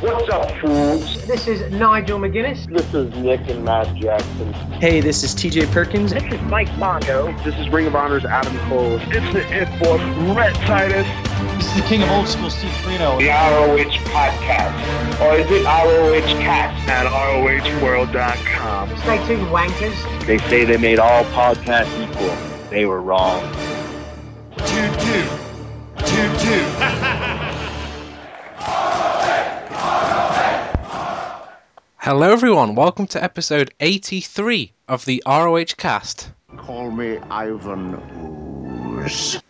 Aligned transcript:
What's 0.00 0.28
up, 0.28 0.50
fools? 0.60 1.26
This 1.26 1.48
is 1.48 1.72
Nigel 1.72 2.18
McGuinness. 2.18 2.66
This 2.66 2.92
is 2.92 3.14
Nick 3.16 3.48
and 3.48 3.64
Matt 3.64 3.94
Jackson. 3.96 4.52
Hey, 4.52 5.00
this 5.00 5.22
is 5.22 5.34
TJ 5.34 5.72
Perkins. 5.72 6.12
This 6.12 6.22
is 6.24 6.38
Mike 6.42 6.68
Mondo. 6.76 7.32
This 7.44 7.58
is 7.58 7.70
Ring 7.70 7.86
of 7.86 7.96
Honor's 7.96 8.26
Adam 8.26 8.54
Cole. 8.68 8.98
It's 9.04 9.32
the 9.32 9.40
It 9.50 9.68
Boy, 9.82 9.96
Rhett 10.34 10.54
Titus. 10.66 11.06
This 11.56 11.68
is 11.68 11.82
the 11.82 11.88
King 11.88 12.02
of 12.02 12.10
Old 12.10 12.28
School, 12.28 12.50
Steve 12.50 12.70
Corino. 12.82 13.18
The 13.18 13.28
ROH 13.28 13.96
Podcast. 14.12 15.20
Or 15.22 15.34
is 15.38 15.50
it 15.50 15.64
ROH 15.64 16.42
Cast? 16.42 16.86
At 16.90 17.06
ROHWorld.com. 17.06 18.98
Stay 18.98 19.26
tuned, 19.26 19.46
wankers. 19.46 20.26
They 20.26 20.36
say 20.50 20.66
they 20.66 20.76
made 20.76 20.98
all 20.98 21.24
podcasts 21.24 21.98
equal. 22.06 22.36
They 22.68 22.84
were 22.84 23.00
wrong. 23.00 23.40
Two, 24.58 24.88
two. 25.00 25.26
Two, 26.04 26.38
two. 26.38 27.35
Hello, 32.06 32.30
everyone. 32.30 32.76
Welcome 32.76 33.08
to 33.08 33.24
episode 33.24 33.74
83 33.80 34.70
of 34.86 35.04
the 35.06 35.24
ROH 35.26 35.74
cast. 35.76 36.30
Call 36.56 36.92
me 36.92 37.18
Ivan 37.18 37.96
Ooze. 38.96 39.42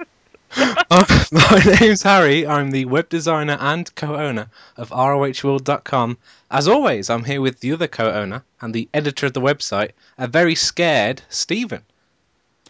uh, 0.57 1.05
my 1.33 1.77
name's 1.79 2.03
Harry. 2.03 2.47
I'm 2.47 2.71
the 2.71 2.87
web 2.87 3.11
designer 3.11 3.59
and 3.61 3.95
co 3.95 4.17
owner 4.17 4.49
of 4.79 4.89
ROHworld.com. 4.89 6.17
As 6.51 6.67
always, 6.67 7.11
I'm 7.11 7.25
here 7.25 7.43
with 7.43 7.61
the 7.61 7.75
other 7.75 7.89
co 7.89 8.11
owner 8.11 8.43
and 8.63 8.73
the 8.73 8.89
editor 8.95 9.27
of 9.27 9.35
the 9.35 9.43
website, 9.43 9.91
a 10.17 10.27
very 10.27 10.55
scared 10.55 11.21
Stephen. 11.29 11.83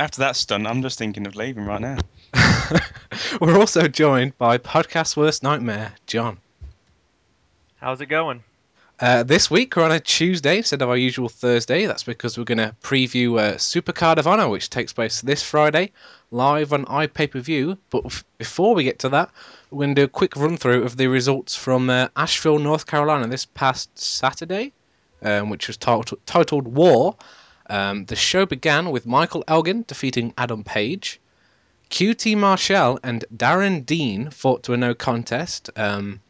After 0.01 0.19
that 0.23 0.35
stunt, 0.35 0.67
I'm 0.67 0.83
just 0.83 0.99
thinking 0.99 1.29
of 1.29 1.37
leaving 1.37 1.65
right 1.65 1.81
now. 1.81 1.99
We're 3.41 3.61
also 3.61 3.87
joined 3.87 4.37
by 4.37 4.59
Podcast 4.59 5.17
Worst 5.17 5.45
Nightmare, 5.45 5.93
John. 6.09 6.39
How's 7.77 8.01
it 8.01 8.07
going? 8.07 8.43
Uh, 8.99 9.23
this 9.23 9.51
week 9.51 9.77
we're 9.77 9.85
on 9.85 9.93
a 9.93 10.01
Tuesday 10.01 10.57
instead 10.57 10.81
of 10.81 10.89
our 10.89 10.97
usual 10.97 11.29
Thursday. 11.29 11.85
That's 11.85 12.05
because 12.05 12.39
we're 12.39 12.45
going 12.45 12.57
to 12.57 12.75
preview 12.83 13.39
uh, 13.39 13.57
Supercard 13.57 14.17
of 14.17 14.27
Honor, 14.27 14.49
which 14.49 14.71
takes 14.71 14.95
place 14.95 15.21
this 15.21 15.43
Friday, 15.43 15.93
live 16.31 16.73
on 16.73 16.87
iPay 16.87 17.31
per 17.31 17.41
view. 17.41 17.77
But 17.91 18.07
f- 18.07 18.25
before 18.39 18.75
we 18.75 18.85
get 18.85 19.01
to 19.01 19.11
that, 19.11 19.31
we're 19.71 19.85
going 19.85 19.95
to 19.97 20.01
do 20.01 20.05
a 20.07 20.09
quick 20.09 20.35
run 20.35 20.57
through 20.57 20.85
of 20.85 20.97
the 20.97 21.09
results 21.09 21.55
from 21.55 21.91
uh, 21.91 22.09
Asheville, 22.17 22.59
North 22.59 22.87
Carolina, 22.87 23.27
this 23.27 23.45
past 23.45 23.99
Saturday, 23.99 24.73
um, 25.21 25.51
which 25.51 25.69
was 25.69 25.77
t- 25.77 26.17
titled 26.25 26.67
War. 26.67 27.17
Um, 27.69 28.07
the 28.07 28.17
show 28.17 28.47
began 28.47 28.91
with 28.91 29.05
Michael 29.05 29.45
Elgin 29.47 29.85
defeating 29.87 30.33
Adam 30.39 30.65
Page. 30.65 31.21
QT 31.91 32.35
Marshall 32.39 32.99
and 33.03 33.27
Darren 33.37 33.85
Dean 33.85 34.31
fought 34.31 34.63
to 34.63 34.73
a 34.73 34.79
no 34.79 34.95
contest. 34.95 35.69
Um, 35.77 36.21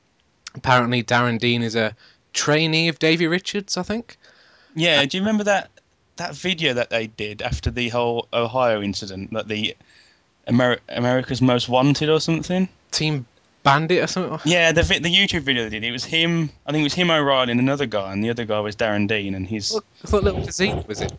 apparently, 0.57 1.05
Darren 1.05 1.39
Dean 1.39 1.63
is 1.63 1.77
a 1.77 1.95
trainee 2.37 2.89
of 2.89 2.99
Davey 2.99 3.27
Richards, 3.27 3.77
I 3.77 3.83
think. 3.83 4.17
Yeah, 4.77 5.05
do 5.07 5.17
you 5.17 5.23
remember 5.23 5.45
that 5.45 5.71
that 6.17 6.35
video 6.35 6.75
that 6.75 6.91
they 6.91 7.09
did 7.09 7.43
after 7.43 7.71
the 7.71 7.89
whole 7.89 8.29
Ohio 8.33 8.81
incident, 8.83 9.33
that 9.33 9.49
the 9.49 9.77
Ameri- 10.47 10.81
America's 10.89 11.43
Most 11.43 11.69
Wanted 11.69 12.09
or 12.09 12.21
something? 12.21 12.69
Team 12.91 13.27
Bandit 13.63 14.03
or 14.05 14.07
something? 14.07 14.39
Yeah, 14.45 14.73
the 14.73 14.83
the 14.83 15.13
YouTube 15.13 15.43
video 15.43 15.65
they 15.65 15.71
did. 15.71 15.85
It 15.85 15.93
was 15.93 16.05
him. 16.05 16.51
I 16.67 16.73
think 16.73 16.83
it 16.83 16.85
was 16.85 16.95
him 16.95 17.11
O'Reilly 17.11 17.51
and 17.51 17.61
another 17.61 17.87
guy, 17.87 18.13
and 18.13 18.23
the 18.23 18.31
other 18.31 18.45
guy 18.45 18.61
was 18.61 18.77
Darren 18.77 19.09
Dean, 19.09 19.35
and 19.35 19.47
his. 19.47 19.73
What, 19.73 19.85
what 20.11 20.25
little 20.25 20.45
physique 20.45 20.87
was 20.87 21.01
it? 21.01 21.13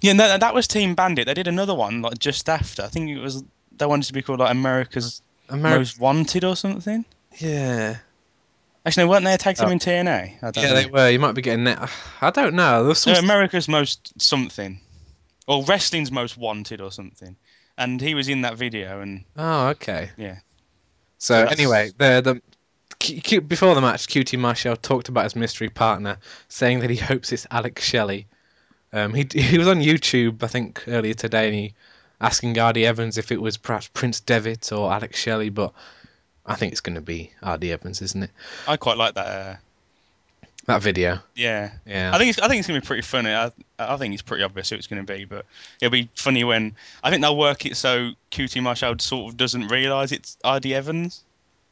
Yeah, 0.00 0.14
no, 0.14 0.36
that 0.38 0.54
was 0.54 0.66
Team 0.66 0.94
Bandit. 0.94 1.26
They 1.26 1.34
did 1.34 1.46
another 1.48 1.74
one 1.74 2.02
like 2.02 2.18
just 2.18 2.48
after. 2.48 2.82
I 2.82 2.88
think 2.88 3.10
it 3.10 3.18
was 3.20 3.44
they 3.78 3.86
wanted 3.86 4.06
to 4.06 4.12
be 4.12 4.22
called 4.22 4.40
like 4.40 4.50
America's 4.50 5.22
Ameri- 5.48 5.78
Most 5.78 6.00
Wanted 6.00 6.44
or 6.44 6.56
something. 6.56 7.04
Yeah. 7.38 7.96
Actually, 8.84 9.06
weren't 9.06 9.24
they 9.24 9.32
a 9.34 9.38
tag 9.38 9.56
team 9.56 9.68
Oh. 9.68 9.70
in 9.72 9.78
TNA? 9.78 10.38
I 10.42 10.50
don't 10.50 10.56
Yeah, 10.64 10.70
know. 10.70 10.74
they 10.82 10.86
were. 10.86 11.08
You 11.10 11.18
might 11.20 11.32
be 11.32 11.42
getting 11.42 11.64
that. 11.64 11.90
I 12.20 12.30
don't 12.30 12.54
know. 12.54 12.92
Some 12.94 13.12
No, 13.12 13.18
America's 13.20 13.68
Most 13.68 14.20
something, 14.20 14.80
or 15.46 15.64
Wrestling's 15.64 16.10
Most 16.10 16.36
Wanted 16.36 16.80
or 16.80 16.90
something. 16.90 17.36
And 17.78 18.00
he 18.00 18.14
was 18.14 18.28
in 18.28 18.42
that 18.42 18.56
video, 18.56 19.00
and 19.00 19.24
Oh, 19.36 19.68
okay. 19.68 20.10
yeah, 20.16 20.38
So 21.18 21.34
that's- 21.34 21.58
anyway, 21.58 21.90
the 21.96 22.20
the 22.20 23.40
before 23.40 23.74
the 23.74 23.80
match, 23.80 24.06
QT 24.06 24.38
Marshall 24.38 24.76
talked 24.76 25.08
about 25.08 25.24
his 25.24 25.34
mystery 25.36 25.68
partner, 25.68 26.18
saying 26.48 26.80
that 26.80 26.90
he 26.90 26.96
hopes 26.96 27.32
it's 27.32 27.46
Alex 27.50 27.82
Shelley. 27.84 28.26
Um, 28.92 29.14
he 29.14 29.26
he 29.32 29.58
was 29.58 29.68
on 29.68 29.80
YouTube, 29.80 30.42
I 30.42 30.48
think, 30.48 30.82
earlier 30.88 31.14
today, 31.14 31.46
and 31.46 31.54
he 31.54 31.74
asking 32.20 32.52
RD 32.60 32.78
Evans 32.84 33.16
if 33.18 33.32
it 33.32 33.40
was 33.40 33.56
perhaps 33.56 33.88
Prince 33.88 34.20
Devitt 34.20 34.70
or 34.72 34.92
Alex 34.92 35.18
Shelley, 35.18 35.48
but 35.50 35.72
I 36.46 36.56
think 36.56 36.72
it's 36.72 36.80
going 36.80 36.96
to 36.96 37.00
be 37.00 37.30
RD 37.46 37.64
Evans, 37.64 38.02
isn't 38.02 38.24
it? 38.24 38.30
I 38.66 38.76
quite 38.76 38.96
like 38.96 39.14
that. 39.14 39.26
Uh, 39.26 39.56
That 40.66 40.82
video. 40.82 41.18
yeah, 41.34 41.72
Yeah. 41.86 42.10
I 42.14 42.18
think 42.18 42.30
it's 42.30 42.38
I 42.38 42.48
think 42.48 42.60
it's 42.60 42.68
gonna 42.68 42.80
be 42.80 42.86
pretty 42.86 43.02
funny. 43.02 43.30
I 43.32 43.50
I 43.78 43.96
think 43.96 44.14
it's 44.14 44.22
pretty 44.22 44.44
obvious 44.44 44.70
who 44.70 44.76
it's 44.76 44.86
gonna 44.86 45.02
be, 45.02 45.24
but 45.24 45.44
it'll 45.80 45.90
be 45.90 46.08
funny 46.14 46.44
when 46.44 46.76
I 47.02 47.10
think 47.10 47.22
they'll 47.22 47.36
work 47.36 47.66
it 47.66 47.76
so 47.76 48.12
QT 48.30 48.62
Marshall 48.62 48.96
sort 49.00 49.32
of 49.32 49.36
doesn't 49.36 49.68
realise 49.68 50.12
it's 50.12 50.36
RD 50.44 50.66
Evans. 50.72 51.22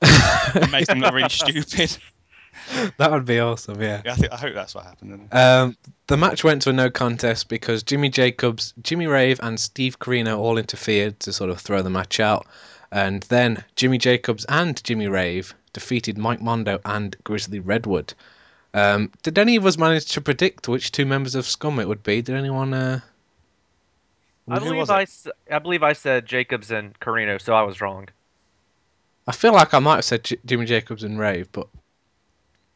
it 0.02 0.70
makes 0.72 0.88
him 0.88 0.98
look 1.00 1.14
really 1.14 1.28
stupid. 1.28 1.96
that 2.98 3.10
would 3.12 3.24
be 3.26 3.38
awesome. 3.38 3.80
Yeah. 3.80 4.02
I 4.06 4.14
think 4.14 4.32
I 4.32 4.36
hope 4.36 4.54
that's 4.54 4.74
what 4.74 4.84
happened. 4.84 5.28
Um, 5.32 5.76
the 6.08 6.16
match 6.16 6.42
went 6.42 6.62
to 6.62 6.70
a 6.70 6.72
no 6.72 6.90
contest 6.90 7.48
because 7.48 7.82
Jimmy 7.84 8.08
Jacobs, 8.08 8.74
Jimmy 8.82 9.06
Rave, 9.06 9.38
and 9.42 9.58
Steve 9.60 9.98
Corino 9.98 10.38
all 10.38 10.58
interfered 10.58 11.20
to 11.20 11.32
sort 11.32 11.50
of 11.50 11.60
throw 11.60 11.82
the 11.82 11.90
match 11.90 12.18
out. 12.18 12.46
And 12.92 13.22
then 13.24 13.64
Jimmy 13.76 13.98
Jacobs 13.98 14.44
and 14.46 14.82
Jimmy 14.82 15.06
Rave 15.06 15.54
defeated 15.72 16.18
Mike 16.18 16.40
Mondo 16.40 16.80
and 16.84 17.16
Grizzly 17.24 17.60
Redwood. 17.60 18.14
Um, 18.74 19.10
did 19.22 19.38
any 19.38 19.56
of 19.56 19.66
us 19.66 19.78
manage 19.78 20.06
to 20.12 20.20
predict 20.20 20.68
which 20.68 20.92
two 20.92 21.06
members 21.06 21.34
of 21.34 21.46
Scum 21.46 21.78
it 21.78 21.88
would 21.88 22.02
be? 22.02 22.22
Did 22.22 22.36
anyone? 22.36 22.74
Uh... 22.74 23.00
I 24.48 24.58
believe 24.58 24.76
was 24.76 24.90
I, 24.90 25.00
it? 25.00 25.02
s- 25.02 25.28
I 25.50 25.58
believe 25.60 25.82
I 25.82 25.92
said 25.92 26.26
Jacobs 26.26 26.70
and 26.70 26.98
Corino, 26.98 27.40
so 27.40 27.54
I 27.54 27.62
was 27.62 27.80
wrong. 27.80 28.08
I 29.26 29.32
feel 29.32 29.52
like 29.52 29.74
I 29.74 29.78
might 29.78 29.96
have 29.96 30.04
said 30.04 30.24
J- 30.24 30.38
Jimmy 30.44 30.66
Jacobs 30.66 31.04
and 31.04 31.18
Rave, 31.18 31.50
but 31.52 31.68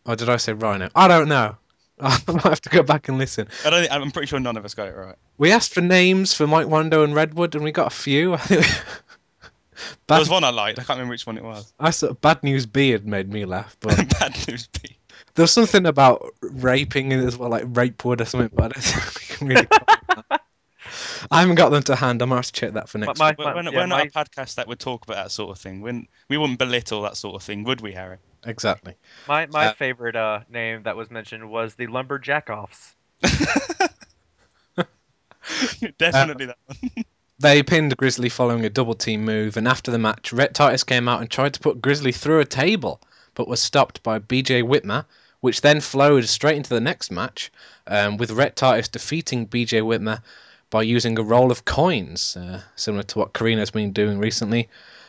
or 0.06 0.16
did 0.16 0.28
I 0.28 0.36
say 0.36 0.52
Rhino? 0.52 0.90
I 0.94 1.08
don't 1.08 1.28
know. 1.28 1.56
I 2.00 2.18
might 2.28 2.42
have 2.42 2.60
to 2.62 2.70
go 2.70 2.82
back 2.82 3.08
and 3.08 3.18
listen. 3.18 3.48
I 3.64 3.70
don't. 3.70 3.80
Think, 3.80 3.92
I'm 3.92 4.10
pretty 4.10 4.26
sure 4.26 4.40
none 4.40 4.56
of 4.56 4.64
us 4.64 4.74
got 4.74 4.88
it 4.88 4.96
right. 4.96 5.16
We 5.38 5.52
asked 5.52 5.72
for 5.72 5.80
names 5.80 6.34
for 6.34 6.46
Mike 6.46 6.68
Mondo 6.68 7.04
and 7.04 7.14
Redwood, 7.14 7.54
and 7.54 7.64
we 7.64 7.72
got 7.72 7.86
a 7.86 7.94
few. 7.96 8.34
I 8.34 8.38
think. 8.38 8.66
There 9.74 9.96
Bad, 10.06 10.18
was 10.20 10.28
one 10.30 10.44
I 10.44 10.50
liked. 10.50 10.78
I 10.78 10.82
can't 10.84 10.96
remember 10.98 11.12
which 11.12 11.26
one 11.26 11.36
it 11.38 11.44
was. 11.44 11.72
I 11.80 11.90
saw 11.90 12.12
Bad 12.12 12.42
News 12.42 12.66
Beard 12.66 13.06
made 13.06 13.32
me 13.32 13.44
laugh, 13.44 13.76
but 13.80 13.96
Bad 14.20 14.36
news. 14.48 14.68
Pete. 14.68 14.96
there 15.34 15.42
was 15.44 15.52
something 15.52 15.86
about 15.86 16.32
raping 16.42 17.12
in 17.12 17.20
as 17.26 17.36
well, 17.36 17.50
like 17.50 17.64
rape 17.68 17.98
Rapewood 17.98 18.20
or 18.20 18.24
something. 18.24 18.50
But 18.54 18.64
I 18.64 18.68
don't 18.68 18.82
think 18.82 19.30
we 19.30 19.36
can 19.36 19.48
really. 19.48 19.68
I 21.30 21.40
haven't 21.40 21.54
got 21.56 21.70
them 21.70 21.82
to 21.84 21.96
hand. 21.96 22.22
I 22.22 22.26
might 22.26 22.36
have 22.36 22.46
to 22.46 22.52
check 22.52 22.72
that 22.74 22.88
for 22.88 22.98
next. 22.98 23.18
my- 23.18 23.30
week. 23.30 23.38
We're, 23.38 23.54
we're 23.54 23.62
not, 23.62 23.72
yeah, 23.72 23.80
we're 23.80 23.86
not 23.86 23.98
my- 23.98 24.02
a 24.04 24.24
podcast 24.24 24.56
that 24.56 24.68
would 24.68 24.78
talk 24.78 25.04
about 25.04 25.16
that 25.16 25.30
sort 25.30 25.50
of 25.56 25.60
thing. 25.60 25.80
We're, 25.80 26.02
we 26.28 26.36
wouldn't 26.36 26.58
belittle 26.58 27.02
that 27.02 27.16
sort 27.16 27.34
of 27.36 27.42
thing, 27.42 27.64
would 27.64 27.80
we, 27.80 27.92
Harry? 27.92 28.18
Exactly. 28.46 28.94
My 29.26 29.46
my 29.46 29.68
Uh, 29.68 29.72
favorite 29.74 30.16
uh, 30.16 30.40
name 30.50 30.82
that 30.82 30.96
was 30.96 31.10
mentioned 31.10 31.48
was 31.50 31.74
the 31.76 31.86
Lumberjack 31.86 32.50
Offs. 32.50 32.94
Definitely 35.98 36.46
that 36.46 36.56
one. 36.66 37.04
They 37.40 37.64
pinned 37.64 37.96
Grizzly 37.96 38.28
following 38.28 38.64
a 38.64 38.70
double 38.70 38.94
team 38.94 39.24
move, 39.24 39.56
and 39.56 39.66
after 39.66 39.90
the 39.90 39.98
match, 39.98 40.32
Rhett 40.32 40.54
Titus 40.54 40.84
came 40.84 41.08
out 41.08 41.20
and 41.20 41.28
tried 41.28 41.54
to 41.54 41.60
put 41.60 41.82
Grizzly 41.82 42.12
through 42.12 42.38
a 42.38 42.44
table, 42.44 43.00
but 43.34 43.48
was 43.48 43.60
stopped 43.60 44.04
by 44.04 44.20
BJ 44.20 44.62
Whitmer, 44.62 45.04
which 45.40 45.60
then 45.60 45.80
flowed 45.80 46.26
straight 46.26 46.56
into 46.56 46.70
the 46.70 46.80
next 46.80 47.10
match, 47.10 47.50
um, 47.88 48.18
with 48.18 48.30
Rhett 48.30 48.54
Titus 48.54 48.86
defeating 48.86 49.48
BJ 49.48 49.82
Whitmer 49.82 50.22
by 50.70 50.82
using 50.82 51.18
a 51.18 51.24
roll 51.24 51.50
of 51.50 51.64
coins, 51.64 52.36
uh, 52.36 52.62
similar 52.76 53.02
to 53.02 53.18
what 53.18 53.32
Corino's 53.32 53.72
been 53.72 53.92
doing 53.92 54.20
recently. 54.20 54.68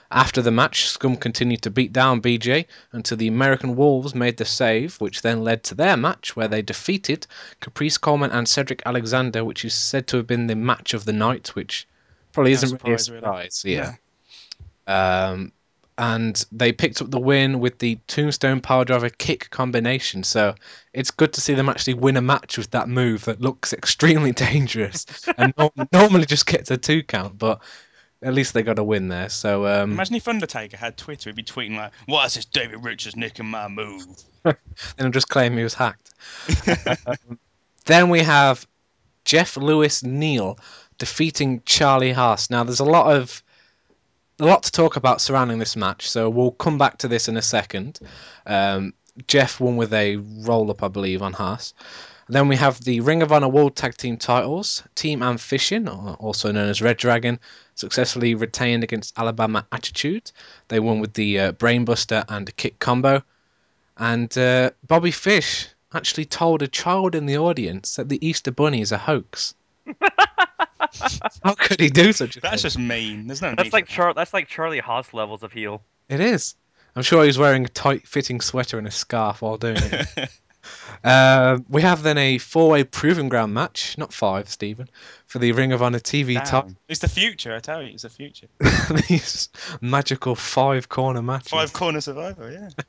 After 0.10 0.42
the 0.42 0.50
match, 0.50 0.88
Scum 0.88 1.18
continued 1.18 1.62
to 1.62 1.70
beat 1.70 1.94
down 1.94 2.24
BJ 2.24 2.66
until 2.92 3.18
the 3.18 3.28
American 3.28 3.76
Wolves 3.76 4.16
made 4.16 4.38
the 4.38 4.46
save, 4.46 4.96
which 4.96 5.22
then 5.22 5.44
led 5.44 5.64
to 5.66 5.76
their 5.76 5.96
match 5.96 6.36
where 6.36 6.48
they 6.48 6.64
defeated 6.64 7.28
Caprice 7.60 8.00
Coleman 8.00 8.32
and 8.32 8.50
Cedric 8.50 8.82
Alexander, 8.84 9.46
which 9.46 9.64
is 9.64 9.76
said 9.76 10.08
to 10.08 10.18
have 10.18 10.26
been 10.26 10.48
the 10.48 10.56
match 10.56 10.96
of 10.96 11.06
the 11.06 11.14
night, 11.14 11.50
which 11.50 11.88
probably 12.36 12.52
No 12.52 12.56
isn't 12.56 12.84
really 12.84 12.96
a 12.96 13.00
surprise, 13.00 13.56
surprise. 13.56 13.66
Yeah. 13.66 13.94
Um, 14.88 15.52
and 15.98 16.46
they 16.52 16.74
picked 16.74 17.02
up 17.02 17.10
the 17.10 17.20
win 17.20 17.60
with 17.60 17.80
the 17.80 17.98
Tombstone 18.08 18.60
Power 18.60 18.84
Driver 18.84 19.10
kick 19.10 19.50
combination. 19.50 20.24
So 20.24 20.56
it's 20.94 21.12
good 21.12 21.34
to 21.34 21.42
see 21.42 21.54
them 21.54 21.70
actually 21.70 21.94
win 21.96 22.18
a 22.18 22.22
match 22.22 22.58
with 22.58 22.72
that 22.72 22.90
move 22.90 23.26
that 23.26 23.42
looks 23.42 23.74
extremely 23.74 24.34
dangerous 24.34 25.06
and 25.38 25.54
no- 25.58 25.72
normally 25.92 26.26
just 26.26 26.46
gets 26.46 26.70
a 26.70 26.78
two 26.78 27.02
count, 27.02 27.38
but 27.38 27.62
at 28.22 28.34
least 28.34 28.54
they 28.54 28.64
got 28.64 28.80
a 28.80 28.84
win 28.84 29.08
there. 29.08 29.30
So 29.30 29.66
um, 29.66 29.94
Imagine 29.94 30.16
if 30.16 30.28
Undertaker 30.28 30.78
had 30.78 30.98
Twitter, 30.98 31.30
he'd 31.30 31.36
be 31.36 31.44
tweeting 31.44 31.78
like, 31.78 31.94
"What 32.08 32.26
is 32.26 32.34
this 32.36 32.46
David 32.46 32.84
Richards 32.84 33.16
nicking 33.16 33.46
my 33.46 33.68
move?" 33.68 34.06
and 34.98 35.14
just 35.14 35.30
claim 35.30 35.56
he 35.56 35.64
was 35.64 35.74
hacked. 35.74 36.14
Um, 37.06 37.40
then 37.86 38.10
we 38.10 38.20
have 38.22 38.68
Jeff 39.26 39.58
Lewis 39.58 40.04
Neal 40.04 40.58
defeating 40.98 41.62
Charlie 41.66 42.14
Haas. 42.14 42.50
Now 42.50 42.64
there's 42.64 42.80
a 42.80 42.86
lot 42.86 43.16
of 43.16 43.44
a 44.40 44.46
lot 44.46 44.64
to 44.64 44.72
talk 44.72 44.96
about 44.96 45.22
surrounding 45.22 45.60
this 45.60 45.76
match, 45.76 46.10
so 46.10 46.30
we'll 46.30 46.52
come 46.52 46.78
back 46.78 46.98
to 47.00 47.08
this 47.08 47.28
in 47.28 47.38
a 47.38 47.42
second. 47.42 48.00
Um, 48.46 48.94
Jeff 49.28 49.60
won 49.60 49.78
with 49.78 49.94
a 49.94 50.18
roll 50.18 50.70
up, 50.72 50.84
I 50.84 50.90
believe, 50.90 51.22
on 51.22 51.34
Haas. 51.34 51.74
Then 52.28 52.48
we 52.48 52.56
have 52.56 52.84
the 52.84 53.02
Ring 53.02 53.22
of 53.22 53.32
Honor 53.32 53.48
World 53.48 53.76
Tag 53.76 53.96
Team 53.96 54.18
titles. 54.18 54.84
Team 54.96 55.22
Ambition, 55.22 55.88
or 55.88 56.16
also 56.16 56.52
known 56.52 56.70
as 56.70 56.82
Red 56.82 56.98
Dragon, 56.98 57.40
successfully 57.76 58.34
retained 58.34 58.84
against 58.84 59.18
Alabama 59.18 59.66
Attitude. 59.72 60.32
They 60.68 60.80
won 60.80 61.00
with 61.00 61.14
the 61.14 61.40
uh, 61.40 61.52
Brainbuster 61.54 62.26
and 62.28 62.54
Kick 62.58 62.80
combo. 62.80 63.24
And 63.98 64.36
uh, 64.38 64.72
Bobby 64.88 65.12
Fish 65.12 65.68
actually 65.94 66.26
told 66.26 66.62
a 66.62 66.68
child 66.68 67.16
in 67.16 67.28
the 67.28 67.38
audience 67.38 67.96
that 67.96 68.10
the 68.10 68.28
Easter 68.28 68.52
Bunny 68.52 68.82
is 68.82 68.92
a 68.92 68.98
hoax. 68.98 69.54
How 71.44 71.54
could 71.56 71.80
he 71.80 71.90
do 71.90 72.14
such 72.14 72.38
a 72.38 72.42
That's 72.42 72.62
thing? 72.62 72.68
just 72.68 72.78
mean. 72.80 73.28
There's 73.28 73.42
no 73.42 73.54
That's 73.56 73.74
like 73.74 73.86
for 73.88 73.92
Char- 73.92 74.14
that's 74.14 74.34
like 74.34 74.48
Charlie 74.48 74.80
Haas 74.80 75.14
levels 75.14 75.44
of 75.44 75.52
heel. 75.52 75.82
It 76.10 76.20
is. 76.20 76.56
I'm 76.96 77.04
sure 77.04 77.26
he's 77.26 77.38
wearing 77.38 77.66
a 77.66 77.70
tight 77.70 78.08
fitting 78.08 78.40
sweater 78.42 78.78
and 78.78 78.88
a 78.88 78.92
scarf 78.92 79.42
while 79.42 79.58
doing 79.58 79.78
it. 79.78 80.30
Uh, 81.04 81.60
we 81.70 81.84
have 81.84 82.02
then 82.02 82.18
a 82.18 82.40
four 82.40 82.72
way 82.72 82.84
proving 82.84 83.30
ground 83.30 83.54
match, 83.54 83.96
not 84.00 84.12
five, 84.12 84.50
Stephen, 84.50 84.90
for 85.28 85.38
the 85.38 85.52
Ring 85.52 85.72
of 85.74 85.84
Honor 85.84 86.00
TV 86.00 86.34
Damn. 86.34 86.44
top. 86.46 86.70
It's 86.88 87.02
the 87.02 87.08
future, 87.08 87.56
I 87.56 87.60
tell 87.60 87.84
you. 87.84 87.90
It's 87.94 88.02
the 88.02 88.10
future. 88.10 88.48
These 89.08 89.50
magical 89.82 90.34
five 90.34 90.90
corner 90.90 91.22
matches. 91.22 91.50
Five 91.52 91.72
corner 91.74 92.02
survivor, 92.02 92.52
yeah. 92.52 92.70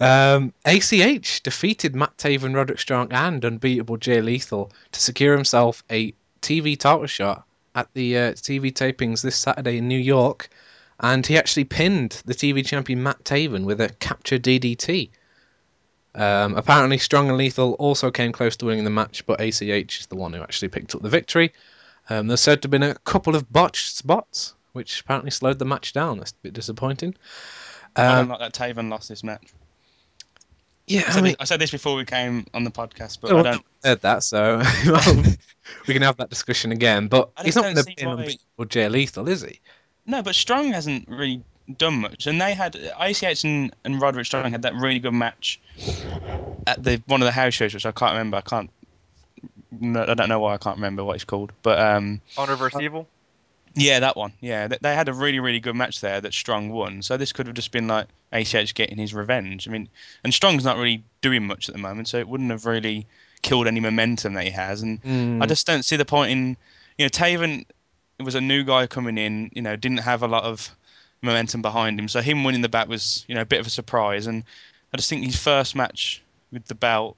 Um, 0.00 0.52
ACH 0.64 1.42
defeated 1.42 1.94
Matt 1.96 2.16
Taven, 2.16 2.54
Roderick 2.54 2.80
Strong, 2.80 3.12
and 3.12 3.44
unbeatable 3.44 3.96
Jay 3.96 4.20
Lethal 4.20 4.70
to 4.92 5.00
secure 5.00 5.34
himself 5.34 5.82
a 5.90 6.12
TV 6.46 6.78
title 6.78 7.06
shot 7.06 7.44
at 7.74 7.88
the 7.94 8.16
uh, 8.16 8.32
TV 8.32 8.72
tapings 8.72 9.22
this 9.22 9.36
Saturday 9.36 9.78
in 9.78 9.88
New 9.88 9.98
York. 9.98 10.48
And 10.98 11.26
he 11.26 11.36
actually 11.36 11.64
pinned 11.64 12.22
the 12.24 12.34
TV 12.34 12.64
champion 12.64 13.02
Matt 13.02 13.22
Taven 13.24 13.64
with 13.64 13.80
a 13.80 13.90
capture 13.90 14.38
DDT. 14.38 15.10
Um, 16.14 16.54
apparently, 16.54 16.96
Strong 16.96 17.28
and 17.28 17.36
Lethal 17.36 17.74
also 17.74 18.10
came 18.10 18.32
close 18.32 18.56
to 18.56 18.66
winning 18.66 18.84
the 18.84 18.90
match, 18.90 19.26
but 19.26 19.40
ACH 19.40 20.00
is 20.00 20.06
the 20.06 20.16
one 20.16 20.32
who 20.32 20.40
actually 20.40 20.68
picked 20.68 20.94
up 20.94 21.02
the 21.02 21.10
victory. 21.10 21.52
Um, 22.08 22.28
there's 22.28 22.40
said 22.40 22.62
to 22.62 22.66
have 22.66 22.70
been 22.70 22.82
a 22.82 22.94
couple 22.94 23.36
of 23.36 23.52
botched 23.52 23.96
spots, 23.96 24.54
which 24.72 25.00
apparently 25.00 25.30
slowed 25.30 25.58
the 25.58 25.66
match 25.66 25.92
down. 25.92 26.18
That's 26.18 26.30
a 26.30 26.42
bit 26.42 26.54
disappointing. 26.54 27.14
I 27.96 28.06
Um, 28.06 28.28
don't 28.28 28.40
like 28.40 28.52
that 28.52 28.54
Taven 28.54 28.88
lost 28.88 29.10
this 29.10 29.22
match. 29.22 29.48
Yeah, 30.86 31.02
I 31.06 31.10
I 31.10 31.10
said, 31.10 31.22
mean, 31.22 31.24
this, 31.24 31.36
I 31.40 31.44
said 31.44 31.60
this 31.60 31.70
before 31.70 31.96
we 31.96 32.04
came 32.04 32.46
on 32.54 32.64
the 32.64 32.70
podcast, 32.70 33.18
but 33.20 33.32
Oh, 33.32 33.38
I 33.38 33.42
don't. 33.42 33.64
heard 33.84 34.00
that, 34.02 34.22
so 34.22 34.58
we 35.86 35.94
can 35.94 36.02
have 36.02 36.16
that 36.18 36.30
discussion 36.30 36.72
again. 36.72 37.08
But 37.08 37.30
I 37.36 37.42
he's 37.44 37.56
not 37.56 37.62
don't 37.62 37.74
going 37.74 37.76
to 37.76 37.82
see 37.82 37.94
be 37.94 38.02
an 38.02 38.08
unbeatable 38.08 38.64
Jay 38.66 38.88
Lethal, 38.88 39.28
is 39.28 39.42
he? 39.42 39.60
No, 40.06 40.22
but 40.22 40.34
Strong 40.34 40.72
hasn't 40.72 41.08
really 41.08 41.42
done 41.76 42.00
much, 42.00 42.26
and 42.26 42.40
they 42.40 42.54
had 42.54 42.76
ACH 42.76 43.44
and, 43.44 43.74
and 43.84 44.00
Roderick 44.00 44.26
Strong 44.26 44.50
had 44.52 44.62
that 44.62 44.74
really 44.74 44.98
good 45.00 45.14
match 45.14 45.60
at 46.66 46.82
the 46.82 47.02
one 47.06 47.22
of 47.22 47.26
the 47.26 47.32
house 47.32 47.54
shows, 47.54 47.74
which 47.74 47.86
I 47.86 47.92
can't 47.92 48.12
remember. 48.12 48.36
I 48.36 48.40
can't. 48.42 48.70
No, 49.70 50.02
I 50.06 50.14
don't 50.14 50.28
know 50.28 50.40
why 50.40 50.54
I 50.54 50.58
can't 50.58 50.76
remember 50.76 51.04
what 51.04 51.16
it's 51.16 51.24
called, 51.24 51.52
but 51.62 51.78
um, 51.78 52.20
Honor 52.36 52.56
versus 52.56 52.80
Evil. 52.80 53.08
Yeah, 53.76 54.00
that 54.00 54.16
one. 54.16 54.32
Yeah, 54.40 54.66
they, 54.68 54.78
they 54.80 54.94
had 54.94 55.08
a 55.08 55.12
really 55.12 55.38
really 55.38 55.60
good 55.60 55.76
match 55.76 56.00
there 56.00 56.20
that 56.20 56.34
Strong 56.34 56.70
won. 56.70 57.02
So 57.02 57.16
this 57.16 57.32
could 57.32 57.46
have 57.46 57.54
just 57.54 57.70
been 57.70 57.86
like 57.86 58.08
ACH 58.32 58.74
getting 58.74 58.98
his 58.98 59.14
revenge. 59.14 59.68
I 59.68 59.70
mean, 59.70 59.88
and 60.24 60.34
Strong's 60.34 60.64
not 60.64 60.76
really 60.76 61.04
doing 61.20 61.46
much 61.46 61.68
at 61.68 61.74
the 61.74 61.80
moment, 61.80 62.08
so 62.08 62.18
it 62.18 62.28
wouldn't 62.28 62.50
have 62.50 62.66
really 62.66 63.06
killed 63.42 63.66
any 63.66 63.80
momentum 63.80 64.34
that 64.34 64.44
he 64.44 64.50
has. 64.50 64.82
And 64.82 65.02
Mm. 65.02 65.42
I 65.42 65.46
just 65.46 65.66
don't 65.66 65.84
see 65.84 65.96
the 65.96 66.04
point 66.04 66.32
in, 66.32 66.56
you 66.98 67.04
know, 67.04 67.08
Taven 67.10 67.64
was 68.18 68.34
a 68.34 68.40
new 68.40 68.64
guy 68.64 68.86
coming 68.86 69.18
in, 69.18 69.50
you 69.54 69.62
know, 69.62 69.76
didn't 69.76 69.98
have 69.98 70.22
a 70.22 70.28
lot 70.28 70.44
of 70.44 70.74
momentum 71.22 71.62
behind 71.62 71.98
him. 72.00 72.08
So 72.08 72.20
him 72.20 72.44
winning 72.44 72.62
the 72.62 72.68
bat 72.68 72.88
was, 72.88 73.24
you 73.28 73.34
know, 73.34 73.42
a 73.42 73.46
bit 73.46 73.60
of 73.60 73.66
a 73.66 73.70
surprise. 73.70 74.26
And 74.26 74.42
I 74.92 74.96
just 74.96 75.08
think 75.08 75.24
his 75.24 75.38
first 75.38 75.76
match 75.76 76.22
with 76.52 76.66
the 76.66 76.74
belt, 76.74 77.16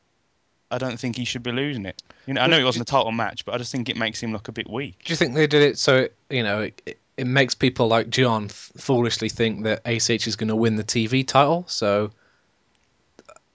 I 0.70 0.78
don't 0.78 0.98
think 1.00 1.16
he 1.16 1.24
should 1.24 1.42
be 1.42 1.52
losing 1.52 1.86
it. 1.86 2.02
You 2.26 2.34
know, 2.34 2.42
I 2.42 2.46
know 2.46 2.58
it 2.58 2.64
wasn't 2.64 2.88
a 2.88 2.90
title 2.92 3.10
match, 3.12 3.44
but 3.44 3.54
I 3.54 3.58
just 3.58 3.72
think 3.72 3.88
it 3.88 3.96
makes 3.96 4.22
him 4.22 4.32
look 4.32 4.48
a 4.48 4.52
bit 4.52 4.68
weak. 4.68 4.98
Do 5.04 5.12
you 5.12 5.16
think 5.16 5.34
they 5.34 5.46
did 5.46 5.62
it 5.62 5.78
so 5.78 5.96
it, 5.96 6.14
you 6.30 6.42
know 6.42 6.62
it, 6.62 6.82
it- 6.86 6.98
makes 7.26 7.52
people 7.54 7.88
like 7.88 8.10
John 8.10 8.44
f- 8.44 8.70
foolishly 8.76 9.28
think 9.28 9.64
that 9.64 9.80
ACH 9.84 10.26
is 10.28 10.36
going 10.36 10.48
to 10.48 10.54
win 10.56 10.76
the 10.76 10.84
TV 10.84 11.26
title? 11.26 11.64
So 11.66 12.10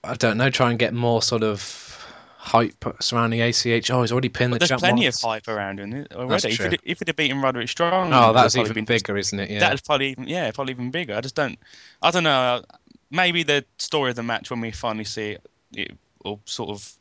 I 0.02 0.14
don't 0.14 0.36
know, 0.36 0.50
try 0.50 0.70
and 0.70 0.78
get 0.78 0.92
more 0.92 1.22
sort 1.22 1.42
of 1.42 1.90
hype 2.36 2.84
surrounding 3.00 3.40
ACH. 3.40 3.90
Oh, 3.90 4.02
he's 4.02 4.12
already 4.12 4.28
pinned 4.28 4.52
the 4.52 4.58
there's 4.58 4.70
plenty 4.72 5.04
once. 5.04 5.16
of 5.24 5.30
hype 5.30 5.48
around 5.48 5.80
him 5.80 6.06
already. 6.12 6.48
If 6.48 6.58
he'd, 6.58 6.80
if 6.84 6.98
he'd 6.98 7.08
have 7.08 7.16
beaten 7.16 7.40
Roderick 7.40 7.68
Strong, 7.70 8.12
Oh, 8.12 8.32
that's 8.34 8.54
even 8.56 8.74
been- 8.74 8.84
bigger, 8.84 9.16
isn't 9.16 9.38
it? 9.38 9.50
Yeah. 9.50 9.60
That's 9.60 9.80
probably 9.80 10.10
even, 10.10 10.28
yeah, 10.28 10.50
probably 10.50 10.72
even 10.72 10.90
bigger. 10.90 11.14
I 11.14 11.20
just 11.22 11.34
don't. 11.34 11.58
I 12.02 12.10
don't 12.10 12.24
know. 12.24 12.62
Maybe 13.10 13.44
the 13.44 13.64
story 13.78 14.10
of 14.10 14.16
the 14.16 14.22
match 14.22 14.50
when 14.50 14.60
we 14.60 14.72
finally 14.72 15.04
see 15.04 15.30
it, 15.30 15.46
it 15.74 15.92
will 16.22 16.40
sort 16.44 16.68
of, 16.70 16.92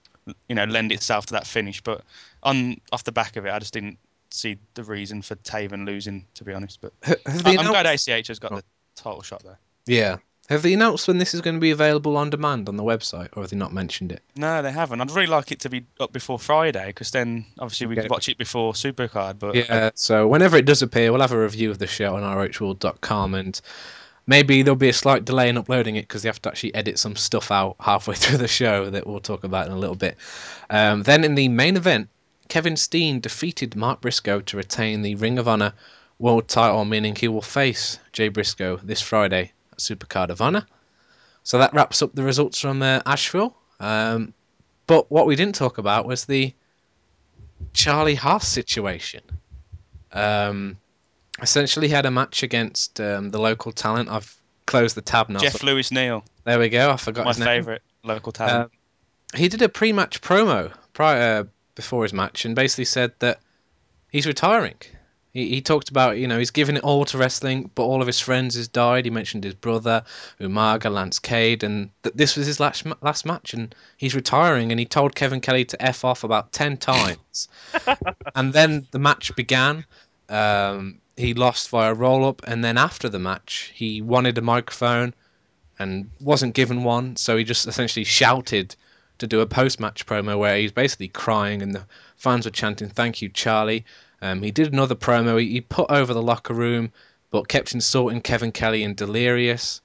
you 0.50 0.56
know, 0.56 0.66
lend 0.66 0.92
itself 0.92 1.25
to 1.28 1.34
that 1.34 1.48
finish. 1.48 1.81
But 1.81 2.02
on 2.44 2.80
off 2.92 3.04
the 3.04 3.12
back 3.12 3.36
of 3.36 3.46
it, 3.46 3.52
I 3.52 3.60
just 3.60 3.74
didn't 3.74 3.98
see 4.31 4.58
the 4.74 4.84
reason 4.84 5.22
for 5.22 5.36
Taven 5.36 5.86
losing. 5.86 6.25
To 6.36 6.44
be 6.44 6.54
honest, 6.54 6.81
but 6.81 6.94
H- 7.08 7.18
have 7.25 7.46
I, 7.46 7.52
they 7.52 7.58
I'm 7.58 7.68
glad 7.68 7.86
ACH 7.86 8.28
has 8.28 8.40
got 8.40 8.52
Oh. 8.52 8.56
the 8.58 8.64
title 8.96 9.22
shot 9.22 9.44
there. 9.44 9.60
Yeah. 9.86 10.18
Have 10.50 10.62
they 10.62 10.74
announced 10.74 11.08
when 11.08 11.20
this 11.20 11.34
is 11.34 11.40
going 11.40 11.56
to 11.56 11.62
be 11.62 11.72
available 11.72 12.18
on 12.18 12.30
demand 12.30 12.68
on 12.68 12.75
the 12.75 12.84
website, 12.84 13.30
or 13.38 13.44
have 13.44 13.50
they 13.50 13.56
not 13.56 13.72
mentioned 13.72 14.12
it? 14.12 14.22
No, 14.36 14.62
they 14.62 14.74
haven't. 14.74 15.00
I'd 15.00 15.10
really 15.12 15.28
like 15.28 15.54
it 15.54 15.62
to 15.62 15.70
be 15.70 15.86
up 16.02 16.12
before 16.12 16.38
Friday 16.38 16.88
because 16.88 17.12
then 17.12 17.46
obviously 17.60 17.88
we 17.88 17.96
Get 17.96 18.02
could 18.02 18.12
watch 18.12 18.28
it 18.28 18.38
before 18.38 18.74
Supercard. 18.74 19.40
But 19.40 19.56
Yeah, 19.56 19.64
uh, 19.74 19.92
so 19.96 20.28
whenever 20.28 20.58
it 20.58 20.66
does 20.66 20.81
appear, 20.81 21.14
we'll 21.14 21.22
have 21.22 21.31
a 21.31 21.40
review 21.42 21.72
of 21.72 21.80
the 21.80 21.88
show 21.88 22.18
on 22.18 22.24
rhworld.com 22.24 23.36
and 23.36 23.62
maybe 24.25 24.62
there'll 24.62 24.75
be 24.75 24.90
a 24.90 24.94
slight 24.94 25.25
delay 25.25 25.50
in 25.50 25.58
uploading 25.58 25.96
it 25.96 26.04
because 26.04 26.24
they 26.24 26.30
have 26.30 26.42
to 26.42 26.50
actually 26.50 26.74
edit 26.75 27.00
some 27.00 27.16
stuff 27.16 27.52
out 27.52 27.75
halfway 27.80 28.16
through 28.16 28.38
the 28.38 28.48
show 28.48 28.90
that 28.90 29.06
we'll 29.06 29.20
talk 29.20 29.44
about 29.44 29.68
in 29.68 29.74
a 29.74 29.78
little 29.78 29.96
bit. 29.96 30.18
Um, 30.70 31.04
then 31.04 31.24
in 31.24 31.36
the 31.36 31.48
main 31.50 31.78
event, 31.78 32.10
Kevin 32.48 32.78
Steen 32.78 33.20
defeated 33.20 33.75
Mark 33.75 34.02
Briscoe 34.02 34.42
to 34.42 34.58
retain 34.58 35.02
the 35.02 35.16
Ring 35.16 35.40
of 35.40 35.48
Honor 35.48 35.74
World 36.20 36.48
title, 36.48 36.86
meaning 36.86 37.16
he 37.16 37.28
will 37.28 37.42
face 37.42 38.00
Jay 38.12 38.30
Briscoe 38.30 38.78
this 38.78 39.02
Friday 39.02 39.52
at 39.72 39.80
Supercard 39.80 40.30
of 40.30 40.42
Honor. 40.42 40.66
So 41.44 41.58
that 41.58 41.74
wraps 41.74 42.02
up 42.02 42.14
the 42.14 42.24
results 42.24 42.60
from 42.60 42.81
uh, 42.81 43.02
Asheville. 43.06 43.56
Um, 43.80 44.34
but 44.88 45.12
what 45.12 45.26
we 45.26 45.36
didn't 45.36 45.56
talk 45.56 45.78
about 45.78 46.06
was 46.06 46.26
the 46.26 46.54
Charlie 47.74 48.16
Haas 48.16 48.48
situation. 48.48 49.22
Um, 50.12 50.78
essentially, 51.41 51.88
had 51.88 52.06
a 52.06 52.12
match 52.12 52.44
against 52.44 53.00
um, 53.00 53.31
the 53.31 53.39
local 53.39 53.71
talent. 53.71 54.09
I've 54.09 54.35
closed 54.65 54.95
the 54.95 55.01
tab 55.01 55.30
now. 55.30 55.39
Jeff 55.39 55.59
so- 55.59 55.65
Lewis 55.65 55.91
Neal, 55.91 56.24
there 56.44 56.59
we 56.59 56.69
go. 56.69 56.91
I 56.91 56.97
forgot 56.97 57.25
my 57.25 57.31
his 57.31 57.39
name. 57.39 57.47
favourite 57.47 57.81
local 58.03 58.31
talent. 58.31 58.71
Um, 59.33 59.40
he 59.40 59.49
did 59.49 59.61
a 59.61 59.69
pre-match 59.69 60.21
promo 60.21 60.71
prior 60.94 61.47
before 61.75 62.04
his 62.04 62.13
match 62.13 62.45
and 62.45 62.56
basically 62.56 62.85
said 62.85 63.13
that 63.19 63.40
he's 64.11 64.28
retiring. 64.28 64.75
He, 65.31 65.49
he 65.49 65.61
talked 65.61 65.90
about 65.90 66.18
you 66.18 66.28
know 66.28 66.37
he's 66.37 66.52
giving 66.52 66.78
it 66.78 66.83
all 66.83 67.06
to 67.06 67.18
wrestling, 67.18 67.71
but 67.73 67.83
all 67.83 68.02
of 68.02 68.07
his 68.07 68.19
friends 68.19 68.56
has 68.56 68.68
died. 68.68 69.06
He 69.06 69.11
mentioned 69.11 69.44
his 69.44 69.56
brother, 69.56 70.04
Umaga, 70.40 70.92
Lance 70.92 71.19
Cade, 71.19 71.63
and 71.63 71.90
that 72.04 72.16
this 72.16 72.37
was 72.37 72.45
his 72.45 72.59
last 72.59 72.85
last 73.02 73.25
match, 73.25 73.54
and 73.54 73.73
he's 73.97 74.16
retiring. 74.16 74.71
And 74.71 74.80
he 74.80 74.85
told 74.85 75.16
Kevin 75.16 75.42
Kelly 75.42 75.66
to 75.66 75.81
f 75.81 76.06
off 76.06 76.23
about 76.23 76.52
ten 76.52 76.78
times, 76.78 77.47
and 78.35 78.54
then 78.54 78.87
the 78.92 78.99
match 78.99 79.35
began. 79.35 79.85
Um, 80.30 80.99
he 81.16 81.34
lost 81.34 81.70
via 81.70 81.94
roll 81.94 82.26
up, 82.26 82.42
and 82.46 82.64
then 82.64 82.78
after 82.78 83.10
the 83.10 83.20
match, 83.20 83.72
he 83.76 84.02
wanted 84.02 84.38
a 84.38 84.42
microphone 84.42 85.14
and 85.80 86.10
wasn't 86.20 86.56
given 86.56 86.84
one, 86.84 87.16
so 87.16 87.38
he 87.38 87.44
just 87.44 87.68
essentially 87.68 88.04
shouted 88.04 88.76
to 89.20 89.28
do 89.28 89.42
a 89.42 89.46
post 89.46 89.80
match 89.80 90.06
promo 90.06 90.38
where 90.38 90.58
he's 90.58 90.72
basically 90.72 91.08
crying 91.08 91.62
and 91.62 91.74
the 91.74 91.86
fans 92.16 92.46
were 92.46 92.52
chanting, 92.52 92.90
Thank 92.90 93.22
you, 93.22 93.30
Charlie. 93.30 93.86
Um, 94.22 94.42
he 94.42 94.52
did 94.52 94.72
another 94.72 94.96
promo. 94.96 95.40
He, 95.40 95.50
he 95.50 95.62
put 95.62 95.92
over 95.92 96.14
the 96.14 96.22
locker 96.22 96.54
room, 96.54 96.92
but 97.30 97.48
kept 97.48 97.74
insulting 97.74 98.22
Kevin 98.22 98.52
Kelly 98.52 98.84
and 98.84 98.96
Delirious. 98.96 99.82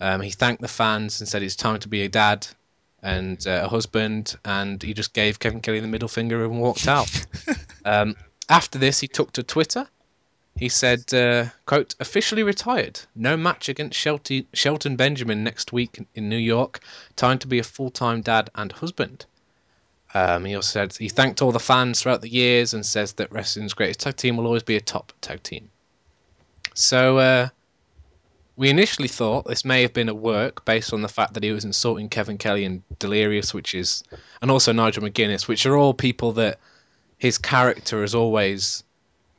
Um, 0.00 0.20
he 0.20 0.30
thanked 0.30 0.62
the 0.62 0.68
fans 0.68 1.20
and 1.20 1.28
said 1.28 1.42
it's 1.42 1.56
time 1.56 1.80
to 1.80 1.88
be 1.88 2.02
a 2.02 2.08
dad 2.08 2.46
and 3.02 3.44
uh, 3.46 3.62
a 3.64 3.68
husband, 3.68 4.36
and 4.44 4.82
he 4.82 4.94
just 4.94 5.12
gave 5.12 5.38
Kevin 5.38 5.60
Kelly 5.60 5.80
the 5.80 5.88
middle 5.88 6.08
finger 6.08 6.44
and 6.44 6.60
walked 6.60 6.88
out. 6.88 7.10
um, 7.84 8.16
after 8.48 8.78
this, 8.78 9.00
he 9.00 9.08
took 9.08 9.32
to 9.32 9.42
Twitter. 9.42 9.86
He 10.60 10.68
said, 10.68 11.14
uh, 11.14 11.46
quote, 11.64 11.94
officially 12.00 12.42
retired. 12.42 13.00
No 13.16 13.34
match 13.34 13.70
against 13.70 13.98
Shelty, 13.98 14.46
Shelton 14.52 14.94
Benjamin 14.94 15.42
next 15.42 15.72
week 15.72 15.98
in 16.14 16.28
New 16.28 16.36
York. 16.36 16.80
Time 17.16 17.38
to 17.38 17.46
be 17.46 17.58
a 17.58 17.62
full-time 17.64 18.20
dad 18.20 18.50
and 18.54 18.70
husband. 18.70 19.24
Um, 20.12 20.44
he 20.44 20.54
also 20.54 20.68
said 20.68 20.94
he 20.94 21.08
thanked 21.08 21.40
all 21.40 21.50
the 21.50 21.58
fans 21.58 22.02
throughout 22.02 22.20
the 22.20 22.28
years 22.28 22.74
and 22.74 22.84
says 22.84 23.14
that 23.14 23.32
wrestling's 23.32 23.72
greatest 23.72 24.00
tag 24.00 24.16
team 24.16 24.36
will 24.36 24.44
always 24.44 24.62
be 24.62 24.76
a 24.76 24.82
top 24.82 25.14
tag 25.22 25.42
team. 25.42 25.70
So 26.74 27.16
uh, 27.16 27.48
we 28.56 28.68
initially 28.68 29.08
thought 29.08 29.46
this 29.46 29.64
may 29.64 29.80
have 29.80 29.94
been 29.94 30.10
a 30.10 30.14
work 30.14 30.66
based 30.66 30.92
on 30.92 31.00
the 31.00 31.08
fact 31.08 31.32
that 31.32 31.42
he 31.42 31.52
was 31.52 31.64
insulting 31.64 32.10
Kevin 32.10 32.36
Kelly 32.36 32.66
and 32.66 32.82
Delirious, 32.98 33.54
which 33.54 33.74
is, 33.74 34.04
and 34.42 34.50
also 34.50 34.72
Nigel 34.72 35.04
McGuinness, 35.04 35.48
which 35.48 35.64
are 35.64 35.78
all 35.78 35.94
people 35.94 36.32
that 36.32 36.58
his 37.16 37.38
character 37.38 38.02
has 38.02 38.14
always 38.14 38.84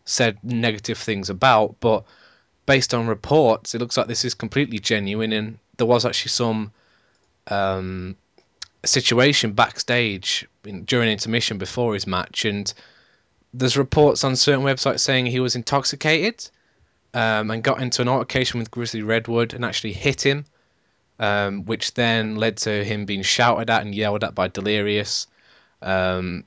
said 0.05 0.38
negative 0.43 0.98
things 0.98 1.29
about. 1.29 1.75
But 1.79 2.03
based 2.65 2.93
on 2.93 3.08
reports, 3.08 3.75
it 3.75 3.79
looks 3.79 3.98
like 3.98 4.08
this 4.08 4.25
is 4.25 4.34
completely 4.34 4.79
genuine, 4.79 5.34
and 5.34 5.58
there 5.77 5.88
was 5.88 6.05
actually 6.05 6.29
some 6.29 6.72
um, 7.48 8.15
situation 8.86 9.53
backstage 9.53 10.48
in, 10.65 10.84
during 10.86 11.10
intermission 11.10 11.58
before 11.58 11.93
his 11.93 12.08
match, 12.08 12.46
and 12.46 12.74
there's 13.53 13.77
reports 13.77 14.24
on 14.24 14.36
certain 14.36 14.63
websites 14.63 15.01
saying 15.01 15.25
he 15.25 15.39
was 15.39 15.55
intoxicated 15.55 16.50
um, 17.13 17.51
and 17.51 17.63
got 17.63 17.81
into 17.81 18.01
an 18.01 18.08
altercation 18.08 18.60
with 18.60 18.72
Grizzly 18.72 19.01
Redwood 19.01 19.53
and 19.53 19.65
actually 19.65 19.93
hit 19.93 20.25
him, 20.25 20.46
um, 21.20 21.65
which 21.65 21.93
then 21.93 22.36
led 22.38 22.58
to 22.58 22.84
him 22.84 23.05
being 23.05 23.24
shouted 23.24 23.70
at 23.70 23.81
and 23.81 23.93
yelled 23.93 24.24
at 24.24 24.36
by 24.36 24.48
Delirious. 24.48 25.27
Um, 25.81 26.46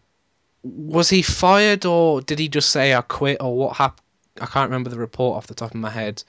was 0.65 1.11
he 1.11 1.23
fired 1.23 1.85
or 1.85 2.23
did 2.23 2.39
he 2.39 2.49
just 2.49 2.71
say 2.71 2.95
I 2.95 3.03
quit 3.03 3.39
or 3.41 3.57
what 3.57 3.77
happened? 3.77 4.01
I 4.41 4.47
can't 4.47 4.69
remember 4.69 4.91
the 4.91 4.99
report 4.99 5.37
off 5.37 5.47
the 5.47 5.55
top 5.55 5.71
of 5.71 5.81
my 5.81 5.91
head. 5.91 6.25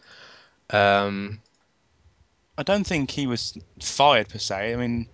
Um, 0.69 1.39
I 2.57 2.63
don't 2.63 2.85
think 2.85 3.09
he 3.09 3.25
was 3.25 3.57
fired 3.81 4.29
per 4.29 4.37
se. 4.37 4.73
I 4.73 4.75
mean, 4.75 5.07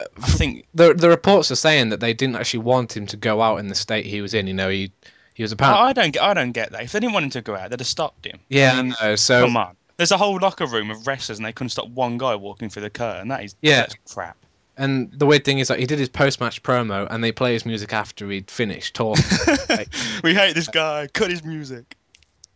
I 0.00 0.26
think 0.26 0.66
the 0.74 0.92
the 0.92 1.08
reports 1.08 1.50
are 1.50 1.56
saying 1.56 1.88
that 1.90 2.00
they 2.00 2.12
didn't 2.12 2.36
actually 2.36 2.60
want 2.60 2.96
him 2.96 3.06
to 3.06 3.16
go 3.16 3.40
out 3.40 3.58
in 3.58 3.68
the 3.68 3.74
state 3.74 4.04
he 4.04 4.20
was 4.20 4.34
in. 4.34 4.46
You 4.46 4.54
know, 4.54 4.68
he 4.68 4.92
he 5.34 5.42
was 5.42 5.52
apparently. 5.52 5.88
I 5.88 5.92
don't 5.92 6.10
get. 6.10 6.22
I 6.22 6.34
don't 6.34 6.52
get 6.52 6.72
that. 6.72 6.82
If 6.82 6.92
they 6.92 7.00
didn't 7.00 7.14
want 7.14 7.24
him 7.24 7.30
to 7.30 7.42
go 7.42 7.54
out, 7.54 7.70
they'd 7.70 7.80
have 7.80 7.86
stopped 7.86 8.26
him. 8.26 8.40
Yeah, 8.48 8.72
I 8.72 8.82
mean, 8.82 8.94
know. 9.00 9.16
So 9.16 9.44
come 9.44 9.56
on. 9.56 9.76
There's 9.96 10.10
a 10.10 10.18
whole 10.18 10.38
locker 10.40 10.66
room 10.66 10.90
of 10.90 11.06
wrestlers, 11.06 11.38
and 11.38 11.46
they 11.46 11.52
couldn't 11.52 11.70
stop 11.70 11.88
one 11.88 12.18
guy 12.18 12.34
walking 12.34 12.68
through 12.68 12.82
the 12.82 12.90
curtain. 12.90 13.28
That 13.28 13.44
is 13.44 13.54
Yeah. 13.62 13.86
crap. 14.08 14.36
And 14.82 15.12
the 15.12 15.26
weird 15.26 15.44
thing 15.44 15.60
is 15.60 15.68
that 15.68 15.78
he 15.78 15.86
did 15.86 15.98
his 16.00 16.08
post 16.08 16.40
match 16.40 16.62
promo, 16.62 17.06
and 17.08 17.22
they 17.22 17.30
play 17.30 17.52
his 17.52 17.64
music 17.64 17.92
after 17.92 18.28
he'd 18.28 18.50
finished 18.50 18.94
talking. 18.94 19.24
Like- 19.68 19.88
we 20.24 20.34
hate 20.34 20.54
this 20.54 20.66
guy. 20.68 21.06
Cut 21.06 21.30
his 21.30 21.44
music. 21.44 21.96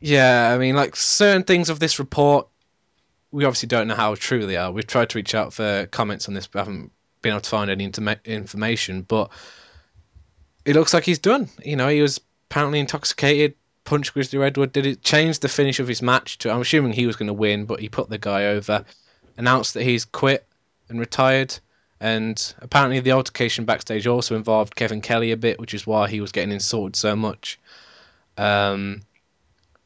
yeah, 0.00 0.52
I 0.52 0.59
mean, 0.59 0.75
like 0.75 0.97
certain 0.97 1.45
things 1.45 1.71
of 1.71 1.78
this 1.78 1.99
report, 2.00 2.49
we 3.30 3.45
obviously 3.45 3.68
don't 3.68 3.87
know 3.87 3.95
how 3.95 4.14
true 4.16 4.45
they 4.47 4.56
are. 4.56 4.73
We've 4.73 4.87
tried 4.87 5.11
to 5.11 5.18
reach 5.18 5.35
out 5.35 5.52
for 5.52 5.87
comments 5.87 6.26
on 6.28 6.35
this, 6.35 6.47
but 6.49 6.59
haven't 6.61 6.90
been 7.23 7.33
able 7.33 7.42
to 7.42 7.50
find 7.50 7.71
any 7.71 7.88
interma- 7.88 8.25
information. 8.25 9.02
But 9.02 9.30
it 10.64 10.75
looks 10.75 10.92
like 10.92 11.04
he's 11.04 11.18
done. 11.21 11.49
You 11.64 11.76
know, 11.76 11.88
he 11.88 12.02
was 12.02 12.21
apparently 12.50 12.80
intoxicated. 12.80 13.54
Punched 13.85 14.14
Grizzly 14.14 14.40
Redwood. 14.40 14.73
Did 14.73 14.85
it 14.85 15.00
change 15.02 15.38
the 15.38 15.49
finish 15.49 15.78
of 15.78 15.87
his 15.87 16.02
match? 16.02 16.38
To 16.38 16.50
I'm 16.50 16.61
assuming 16.61 16.92
he 16.92 17.06
was 17.06 17.14
going 17.14 17.28
to 17.28 17.33
win, 17.33 17.66
but 17.66 17.78
he 17.78 17.88
put 17.88 18.09
the 18.09 18.18
guy 18.18 18.47
over. 18.47 18.85
Announced 19.37 19.75
that 19.75 19.85
he's 19.85 20.04
quit 20.04 20.45
and 20.88 20.99
retired. 20.99 21.56
And 22.00 22.55
apparently, 22.61 23.00
the 23.00 23.12
altercation 23.12 23.65
backstage 23.65 24.07
also 24.07 24.37
involved 24.37 24.76
Kevin 24.76 25.00
Kelly 25.00 25.33
a 25.33 25.37
bit, 25.37 25.59
which 25.59 25.75
is 25.75 25.87
why 25.87 26.09
he 26.09 26.21
was 26.21 26.33
getting 26.33 26.53
insulted 26.53 26.97
so 26.97 27.17
much. 27.17 27.59
Um, 28.37 29.03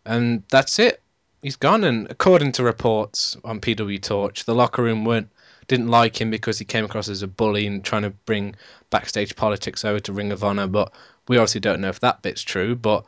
and 0.04 0.42
that's 0.48 0.78
it. 0.78 1.00
He's 1.42 1.56
gone. 1.56 1.84
And 1.84 2.10
according 2.10 2.52
to 2.52 2.64
reports 2.64 3.36
on 3.44 3.60
PW 3.60 4.02
Torch, 4.02 4.44
the 4.44 4.54
locker 4.54 4.82
room 4.82 5.04
weren't 5.04 5.30
didn't 5.68 5.88
like 5.88 6.20
him 6.20 6.30
because 6.30 6.58
he 6.58 6.64
came 6.64 6.84
across 6.84 7.08
as 7.08 7.22
a 7.22 7.28
bully 7.28 7.64
and 7.64 7.84
trying 7.84 8.02
to 8.02 8.10
bring 8.10 8.56
backstage 8.90 9.36
politics 9.36 9.84
over 9.84 10.00
to 10.00 10.12
Ring 10.12 10.32
of 10.32 10.42
Honor. 10.42 10.66
But 10.66 10.92
we 11.28 11.36
obviously 11.36 11.60
don't 11.60 11.80
know 11.80 11.90
if 11.90 12.00
that 12.00 12.22
bit's 12.22 12.42
true. 12.42 12.74
But 12.74 13.04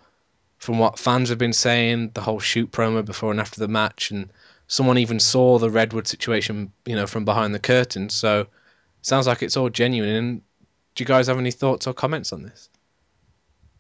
from 0.59 0.79
what 0.79 0.97
fans 0.97 1.31
have 1.31 1.39
been 1.39 1.53
saying, 1.53 2.13
the 2.15 2.21
whole 2.21 2.39
shoot 2.39 2.71
promo 2.71 3.05
before 3.05 3.33
and 3.33 3.41
after 3.41 3.59
the 3.59 3.67
match, 3.67 4.13
and 4.13 4.31
someone 4.69 4.99
even 4.99 5.19
saw 5.19 5.59
the 5.59 5.71
Redwood 5.71 6.07
situation, 6.07 6.73
you 6.87 6.95
know, 6.95 7.09
from 7.09 7.25
behind 7.25 7.53
the 7.53 7.59
curtain. 7.59 8.09
So 8.11 8.47
sounds 9.03 9.27
like 9.27 9.43
it's 9.43 9.57
all 9.57 9.69
genuine. 9.69 10.15
And 10.15 10.43
do 10.95 11.03
you 11.03 11.07
guys 11.07 11.27
have 11.27 11.39
any 11.39 11.51
thoughts 11.51 11.87
or 11.87 11.93
comments 11.93 12.33
on 12.33 12.43
this? 12.43 12.69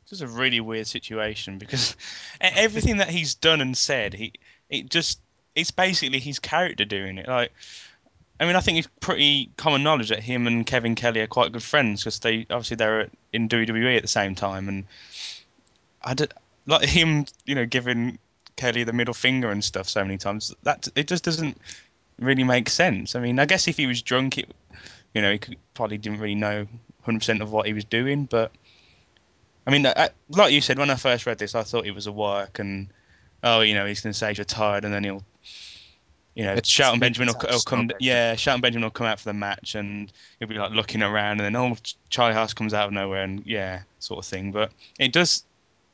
This 0.05 0.13
is 0.13 0.23
a 0.23 0.29
really 0.29 0.61
weird 0.61 0.87
situation 0.87 1.59
because 1.59 1.97
everything 2.41 2.99
that 2.99 3.09
he's 3.09 3.35
done 3.35 3.61
and 3.61 3.77
said, 3.77 4.13
he 4.13 4.35
it 4.69 4.91
just 4.91 5.21
it's 5.55 5.71
basically 5.71 6.19
his 6.19 6.39
character 6.39 6.85
doing 6.85 7.19
it. 7.19 7.29
Like, 7.29 7.53
I 8.41 8.47
mean, 8.47 8.57
I 8.57 8.61
think 8.61 8.79
it's 8.79 8.89
pretty 9.01 9.51
common 9.57 9.83
knowledge 9.83 10.09
that 10.09 10.21
him 10.21 10.47
and 10.47 10.67
Kevin 10.67 10.95
Kelly 10.95 11.21
are 11.21 11.27
quite 11.27 11.53
good 11.53 11.63
friends 11.63 12.03
because 12.03 12.19
they 12.19 12.47
obviously 12.51 12.77
they 12.77 12.87
were 12.87 13.09
in 13.33 13.49
WWE 13.49 13.97
at 13.97 14.03
the 14.03 14.09
same 14.09 14.35
time, 14.35 14.69
and 14.69 14.85
I 16.03 16.15
did, 16.15 16.33
like 16.67 16.89
him, 16.89 17.27
you 17.47 17.55
know, 17.55 17.67
giving 17.67 18.19
Kelly 18.57 18.85
the 18.85 18.93
middle 18.93 19.15
finger 19.15 19.51
and 19.51 19.63
stuff 19.63 19.89
so 19.89 20.03
many 20.03 20.19
times. 20.19 20.55
That 20.63 20.89
it 20.97 21.07
just 21.07 21.25
doesn't 21.25 21.59
really 22.19 22.45
make 22.45 22.69
sense. 22.69 23.15
I 23.15 23.21
mean, 23.21 23.39
I 23.39 23.47
guess 23.47 23.69
if 23.69 23.77
he 23.77 23.87
was 23.87 24.03
drunk, 24.03 24.39
it, 24.39 24.51
you 25.15 25.23
know, 25.23 25.33
he 25.33 25.39
could, 25.39 25.57
probably 25.75 25.99
didn't 25.99 26.21
really 26.21 26.35
know 26.35 26.67
100% 27.07 27.41
of 27.41 27.53
what 27.53 27.67
he 27.67 27.73
was 27.73 27.85
doing, 27.85 28.25
but. 28.25 28.53
I 29.65 29.71
mean, 29.71 29.87
I, 29.87 30.11
like 30.29 30.53
you 30.53 30.61
said, 30.61 30.77
when 30.77 30.91
I 30.91 30.97
first 30.97 31.25
read 31.25 31.39
this, 31.39 31.55
I 31.55 31.63
thought 31.63 31.87
it 31.87 31.95
was 31.95 32.09
a 32.09 32.13
work, 32.13 32.59
and 32.59 32.89
oh, 33.45 33.61
you 33.61 33.75
know, 33.75 33.87
he's 33.87 34.01
going 34.01 34.13
to 34.13 34.19
say 34.19 34.29
he's 34.29 34.39
retired, 34.41 34.85
and 34.85 34.93
then 34.93 35.05
he'll, 35.05 35.25
you 36.35 36.45
know, 36.45 36.53
It's- 36.53 36.67
Shelton 36.67 37.01
Benjamin 37.01 37.29
will, 37.29 37.49
will 37.49 37.61
come, 37.61 37.91
yeah, 38.01 38.35
Shelton 38.35 38.61
Benjamin 38.61 38.85
will 38.85 38.91
come 38.91 39.07
out 39.07 39.21
for 39.21 39.29
the 39.29 39.35
match, 39.35 39.75
and 39.75 40.13
he'll 40.39 40.49
be 40.49 40.57
like 40.57 40.73
looking 40.73 41.03
around, 41.03 41.41
and 41.41 41.55
then 41.55 41.57
oh, 41.57 41.77
Charlie 42.11 42.35
Haas 42.35 42.55
comes 42.55 42.75
out 42.75 42.89
of 42.89 42.93
nowhere, 42.93 43.23
and 43.23 43.47
yeah, 43.47 43.83
sort 43.99 44.25
of 44.25 44.29
thing. 44.29 44.51
But 44.51 44.73
it 44.99 45.13
does, 45.13 45.45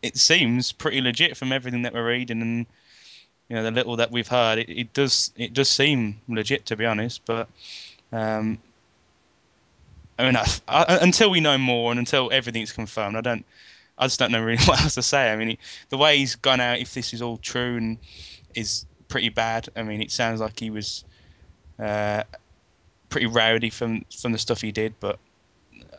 it 0.03 0.17
seems 0.17 0.73
pretty 0.73 1.01
legit 1.01 1.37
from 1.37 1.53
everything 1.53 1.83
that 1.83 1.93
we're 1.93 2.09
reading, 2.09 2.41
and 2.41 2.67
you 3.49 3.57
know, 3.57 3.63
the 3.63 3.71
little 3.71 3.97
that 3.97 4.11
we've 4.11 4.29
heard, 4.29 4.59
it, 4.59 4.69
it 4.69 4.93
does, 4.93 5.33
it 5.37 5.55
does 5.55 5.69
seem 5.69 6.21
legit 6.29 6.67
to 6.67 6.77
be 6.77 6.87
honest. 6.87 7.23
But 7.25 7.49
um, 8.13 8.59
I 10.19 10.25
mean, 10.25 10.37
I, 10.37 10.47
I, 10.67 10.99
until 11.01 11.31
we 11.31 11.41
know 11.41 11.57
more 11.57 11.91
and 11.93 11.99
until 11.99 12.31
everything's 12.33 12.73
confirmed, 12.73 13.17
I 13.17 13.21
don't, 13.21 13.45
I 13.97 14.07
just 14.07 14.19
don't 14.19 14.33
know 14.33 14.43
really 14.43 14.63
what 14.65 14.81
else 14.81 14.95
to 14.95 15.03
say. 15.03 15.33
I 15.33 15.37
mean, 15.37 15.51
he, 15.51 15.59
the 15.91 15.99
way 15.99 16.19
he's 16.19 16.35
gone 16.35 16.61
out, 16.61 16.79
if 16.79 16.95
this 16.95 17.13
is 17.13 17.23
all 17.23 17.37
true, 17.39 17.77
and 17.77 17.99
is 18.55 18.85
pretty 19.09 19.29
bad. 19.29 19.69
I 19.77 19.83
mean, 19.83 20.03
it 20.03 20.11
sounds 20.11 20.41
like 20.41 20.59
he 20.59 20.71
was 20.71 21.05
uh, 21.79 22.25
pretty 23.09 23.27
rowdy 23.27 23.71
from 23.71 24.05
from 24.17 24.33
the 24.33 24.39
stuff 24.39 24.61
he 24.61 24.73
did. 24.73 24.95
But 25.01 25.19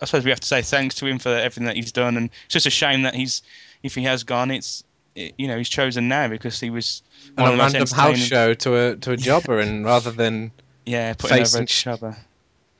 I 0.01 0.05
suppose 0.05 0.25
we 0.25 0.31
have 0.31 0.41
to 0.41 0.47
say 0.47 0.61
thanks 0.61 0.95
to 0.95 1.05
him 1.05 1.19
for 1.19 1.29
everything 1.29 1.65
that 1.65 1.75
he's 1.75 1.91
done, 1.91 2.17
and 2.17 2.29
it's 2.45 2.53
just 2.53 2.65
a 2.65 2.71
shame 2.71 3.03
that 3.03 3.15
he's, 3.15 3.41
if 3.83 3.95
he 3.95 4.03
has 4.03 4.23
gone, 4.23 4.51
it's. 4.51 4.83
It, 5.15 5.33
you 5.39 5.47
know, 5.47 5.57
he's 5.57 5.67
chosen 5.67 6.07
now 6.07 6.27
because 6.27 6.59
he 6.59 6.69
was 6.69 7.01
On 7.35 7.45
one 7.45 7.53
a 7.55 7.57
random 7.57 7.88
house 7.88 8.19
show 8.19 8.53
to 8.53 8.75
a 8.75 8.95
to 8.97 9.13
a 9.13 9.17
jobber, 9.17 9.59
and 9.59 9.83
rather 9.83 10.11
than 10.11 10.51
Yeah, 10.89 11.13
putting 11.13 11.41
over 11.41 11.61
a 11.61 11.65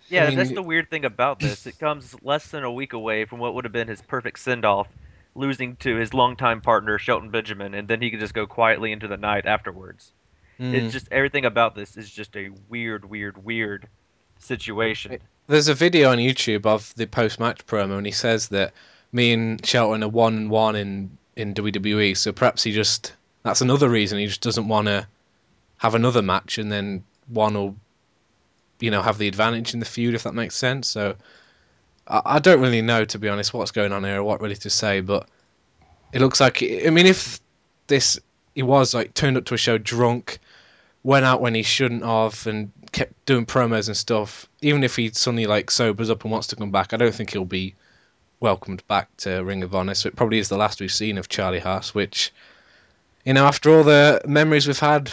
chubber. 0.10 0.24
Yeah, 0.24 0.30
mean, 0.30 0.38
that's 0.38 0.52
the 0.52 0.62
weird 0.62 0.90
thing 0.90 1.06
about 1.06 1.40
this. 1.40 1.66
It 1.66 1.80
comes 1.80 2.16
less 2.22 2.50
than 2.50 2.64
a 2.64 2.72
week 2.72 2.94
away 2.94 3.26
from 3.26 3.40
what 3.40 3.54
would 3.54 3.66
have 3.66 3.72
been 3.72 3.88
his 3.88 4.02
perfect 4.02 4.40
send 4.40 4.66
off, 4.66 4.88
losing 5.36 5.76
to 5.78 5.96
his 5.96 6.14
longtime 6.14 6.62
partner 6.62 6.98
Shelton 6.98 7.30
Benjamin, 7.30 7.74
and 7.74 7.88
then 7.88 8.02
he 8.02 8.12
could 8.12 8.20
just 8.20 8.34
go 8.34 8.46
quietly 8.46 8.92
into 8.92 9.08
the 9.08 9.18
night 9.18 9.46
afterwards. 9.46 10.12
Mm. 10.60 10.74
It's 10.74 10.94
just 10.94 11.08
everything 11.12 11.46
about 11.46 11.76
this 11.76 11.96
is 11.96 12.10
just 12.10 12.36
a 12.36 12.50
weird, 12.68 13.10
weird, 13.10 13.44
weird 13.44 13.88
situation. 14.40 15.20
There's 15.48 15.68
a 15.68 15.74
video 15.74 16.12
on 16.12 16.18
YouTube 16.18 16.66
of 16.66 16.94
the 16.96 17.08
post 17.08 17.40
match 17.40 17.66
promo, 17.66 17.98
and 17.98 18.06
he 18.06 18.12
says 18.12 18.50
that 18.50 18.74
me 19.12 19.32
and 19.34 19.66
Shelton 19.66 20.04
are 20.04 20.10
one 20.10 20.36
and 20.36 20.50
one 20.50 20.76
in 20.76 21.18
in 21.36 21.54
WWE. 21.54 22.18
So 22.18 22.32
perhaps 22.32 22.64
he 22.64 22.72
just 22.72 23.14
that's 23.44 23.62
another 23.62 23.90
reason 23.90 24.20
he 24.20 24.28
just 24.28 24.42
doesn't 24.42 24.68
want 24.68 24.88
to 24.88 25.08
have 25.78 25.96
another 25.96 26.22
match, 26.22 26.58
and 26.58 26.72
then 26.72 27.04
one 27.28 27.54
will, 27.54 27.76
you 28.80 28.92
know, 28.92 29.02
have 29.02 29.18
the 29.18 29.28
advantage 29.28 29.74
in 29.74 29.80
the 29.80 29.86
feud 29.86 30.16
if 30.16 30.24
that 30.24 30.34
makes 30.34 30.56
sense. 30.56 30.88
So 30.88 31.16
I, 32.08 32.22
I 32.26 32.40
don't 32.40 32.62
really 32.62 32.82
know 32.82 33.06
to 33.06 33.20
be 33.20 33.30
honest 33.30 33.54
what's 33.54 33.72
going 33.72 33.92
on 33.92 34.04
here 34.04 34.18
or 34.18 34.24
what 34.24 34.42
really 34.42 34.56
to 34.58 34.70
say, 34.70 35.02
but 35.02 35.28
it 36.12 36.22
looks 36.22 36.40
like 36.40 36.64
I 36.64 36.90
mean 36.90 37.06
if 37.06 37.40
this 37.88 38.20
he 38.56 38.64
was 38.64 38.94
like 38.94 39.14
turned 39.14 39.38
up 39.38 39.46
to 39.46 39.54
a 39.54 39.58
show 39.58 39.78
drunk 39.78 40.40
went 41.04 41.26
out 41.26 41.42
when 41.42 41.56
he 41.56 41.64
shouldn't 41.64 42.04
have 42.04 42.46
and 42.48 42.72
kept 42.92 43.26
doing 43.26 43.46
promos 43.46 43.88
and 43.88 43.96
stuff, 43.96 44.48
even 44.62 44.84
if 44.84 44.96
he 44.96 45.10
suddenly 45.10 45.46
like 45.46 45.72
sobers 45.72 46.10
up 46.10 46.24
and 46.24 46.32
wants 46.32 46.48
to 46.48 46.56
come 46.56 46.72
back, 46.72 46.94
I 46.94 46.98
don't 46.98 47.14
think 47.14 47.32
he'll 47.32 47.46
be 47.46 47.76
welcomed 48.40 48.86
back 48.88 49.16
to 49.18 49.44
Ring 49.44 49.64
of 49.64 49.76
Honor. 49.76 49.94
So 49.94 50.08
it 50.08 50.16
probably 50.16 50.40
is 50.40 50.50
the 50.50 50.58
last 50.58 50.82
we've 50.82 50.92
seen 50.92 51.18
of 51.18 51.30
Charlie 51.30 51.60
Haas, 51.60 51.94
which, 51.94 52.32
you 53.26 53.34
know, 53.34 53.46
after 53.46 53.72
all 53.72 53.84
the 53.84 54.22
memories 54.28 54.68
we've 54.68 54.80
had 54.80 55.12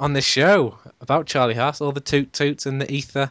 on 0.00 0.14
this 0.14 0.24
show 0.24 0.78
about 1.00 1.26
Charlie 1.26 1.54
Haas, 1.54 1.80
all 1.80 1.92
the 1.92 2.00
toot 2.00 2.32
toots 2.32 2.64
and 2.66 2.80
the 2.80 2.90
ether 2.90 3.30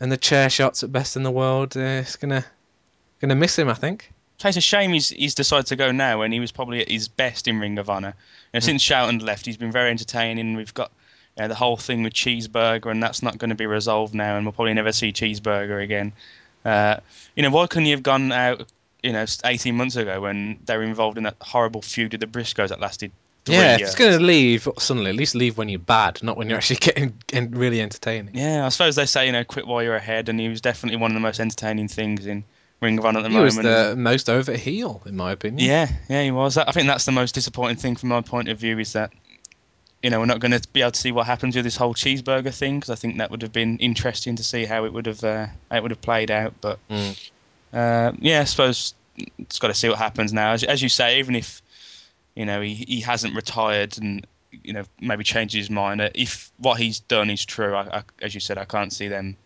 and 0.00 0.10
the 0.10 0.16
chair 0.16 0.48
shots 0.48 0.82
at 0.82 0.92
best 0.92 1.16
in 1.16 1.24
the 1.24 1.30
world, 1.30 1.76
uh, 1.76 1.80
it's 1.80 2.16
gonna 2.16 2.44
gonna 3.20 3.34
miss 3.34 3.58
him, 3.58 3.68
I 3.68 3.74
think. 3.74 4.10
It's 4.44 4.56
a 4.56 4.60
shame 4.60 4.92
he's 4.92 5.10
he's 5.10 5.34
decided 5.34 5.66
to 5.66 5.76
go 5.76 5.92
now 5.92 6.20
when 6.20 6.32
he 6.32 6.40
was 6.40 6.50
probably 6.50 6.80
at 6.80 6.88
his 6.88 7.08
best 7.08 7.46
in 7.46 7.60
Ring 7.60 7.78
of 7.78 7.90
Honor. 7.90 8.14
You 8.52 8.56
know, 8.56 8.60
Since 8.60 8.82
Shelton 8.82 9.18
left, 9.18 9.44
he's 9.44 9.56
been 9.56 9.70
very 9.72 9.90
entertaining. 9.90 10.56
We've 10.56 10.74
got 10.74 10.90
you 11.36 11.42
know, 11.42 11.48
the 11.48 11.54
whole 11.54 11.76
thing 11.76 12.02
with 12.02 12.12
Cheeseburger, 12.12 12.90
and 12.90 13.02
that's 13.02 13.22
not 13.22 13.38
going 13.38 13.50
to 13.50 13.56
be 13.56 13.66
resolved 13.66 14.14
now, 14.14 14.36
and 14.36 14.46
we'll 14.46 14.52
probably 14.52 14.74
never 14.74 14.92
see 14.92 15.12
Cheeseburger 15.12 15.82
again. 15.82 16.12
Uh, 16.64 16.96
you 17.36 17.42
know, 17.42 17.50
why 17.50 17.66
couldn't 17.66 17.86
you 17.86 17.94
have 17.94 18.02
gone 18.02 18.32
out, 18.32 18.68
you 19.02 19.12
know, 19.12 19.24
18 19.44 19.76
months 19.76 19.96
ago 19.96 20.20
when 20.20 20.58
they 20.64 20.76
were 20.76 20.82
involved 20.82 21.18
in 21.18 21.24
that 21.24 21.36
horrible 21.40 21.82
feud 21.82 22.12
with 22.12 22.20
the 22.20 22.26
Briscoes 22.26 22.68
that 22.68 22.80
lasted 22.80 23.12
yeah, 23.46 23.74
if 23.74 23.80
it's 23.80 23.94
gonna 23.94 24.18
leave 24.18 24.68
suddenly, 24.78 25.10
at 25.10 25.16
least 25.16 25.34
leave 25.34 25.58
when 25.58 25.68
you're 25.68 25.78
bad, 25.78 26.22
not 26.22 26.36
when 26.36 26.48
you're 26.48 26.58
actually 26.58 26.76
getting, 26.80 27.14
getting 27.26 27.50
really 27.52 27.80
entertaining. 27.80 28.34
Yeah, 28.34 28.66
I 28.66 28.68
suppose 28.68 28.96
they 28.96 29.06
say, 29.06 29.26
you 29.26 29.32
know, 29.32 29.44
quit 29.44 29.66
while 29.66 29.82
you're 29.82 29.96
ahead, 29.96 30.28
and 30.28 30.38
he 30.38 30.48
was 30.48 30.60
definitely 30.60 30.98
one 30.98 31.10
of 31.10 31.14
the 31.14 31.20
most 31.20 31.40
entertaining 31.40 31.88
things 31.88 32.26
in 32.26 32.44
Ring 32.80 32.98
of 32.98 33.04
Honor 33.04 33.20
at 33.20 33.22
the 33.22 33.28
He 33.28 33.34
moment. 33.36 33.56
was 33.56 33.64
the 33.64 33.94
most 33.96 34.28
over 34.30 34.52
heel, 34.54 35.02
in 35.06 35.16
my 35.16 35.32
opinion. 35.32 35.66
Yeah, 35.68 35.88
yeah, 36.08 36.22
he 36.22 36.30
was. 36.30 36.56
I 36.56 36.70
think 36.72 36.86
that's 36.86 37.04
the 37.04 37.12
most 37.12 37.34
disappointing 37.34 37.76
thing 37.76 37.96
from 37.96 38.08
my 38.10 38.20
point 38.20 38.48
of 38.48 38.58
view 38.58 38.78
is 38.78 38.92
that 38.92 39.12
you 40.02 40.10
know, 40.10 40.18
we're 40.18 40.26
not 40.26 40.40
going 40.40 40.50
to 40.50 40.60
be 40.72 40.82
able 40.82 40.90
to 40.90 41.00
see 41.00 41.12
what 41.12 41.26
happens 41.26 41.54
with 41.54 41.64
this 41.64 41.76
whole 41.76 41.94
cheeseburger 41.94 42.52
thing 42.52 42.80
because 42.80 42.90
I 42.90 42.96
think 42.96 43.18
that 43.18 43.30
would 43.30 43.40
have 43.42 43.52
been 43.52 43.78
interesting 43.78 44.34
to 44.34 44.42
see 44.42 44.64
how 44.64 44.84
it 44.84 44.92
would 44.92 45.06
have 45.06 45.22
uh, 45.22 45.46
how 45.70 45.76
it 45.76 45.82
would 45.82 45.92
have 45.92 46.02
played 46.02 46.30
out. 46.32 46.54
But 46.60 46.80
Mm. 46.90 47.30
uh, 47.72 48.12
yeah, 48.20 48.40
I 48.40 48.44
suppose 48.44 48.94
it's 49.38 49.60
got 49.60 49.68
to 49.68 49.74
see 49.74 49.88
what 49.88 49.98
happens 49.98 50.32
now. 50.32 50.52
As, 50.52 50.64
as 50.64 50.82
you 50.82 50.88
say, 50.88 51.20
even 51.20 51.36
if 51.36 51.61
you 52.34 52.46
know 52.46 52.60
he, 52.60 52.74
he 52.74 53.00
hasn't 53.00 53.34
retired 53.34 53.98
and 53.98 54.26
you 54.50 54.72
know 54.72 54.84
maybe 55.00 55.24
changes 55.24 55.58
his 55.58 55.70
mind, 55.70 56.00
uh, 56.00 56.10
if 56.14 56.52
what 56.58 56.78
he's 56.80 57.00
done 57.00 57.30
is 57.30 57.44
true, 57.44 57.74
I, 57.74 57.98
I, 57.98 58.02
as 58.20 58.34
you 58.34 58.40
said, 58.40 58.58
I 58.58 58.64
can't 58.64 58.92
see 58.92 59.08
them 59.08 59.36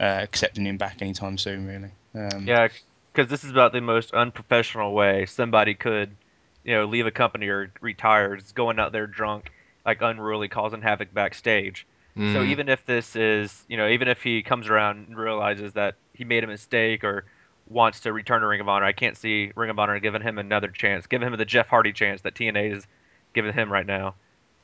uh, 0.00 0.04
accepting 0.22 0.66
him 0.66 0.76
back 0.78 1.02
anytime 1.02 1.38
soon. 1.38 1.66
Really. 1.66 1.90
Um, 2.14 2.46
Yeah, 2.46 2.68
because 3.12 3.28
this 3.30 3.44
is 3.44 3.50
about 3.50 3.72
the 3.72 3.80
most 3.80 4.12
unprofessional 4.12 4.92
way 4.94 5.26
somebody 5.26 5.74
could, 5.74 6.16
you 6.64 6.74
know, 6.74 6.84
leave 6.86 7.06
a 7.06 7.10
company 7.10 7.48
or 7.48 7.72
retire. 7.80 8.34
Is 8.34 8.52
going 8.52 8.78
out 8.78 8.92
there 8.92 9.06
drunk, 9.06 9.50
like 9.84 10.00
unruly, 10.02 10.48
causing 10.48 10.82
havoc 10.82 11.12
backstage. 11.12 11.86
So 12.24 12.40
Mm. 12.40 12.46
even 12.48 12.68
if 12.68 12.84
this 12.86 13.16
is, 13.16 13.64
you 13.68 13.76
know, 13.76 13.88
even 13.88 14.08
if 14.08 14.22
he 14.22 14.42
comes 14.42 14.68
around 14.68 15.08
and 15.08 15.16
realizes 15.18 15.72
that 15.74 15.96
he 16.14 16.24
made 16.24 16.44
a 16.44 16.46
mistake 16.46 17.04
or 17.04 17.24
wants 17.68 18.00
to 18.00 18.12
return 18.12 18.40
to 18.40 18.46
Ring 18.46 18.60
of 18.60 18.68
Honor, 18.68 18.84
I 18.84 18.92
can't 18.92 19.16
see 19.16 19.52
Ring 19.54 19.70
of 19.70 19.78
Honor 19.78 19.98
giving 20.00 20.22
him 20.22 20.38
another 20.38 20.68
chance, 20.68 21.06
giving 21.06 21.28
him 21.28 21.36
the 21.36 21.44
Jeff 21.44 21.68
Hardy 21.68 21.92
chance 21.92 22.22
that 22.22 22.34
TNA 22.34 22.76
is 22.76 22.86
giving 23.34 23.52
him 23.52 23.72
right 23.72 23.86
now. 23.86 24.14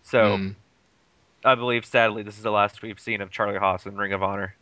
So 0.02 0.37
Mm. 0.37 0.55
I 1.45 1.55
believe, 1.55 1.85
sadly, 1.87 2.23
this 2.23 2.37
is 2.37 2.43
the 2.43 2.50
last 2.50 2.83
we've 2.83 2.99
seen 2.99 3.21
of 3.21 3.31
Charlie 3.31 3.59
Haas 3.59 3.87
in 3.87 3.97
Ring 3.97 4.12
of 4.12 4.23
Honor. 4.23 4.55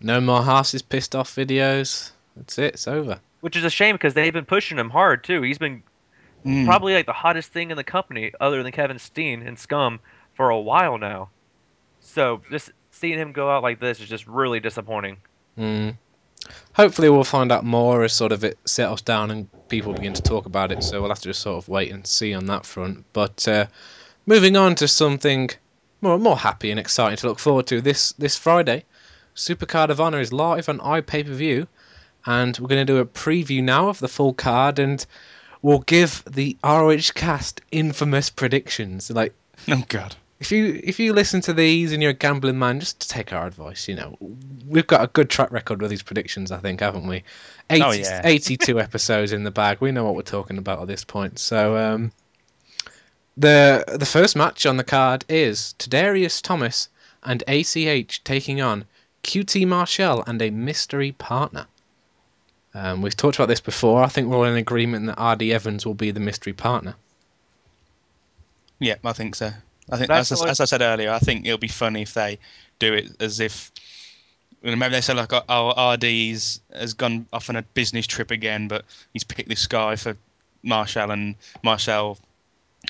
No 0.00 0.20
more 0.20 0.42
Haas's 0.42 0.82
pissed 0.82 1.14
off 1.14 1.34
videos. 1.34 2.10
That's 2.36 2.58
it. 2.58 2.74
It's 2.74 2.88
over. 2.88 3.20
Which 3.40 3.56
is 3.56 3.64
a 3.64 3.70
shame 3.70 3.94
because 3.94 4.14
they've 4.14 4.32
been 4.32 4.44
pushing 4.44 4.78
him 4.78 4.90
hard 4.90 5.24
too. 5.24 5.42
He's 5.42 5.58
been 5.58 5.82
mm. 6.44 6.64
probably 6.64 6.94
like 6.94 7.06
the 7.06 7.12
hottest 7.12 7.52
thing 7.52 7.70
in 7.70 7.76
the 7.76 7.84
company, 7.84 8.32
other 8.40 8.62
than 8.62 8.72
Kevin 8.72 8.98
Steen 8.98 9.42
and 9.42 9.58
Scum, 9.58 10.00
for 10.34 10.50
a 10.50 10.58
while 10.58 10.98
now. 10.98 11.30
So 12.00 12.42
just 12.50 12.70
seeing 12.90 13.18
him 13.18 13.32
go 13.32 13.50
out 13.50 13.62
like 13.62 13.80
this 13.80 14.00
is 14.00 14.08
just 14.08 14.26
really 14.26 14.60
disappointing. 14.60 15.18
Mm. 15.58 15.96
Hopefully, 16.74 17.08
we'll 17.08 17.24
find 17.24 17.52
out 17.52 17.64
more 17.64 18.02
as 18.04 18.12
sort 18.12 18.32
of 18.32 18.44
it 18.44 18.58
settles 18.64 19.02
down 19.02 19.30
and 19.30 19.48
people 19.68 19.94
begin 19.94 20.12
to 20.14 20.22
talk 20.22 20.46
about 20.46 20.72
it. 20.72 20.82
So 20.82 21.00
we'll 21.00 21.10
have 21.10 21.20
to 21.20 21.28
just 21.28 21.40
sort 21.40 21.62
of 21.62 21.68
wait 21.68 21.92
and 21.92 22.06
see 22.06 22.34
on 22.34 22.46
that 22.46 22.66
front. 22.66 23.04
But 23.12 23.46
uh, 23.48 23.66
moving 24.26 24.56
on 24.56 24.74
to 24.76 24.88
something 24.88 25.50
more 26.00 26.18
more 26.18 26.36
happy 26.36 26.70
and 26.70 26.80
exciting 26.80 27.16
to 27.18 27.28
look 27.28 27.38
forward 27.38 27.66
to 27.68 27.80
this 27.80 28.12
this 28.12 28.36
Friday, 28.36 28.84
Supercard 29.36 29.90
of 29.90 30.00
Honor 30.00 30.20
is 30.20 30.32
live 30.32 30.68
on 30.68 30.78
iPay 30.78 31.26
per 31.26 31.32
view, 31.32 31.68
and 32.26 32.58
we're 32.58 32.68
going 32.68 32.86
to 32.86 32.92
do 32.92 32.98
a 32.98 33.06
preview 33.06 33.62
now 33.62 33.88
of 33.88 33.98
the 33.98 34.08
full 34.08 34.34
card 34.34 34.78
and. 34.78 35.04
We'll 35.64 35.78
give 35.78 36.24
the 36.28 36.56
ROH 36.64 37.12
cast 37.14 37.60
infamous 37.70 38.30
predictions. 38.30 39.12
Like 39.12 39.32
Oh 39.68 39.84
God. 39.88 40.16
If 40.42 40.50
you 40.50 40.80
if 40.82 40.98
you 40.98 41.12
listen 41.12 41.40
to 41.42 41.52
these 41.52 41.92
and 41.92 42.02
you're 42.02 42.10
a 42.10 42.14
gambling 42.14 42.58
man, 42.58 42.80
just 42.80 43.08
take 43.08 43.32
our 43.32 43.46
advice. 43.46 43.86
You 43.86 43.94
know, 43.94 44.18
we've 44.66 44.88
got 44.88 45.04
a 45.04 45.06
good 45.06 45.30
track 45.30 45.52
record 45.52 45.80
with 45.80 45.88
these 45.88 46.02
predictions, 46.02 46.50
I 46.50 46.58
think, 46.58 46.80
haven't 46.80 47.06
we? 47.06 47.22
80, 47.70 47.82
Oh, 47.84 47.92
yeah. 47.92 48.22
82 48.24 48.80
episodes 48.86 49.32
in 49.32 49.44
the 49.44 49.52
bag. 49.52 49.78
We 49.80 49.92
know 49.92 50.02
what 50.02 50.16
we're 50.16 50.22
talking 50.22 50.58
about 50.58 50.82
at 50.82 50.88
this 50.88 51.04
point. 51.04 51.38
So, 51.38 51.76
um, 51.76 52.10
the 53.36 53.84
the 53.86 54.04
first 54.04 54.34
match 54.34 54.66
on 54.66 54.76
the 54.78 54.84
card 54.84 55.24
is 55.28 55.76
Tadarius 55.78 56.42
Thomas 56.42 56.88
and 57.22 57.44
ACH 57.46 58.24
taking 58.24 58.60
on 58.60 58.84
QT 59.22 59.64
Marshall 59.68 60.24
and 60.26 60.42
a 60.42 60.50
mystery 60.50 61.12
partner. 61.12 61.66
Um, 62.74 63.00
we've 63.00 63.16
talked 63.16 63.36
about 63.36 63.46
this 63.46 63.60
before. 63.60 64.02
I 64.02 64.08
think 64.08 64.26
we're 64.26 64.38
all 64.38 64.44
in 64.44 64.56
agreement 64.56 65.06
that 65.06 65.22
RD 65.22 65.52
Evans 65.52 65.86
will 65.86 65.94
be 65.94 66.10
the 66.10 66.18
mystery 66.18 66.52
partner. 66.52 66.96
Yeah, 68.80 68.96
I 69.04 69.12
think 69.12 69.36
so. 69.36 69.52
I 69.92 69.98
think, 69.98 70.08
That's 70.08 70.32
as, 70.32 70.40
the 70.40 70.48
as 70.48 70.58
I 70.58 70.64
said 70.64 70.80
earlier, 70.80 71.10
I 71.10 71.18
think 71.18 71.44
it'll 71.44 71.58
be 71.58 71.68
funny 71.68 72.00
if 72.00 72.14
they 72.14 72.38
do 72.78 72.94
it 72.94 73.10
as 73.20 73.40
if 73.40 73.70
maybe 74.62 74.88
they 74.88 75.02
say 75.02 75.12
like, 75.12 75.32
"Oh, 75.48 75.92
RD's 75.92 76.60
has 76.72 76.94
gone 76.94 77.26
off 77.30 77.50
on 77.50 77.56
a 77.56 77.62
business 77.62 78.06
trip 78.06 78.30
again, 78.30 78.68
but 78.68 78.86
he's 79.12 79.22
picked 79.22 79.50
this 79.50 79.66
guy 79.66 79.96
for 79.96 80.16
Marshall, 80.62 81.10
and 81.10 81.34
Marshall 81.62 82.18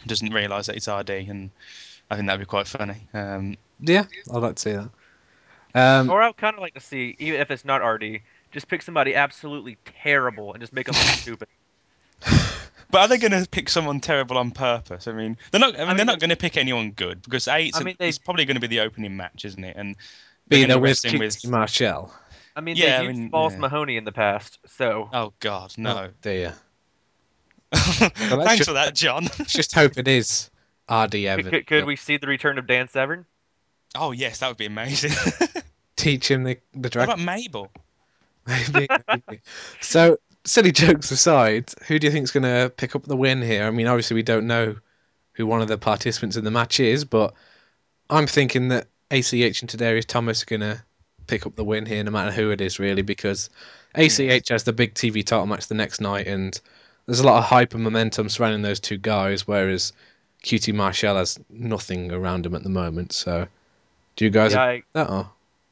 doesn't 0.07 0.33
realise 0.33 0.67
that 0.67 0.77
it's 0.77 0.87
RD." 0.87 1.11
And 1.29 1.51
I 2.09 2.15
think 2.15 2.29
that'd 2.29 2.39
be 2.39 2.47
quite 2.47 2.69
funny. 2.69 3.09
Um, 3.13 3.57
Yeah, 3.81 4.05
I'd 4.33 4.39
like 4.39 4.55
to 4.55 4.63
see 4.63 4.73
that. 4.73 4.91
Um, 5.75 6.09
Or 6.09 6.23
I 6.23 6.29
would 6.29 6.37
kind 6.37 6.55
of 6.55 6.61
like 6.61 6.75
to 6.75 6.81
see, 6.81 7.17
even 7.19 7.41
if 7.41 7.51
it's 7.51 7.65
not 7.65 7.79
RD, 7.79 8.21
just 8.53 8.69
pick 8.69 8.83
somebody 8.83 9.17
absolutely 9.17 9.77
terrible 10.03 10.53
and 10.53 10.61
just 10.61 10.73
make 10.73 10.87
them 10.87 10.95
look 10.95 11.05
stupid. 11.19 11.49
But 12.93 13.01
are 13.01 13.09
they 13.09 13.19
going 13.19 13.33
to 13.33 13.49
pick 13.51 13.69
someone 13.69 13.99
terrible 13.99 14.39
on 14.39 14.53
purpose? 14.53 15.09
I 15.09 15.13
mean, 15.13 15.37
they're 15.51 15.61
not. 15.61 15.75
I 15.75 15.79
mean, 15.79 15.89
mean, 15.89 15.97
they're 15.97 16.07
not 16.07 16.21
going 16.21 16.31
to 16.31 16.37
pick 16.37 16.57
anyone 16.57 16.93
good 16.93 17.21
because 17.23 17.49
a, 17.49 17.59
it's, 17.67 17.77
I 17.77 17.81
a- 17.81 17.85
mean, 17.85 17.97
they- 17.99 18.09
it's 18.09 18.19
probably 18.19 18.45
going 18.45 18.55
to 18.55 18.61
be 18.61 18.69
the 18.69 18.81
opening 18.81 19.17
match, 19.17 19.45
isn't 19.45 19.65
it? 19.65 19.75
And 19.77 19.97
they're 20.47 20.59
be 20.59 20.63
gonna 20.63 20.75
there 20.75 20.81
with 20.81 20.91
rest 20.91 21.07
him 21.07 21.21
QT 21.21 21.49
Marshall. 21.51 22.13
I 22.55 22.61
mean, 22.61 22.77
Yeah, 22.77 22.99
they've 22.99 23.01
I 23.01 23.03
used 23.11 23.19
mean, 23.21 23.31
False 23.31 23.55
yeah. 23.55 23.59
Mahoney 23.59 23.97
in 23.97 24.05
the 24.05 24.13
past, 24.13 24.59
so 24.67 25.09
Oh 25.13 25.33
God, 25.41 25.73
no! 25.79 25.97
Oh, 25.97 26.11
dear. 26.23 26.55
Thanks 27.73 28.57
just- 28.59 28.69
for 28.69 28.75
that, 28.75 28.95
John. 28.95 29.25
Just 29.47 29.73
hope 29.75 29.97
it 29.97 30.07
is 30.07 30.51
RD 30.91 31.11
could, 31.13 31.25
Evans. 31.27 31.49
could, 31.49 31.67
could 31.67 31.85
we 31.87 31.97
see 31.97 32.19
the 32.19 32.27
return 32.27 32.59
of 32.59 32.67
Dan 32.67 32.89
Severn? 32.89 33.25
oh 33.95 34.13
yes, 34.13 34.39
that 34.41 34.49
would 34.49 34.57
be 34.59 34.67
amazing. 34.67 35.13
teach 35.97 36.31
him 36.31 36.45
the 36.45 36.59
the 36.75 36.81
what 36.81 36.93
dragon? 36.93 37.13
about 37.15 37.19
Mabel? 37.25 37.71
Maybe, 38.47 38.89
maybe. 39.09 39.41
So, 39.81 40.19
silly 40.45 40.73
jokes 40.83 41.11
aside, 41.11 41.73
who 41.87 41.99
do 41.99 42.07
you 42.07 42.13
think 42.13 42.25
is 42.25 42.31
going 42.31 42.45
to 42.45 42.71
pick 42.77 42.95
up 42.97 43.05
the 43.05 43.17
win 43.17 43.43
here? 43.43 43.65
I 43.65 43.71
mean, 43.71 43.87
obviously 43.87 44.15
we 44.15 44.23
don't 44.23 44.47
know 44.47 44.77
who 45.35 45.47
one 45.47 45.63
of 45.63 45.69
the 45.69 45.79
participants 45.79 46.37
in 46.37 46.45
the 46.45 46.51
match 46.51 46.81
is, 46.81 47.05
but 47.05 47.35
I'm 48.11 48.27
thinking 48.27 48.69
that 48.69 48.89
ACH 49.11 49.63
and 49.63 49.71
Tadarius 49.71 50.07
Thomas 50.07 50.43
are 50.43 50.47
going 50.47 50.61
to 50.61 50.83
pick 51.27 51.47
up 51.47 51.57
the 51.57 51.65
win 51.65 51.87
here, 51.87 52.05
no 52.05 52.11
matter 52.11 52.33
who 52.33 52.51
it 52.51 52.61
is, 52.61 52.79
really, 52.79 53.03
because 53.03 53.51
ACH 53.95 54.49
has 54.51 54.65
the 54.65 54.73
big 54.73 54.95
TV 54.95 55.25
title 55.25 55.47
match 55.47 55.69
the 55.69 55.75
next 55.75 56.01
night, 56.01 56.27
and 56.27 56.61
there's 57.07 57.21
a 57.21 57.27
lot 57.27 57.39
of 57.39 57.45
hype 57.45 57.75
and 57.75 57.85
momentum 57.85 58.29
surrounding 58.29 58.63
those 58.63 58.81
two 58.81 58.99
guys, 58.99 59.47
whereas 59.47 59.93
QT 60.45 60.75
Marshall 60.75 61.17
has 61.17 61.41
nothing 61.51 62.13
around 62.13 62.47
him 62.47 62.55
at 62.55 62.63
the 62.65 62.69
moment. 62.71 63.13
So, 63.13 63.49
do 64.17 64.25
you 64.25 64.31
guys 64.33 64.55
Yeah, 64.55 64.63
agree 64.63 64.65
I, 64.65 64.83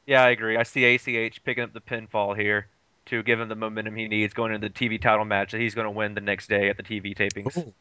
yeah, 0.05 0.23
I 0.23 0.29
agree. 0.29 0.57
I 0.57 0.63
see 0.63 0.85
ACH 0.85 1.43
picking 1.43 1.63
up 1.63 1.73
the 1.73 1.81
pinfall 1.81 2.35
here 2.37 2.67
to 3.07 3.23
give 3.23 3.39
him 3.39 3.49
the 3.49 3.55
momentum 3.55 3.95
he 3.95 4.07
needs 4.07 4.33
going 4.33 4.53
into 4.53 4.69
the 4.69 4.73
TV 4.73 5.01
title 5.01 5.25
match 5.25 5.51
that 5.51 5.59
he's 5.59 5.75
going 5.75 5.85
to 5.85 5.91
win 5.91 6.13
the 6.13 6.21
next 6.21 6.47
day 6.47 6.69
at 6.69 6.77
the 6.77 6.83
TV 6.83 7.15
tapings. 7.15 7.57
Ooh. 7.57 7.73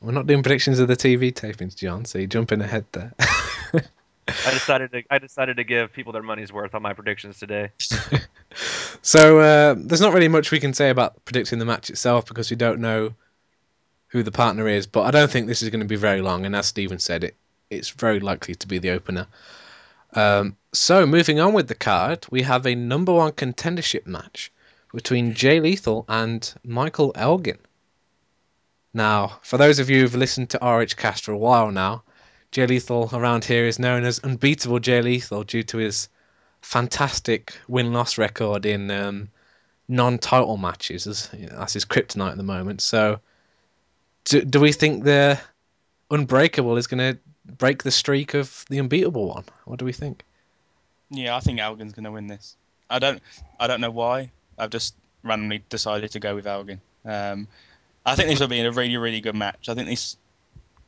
We're 0.00 0.12
not 0.12 0.26
doing 0.26 0.42
predictions 0.42 0.78
of 0.78 0.88
the 0.88 0.96
TV 0.96 1.32
tapings, 1.32 1.74
John. 1.74 2.04
So 2.04 2.18
you're 2.18 2.28
jumping 2.28 2.60
ahead 2.60 2.84
there. 2.92 3.12
I 4.28 4.50
decided 4.50 4.92
to 4.92 5.02
I 5.10 5.18
decided 5.18 5.56
to 5.56 5.64
give 5.64 5.92
people 5.92 6.12
their 6.12 6.22
money's 6.22 6.52
worth 6.52 6.74
on 6.74 6.82
my 6.82 6.92
predictions 6.92 7.38
today. 7.38 7.70
so 9.02 9.40
uh, 9.40 9.74
there's 9.76 10.00
not 10.00 10.12
really 10.12 10.28
much 10.28 10.50
we 10.50 10.60
can 10.60 10.74
say 10.74 10.90
about 10.90 11.24
predicting 11.24 11.58
the 11.58 11.64
match 11.64 11.90
itself 11.90 12.26
because 12.26 12.50
we 12.50 12.56
don't 12.56 12.80
know 12.80 13.14
who 14.08 14.22
the 14.22 14.30
partner 14.30 14.68
is. 14.68 14.86
But 14.86 15.02
I 15.02 15.10
don't 15.10 15.30
think 15.30 15.46
this 15.46 15.62
is 15.62 15.70
going 15.70 15.80
to 15.80 15.86
be 15.86 15.96
very 15.96 16.20
long. 16.20 16.46
And 16.46 16.54
as 16.54 16.66
Steven 16.66 16.98
said, 16.98 17.24
it 17.24 17.34
it's 17.70 17.90
very 17.90 18.20
likely 18.20 18.54
to 18.54 18.68
be 18.68 18.78
the 18.78 18.90
opener. 18.90 19.26
Um, 20.14 20.56
so 20.72 21.06
moving 21.06 21.40
on 21.40 21.52
with 21.52 21.68
the 21.68 21.74
card, 21.74 22.26
we 22.30 22.42
have 22.42 22.66
a 22.66 22.74
number 22.74 23.12
one 23.12 23.32
contendership 23.32 24.06
match 24.06 24.52
between 24.92 25.34
Jay 25.34 25.60
Lethal 25.60 26.04
and 26.08 26.52
Michael 26.64 27.12
Elgin. 27.14 27.58
Now, 28.94 29.38
for 29.42 29.58
those 29.58 29.78
of 29.78 29.90
you 29.90 30.00
who've 30.00 30.14
listened 30.14 30.50
to 30.50 30.64
RH 30.64 30.96
Cast 30.96 31.24
for 31.24 31.32
a 31.32 31.38
while 31.38 31.70
now, 31.70 32.02
Jay 32.50 32.66
Lethal 32.66 33.10
around 33.12 33.44
here 33.44 33.66
is 33.66 33.78
known 33.78 34.04
as 34.04 34.20
Unbeatable 34.20 34.78
Jay 34.78 35.02
Lethal 35.02 35.44
due 35.44 35.62
to 35.64 35.78
his 35.78 36.08
fantastic 36.62 37.54
win 37.68 37.92
loss 37.92 38.16
record 38.16 38.64
in 38.64 38.90
um, 38.90 39.28
non 39.88 40.18
title 40.18 40.56
matches. 40.56 41.06
As, 41.06 41.28
that's 41.28 41.74
his 41.74 41.84
kryptonite 41.84 42.32
at 42.32 42.36
the 42.38 42.42
moment. 42.42 42.80
So, 42.80 43.20
do, 44.24 44.42
do 44.42 44.60
we 44.60 44.72
think 44.72 45.04
the 45.04 45.38
Unbreakable 46.10 46.78
is 46.78 46.86
going 46.86 47.14
to 47.14 47.20
break 47.56 47.82
the 47.82 47.90
streak 47.90 48.34
of 48.34 48.64
the 48.68 48.78
Unbeatable 48.78 49.28
one? 49.28 49.44
What 49.64 49.78
do 49.78 49.84
we 49.84 49.92
think? 49.92 50.24
Yeah, 51.10 51.36
I 51.36 51.40
think 51.40 51.58
Elgin's 51.58 51.94
going 51.94 52.04
to 52.04 52.12
win 52.12 52.26
this. 52.26 52.56
I 52.90 52.98
don't. 52.98 53.22
I 53.58 53.66
don't 53.66 53.80
know 53.80 53.90
why. 53.90 54.30
I've 54.58 54.70
just 54.70 54.94
randomly 55.22 55.62
decided 55.68 56.10
to 56.12 56.20
go 56.20 56.34
with 56.34 56.46
Elgin. 56.46 56.80
Um, 57.04 57.48
I 58.04 58.14
think 58.14 58.28
this 58.28 58.40
will 58.40 58.48
be 58.48 58.60
a 58.60 58.70
really, 58.70 58.96
really 58.96 59.20
good 59.20 59.34
match. 59.34 59.68
I 59.68 59.74
think 59.74 59.88
this, 59.88 60.16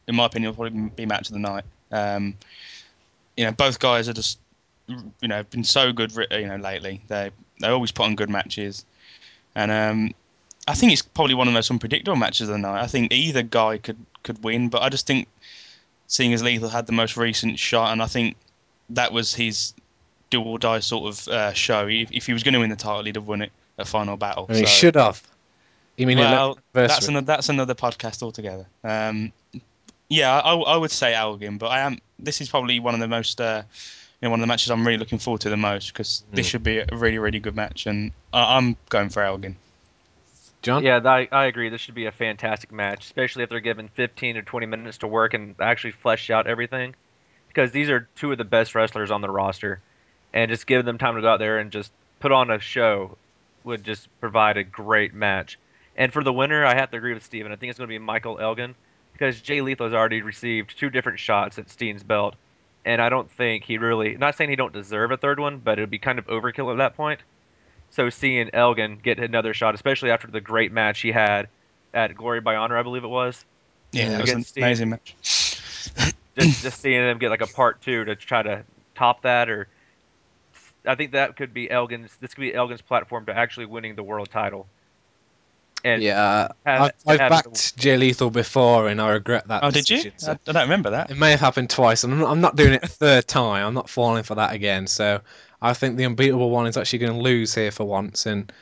in 0.07 0.17
my 0.17 0.27
opinion, 0.27 0.51
will 0.51 0.57
probably 0.57 0.91
be 0.91 1.07
match 1.07 1.29
of 1.29 1.35
the 1.35 1.39
night. 1.39 1.65
Um, 1.93 2.37
you 3.37 3.45
know, 3.45 3.53
both 3.53 3.79
guys 3.79 4.09
are 4.09 4.13
just, 4.13 4.39
you 4.87 5.29
know, 5.29 5.43
been 5.45 5.65
so 5.65 5.93
good, 5.93 6.13
you 6.31 6.47
know, 6.47 6.57
lately. 6.57 7.03
They 7.09 7.31
they 7.61 7.69
always 7.69 7.93
put 7.93 8.05
on 8.05 8.17
good 8.17 8.31
matches, 8.31 8.85
and 9.55 9.71
um, 9.71 10.15
I 10.67 10.75
think 10.75 10.93
it's 10.93 11.03
probably 11.03 11.35
one 11.35 11.49
of 11.49 11.53
the 11.53 11.59
most 11.59 11.71
unpredictable 11.71 12.17
matches 12.17 12.49
of 12.49 12.55
the 12.55 12.59
night. 12.59 12.83
I 12.83 12.87
think 12.87 13.13
either 13.13 13.43
guy 13.43 13.79
could 13.79 13.99
could 14.23 14.43
win, 14.43 14.69
but 14.69 14.83
I 14.83 14.89
just 14.89 15.07
think, 15.07 15.29
seeing 16.11 16.35
as 16.35 16.43
Lethal 16.43 16.69
had 16.69 16.87
the 16.87 16.93
most 16.93 17.17
recent 17.17 17.57
shot, 17.59 17.93
and 17.93 18.03
I 18.03 18.07
think 18.07 18.37
that 18.91 19.13
was 19.13 19.33
his 19.33 19.73
do 20.29 20.43
or 20.43 20.59
die 20.59 20.81
sort 20.81 21.09
of 21.09 21.29
uh, 21.29 21.53
show. 21.53 21.87
If, 21.87 22.11
if 22.13 22.27
he 22.27 22.33
was 22.33 22.43
going 22.43 22.55
to 22.55 22.61
win 22.61 22.69
the 22.71 22.77
title, 22.77 23.05
he'd 23.05 23.15
have 23.15 23.27
won 23.27 23.43
it 23.43 23.53
at 23.79 23.87
Final 23.87 24.17
Battle. 24.17 24.47
I 24.49 24.53
mean, 24.53 24.61
he 24.63 24.67
should 24.67 24.97
have. 24.97 25.23
You 25.97 26.07
mean 26.07 26.19
well, 26.19 26.59
that's 26.73 27.09
another 27.09 27.27
that's 27.27 27.49
another 27.49 27.75
podcast 27.75 28.23
altogether. 28.23 28.67
Um, 28.85 29.33
Yeah, 30.09 30.39
I, 30.41 30.55
I 30.55 30.77
would 30.77 30.91
say 30.91 31.15
Elgin, 31.15 31.59
but 31.59 31.69
I 31.69 31.81
am. 31.81 31.99
This 32.19 32.41
is 32.41 32.49
probably 32.49 32.81
one 32.81 32.95
of 32.95 33.01
the 33.01 33.09
most, 33.09 33.41
uh, 33.41 33.63
you 34.21 34.27
know, 34.27 34.31
one 34.31 34.41
of 34.41 34.43
the 34.43 34.49
matches 34.49 34.71
I'm 34.71 34.85
really 34.85 34.99
looking 34.99 35.19
forward 35.21 35.43
to 35.43 35.51
the 35.51 35.57
most 35.57 35.93
because 35.93 36.25
this 36.33 36.47
Mm. 36.47 36.51
should 36.51 36.63
be 36.65 36.79
a 36.79 36.87
really, 36.93 37.19
really 37.19 37.39
good 37.39 37.55
match, 37.55 37.87
and 37.87 38.11
I, 38.33 38.57
I'm 38.57 38.77
going 38.89 39.11
for 39.11 39.23
Elgin. 39.23 39.57
John? 40.63 40.85
Yeah, 40.85 41.01
I, 41.05 41.29
I 41.33 41.47
agree. 41.47 41.69
This 41.71 41.81
should 41.81 41.95
be 41.95 42.07
a 42.07 42.13
fantastic 42.13 42.71
match, 42.71 43.05
especially 43.05 43.43
if 43.43 43.49
they're 43.49 43.61
given 43.61 43.89
15 43.89 44.37
or 44.37 44.43
20 44.43 44.67
minutes 44.67 44.99
to 44.99 45.07
work 45.07 45.35
and 45.35 45.55
actually 45.61 45.93
flesh 45.93 46.31
out 46.31 46.47
everything. 46.47 46.95
Because 47.49 47.73
these 47.73 47.91
are 47.91 48.09
two 48.17 48.31
of 48.31 48.39
the 48.39 48.45
best 48.45 48.75
wrestlers 48.75 49.11
on 49.11 49.23
the 49.23 49.31
roster, 49.31 49.81
and 50.33 50.51
just 50.51 50.67
giving 50.67 50.87
them 50.87 50.99
time 50.99 51.17
to 51.17 51.23
go 51.23 51.29
out 51.29 51.39
there 51.39 51.59
and 51.59 51.73
just 51.73 51.91
put 52.21 52.31
on 52.31 52.51
a 52.51 52.61
show 52.61 53.17
would 53.65 53.85
just 53.85 54.09
provide 54.21 54.57
a 54.57 54.65
great 54.65 55.15
match. 55.15 55.59
And 55.97 56.13
for 56.13 56.23
the 56.23 56.33
winner, 56.33 56.65
I 56.65 56.75
have 56.75 56.91
to 56.93 56.97
agree 56.97 57.15
with 57.15 57.25
Steven. 57.25 57.51
I 57.51 57.57
think 57.57 57.71
it's 57.71 57.79
going 57.79 57.89
to 57.89 57.93
be 57.93 57.99
Michael 57.99 58.39
Elgin 58.39 58.75
because 59.13 59.41
Jay 59.41 59.61
Lethal 59.61 59.87
has 59.87 59.95
already 59.95 60.23
received 60.23 60.79
two 60.79 60.91
different 60.91 61.19
shots 61.19 61.59
at 61.59 61.69
Steen's 61.69 62.03
belt, 62.03 62.37
and 62.85 63.03
I 63.03 63.09
don't 63.09 63.31
think 63.31 63.65
he 63.65 63.79
really. 63.79 64.17
Not 64.17 64.37
saying 64.37 64.51
he 64.51 64.57
don't 64.57 64.73
deserve 64.73 65.11
a 65.11 65.17
third 65.17 65.41
one, 65.41 65.59
but 65.59 65.79
it 65.79 65.83
would 65.83 65.91
be 65.91 65.99
kind 65.99 66.19
of 66.19 66.27
overkill 66.27 66.71
at 66.71 66.79
that 66.79 66.97
point. 66.97 67.21
So 67.91 68.09
seeing 68.09 68.51
Elgin 68.53 68.99
get 69.03 69.19
another 69.19 69.53
shot, 69.53 69.75
especially 69.75 70.11
after 70.11 70.29
the 70.29 70.41
great 70.41 70.73
match 70.73 71.01
he 71.01 71.13
had 71.13 71.49
at 71.93 72.15
Glory 72.15 72.41
by 72.41 72.57
Honor, 72.57 72.77
I 72.79 72.83
believe 72.83 73.05
it 73.05 73.09
was, 73.09 73.45
Yeah, 73.93 74.11
that 74.11 74.21
was 74.21 74.31
an 74.33 74.45
Steen. 74.45 74.65
amazing 74.65 74.91
match. 74.91 75.15
just 76.37 76.63
just 76.63 76.81
seeing 76.81 77.01
them 77.01 77.19
get 77.19 77.31
like 77.31 77.41
a 77.41 77.47
part 77.47 77.83
two 77.83 78.05
to 78.05 78.15
try 78.17 78.43
to 78.43 78.65
top 78.95 79.23
that, 79.23 79.51
or 79.51 79.69
I 80.87 80.95
think 80.95 81.13
that 81.13 81.37
could 81.37 81.53
be 81.53 81.71
Elgin's. 81.71 82.17
This 82.21 82.35
could 82.35 82.43
be 82.43 82.55
Elgin's 82.55 82.81
platform 82.83 83.27
to 83.27 83.37
actually 83.37 83.67
winning 83.67 83.97
the 83.97 84.03
world 84.03 84.31
title. 84.31 84.67
And 85.85 86.03
yeah, 86.03 86.21
uh, 86.23 86.49
have- 86.67 86.83
I've, 86.83 86.93
I've 87.07 87.21
have 87.21 87.31
the- 87.45 87.51
backed 87.51 87.77
Jay 87.77 87.97
Lethal 87.97 88.31
before, 88.31 88.89
and 88.89 89.01
I 89.01 89.11
regret 89.11 89.49
that. 89.49 89.65
Oh, 89.65 89.71
did 89.71 89.89
you? 89.89 90.13
so- 90.17 90.33
I, 90.33 90.39
I 90.49 90.53
don't 90.53 90.63
remember 90.63 90.91
that. 90.91 91.11
It 91.11 91.17
may 91.17 91.31
have 91.31 91.41
happened 91.41 91.71
twice, 91.71 92.05
and 92.05 92.13
I'm 92.13 92.19
not, 92.21 92.31
I'm 92.31 92.41
not 92.41 92.57
doing 92.57 92.75
it 92.75 92.85
a 92.85 92.89
third 92.89 93.27
time. 93.27 93.67
I'm 93.67 93.75
not 93.75 93.89
falling 93.89 94.23
for 94.23 94.35
that 94.37 94.53
again. 94.55 94.87
So 94.87 95.21
I 95.63 95.73
think 95.75 95.97
the 95.97 96.05
unbeatable 96.05 96.51
one 96.51 96.67
is 96.67 96.77
actually 96.77 97.01
going 97.01 97.13
to 97.15 97.19
lose 97.19 97.55
here 97.55 97.71
for 97.71 97.85
once. 97.85 98.27
And 98.27 98.53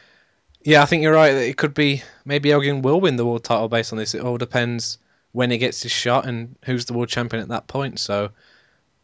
yeah, 0.62 0.82
I 0.82 0.86
think 0.86 1.02
you're 1.02 1.12
right. 1.12 1.32
that 1.32 1.48
It 1.48 1.56
could 1.56 1.74
be 1.74 2.02
maybe 2.24 2.52
Elgin 2.52 2.82
will 2.82 3.00
win 3.00 3.16
the 3.16 3.26
world 3.26 3.44
title 3.44 3.68
based 3.68 3.92
on 3.92 3.98
this. 3.98 4.14
It 4.14 4.22
all 4.22 4.38
depends 4.38 4.98
when 5.32 5.50
he 5.50 5.58
gets 5.58 5.82
his 5.82 5.92
shot 5.92 6.26
and 6.26 6.56
who's 6.64 6.84
the 6.86 6.94
world 6.94 7.08
champion 7.08 7.42
at 7.42 7.48
that 7.48 7.66
point. 7.68 8.00
So, 8.00 8.30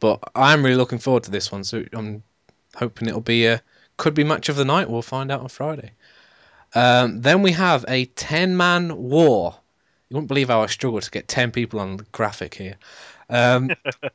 but 0.01 0.21
I'm 0.35 0.65
really 0.65 0.77
looking 0.77 0.99
forward 0.99 1.25
to 1.25 1.31
this 1.31 1.51
one. 1.53 1.65
So 1.65 1.85
I'm 1.93 2.23
hoping 2.75 3.09
it'll 3.09 3.21
be 3.21 3.47
a 3.47 3.63
could 3.97 4.15
be 4.15 4.25
match 4.25 4.49
of 4.49 4.57
the 4.57 4.65
night. 4.65 4.91
We'll 4.91 5.03
find 5.03 5.31
out 5.31 5.41
on 5.41 5.49
Friday. 5.49 5.93
Um, 6.75 7.21
then 7.21 7.43
we 7.43 7.53
have 7.53 7.85
a 7.89 8.07
10 8.07 8.57
man 8.57 8.97
war. 8.97 9.55
You 10.09 10.15
wouldn't 10.17 10.29
believe 10.29 10.49
how 10.49 10.63
I 10.63 10.67
struggled 10.67 11.03
to 11.03 11.11
get 11.11 11.29
10 11.29 11.53
people 11.53 11.81
on 11.81 11.97
the 11.97 12.05
graphic 12.13 12.55
here. 12.55 12.77
Um, 13.31 13.71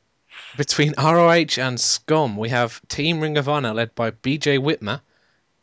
between 0.56 0.94
ROH 0.98 1.58
and 1.58 1.80
Scum, 1.80 2.36
we 2.36 2.50
have 2.50 2.80
Team 2.88 3.20
Ring 3.20 3.38
of 3.38 3.48
Honor 3.48 3.72
led 3.72 3.94
by 3.94 4.10
BJ 4.10 4.58
Whitmer, 4.58 5.00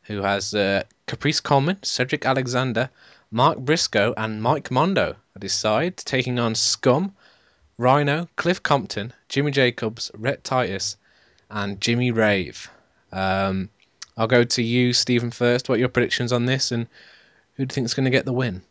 who 0.03 0.21
has 0.21 0.53
uh, 0.53 0.83
Caprice 1.05 1.39
Coleman, 1.39 1.83
Cedric 1.83 2.25
Alexander, 2.25 2.89
Mark 3.29 3.59
Briscoe, 3.59 4.13
and 4.15 4.41
Mike 4.41 4.71
Mondo 4.71 5.15
at 5.35 5.43
his 5.43 5.53
side, 5.53 5.97
taking 5.97 6.39
on 6.39 6.55
Scum, 6.55 7.13
Rhino, 7.77 8.27
Cliff 8.37 8.63
Compton, 8.63 9.13
Jimmy 9.29 9.51
Jacobs, 9.51 10.09
Rhett 10.13 10.43
Titus, 10.43 10.97
and 11.49 11.79
Jimmy 11.79 12.11
Rave. 12.11 12.69
Um, 13.11 13.69
I'll 14.17 14.27
go 14.27 14.43
to 14.43 14.63
you, 14.63 14.93
Stephen, 14.93 15.31
first. 15.31 15.69
What 15.69 15.75
are 15.75 15.79
your 15.79 15.89
predictions 15.89 16.33
on 16.33 16.45
this, 16.45 16.71
and 16.71 16.87
who 17.55 17.65
do 17.65 17.71
you 17.71 17.75
think 17.75 17.85
is 17.85 17.93
going 17.93 18.05
to 18.05 18.11
get 18.11 18.25
the 18.25 18.33
win? 18.33 18.63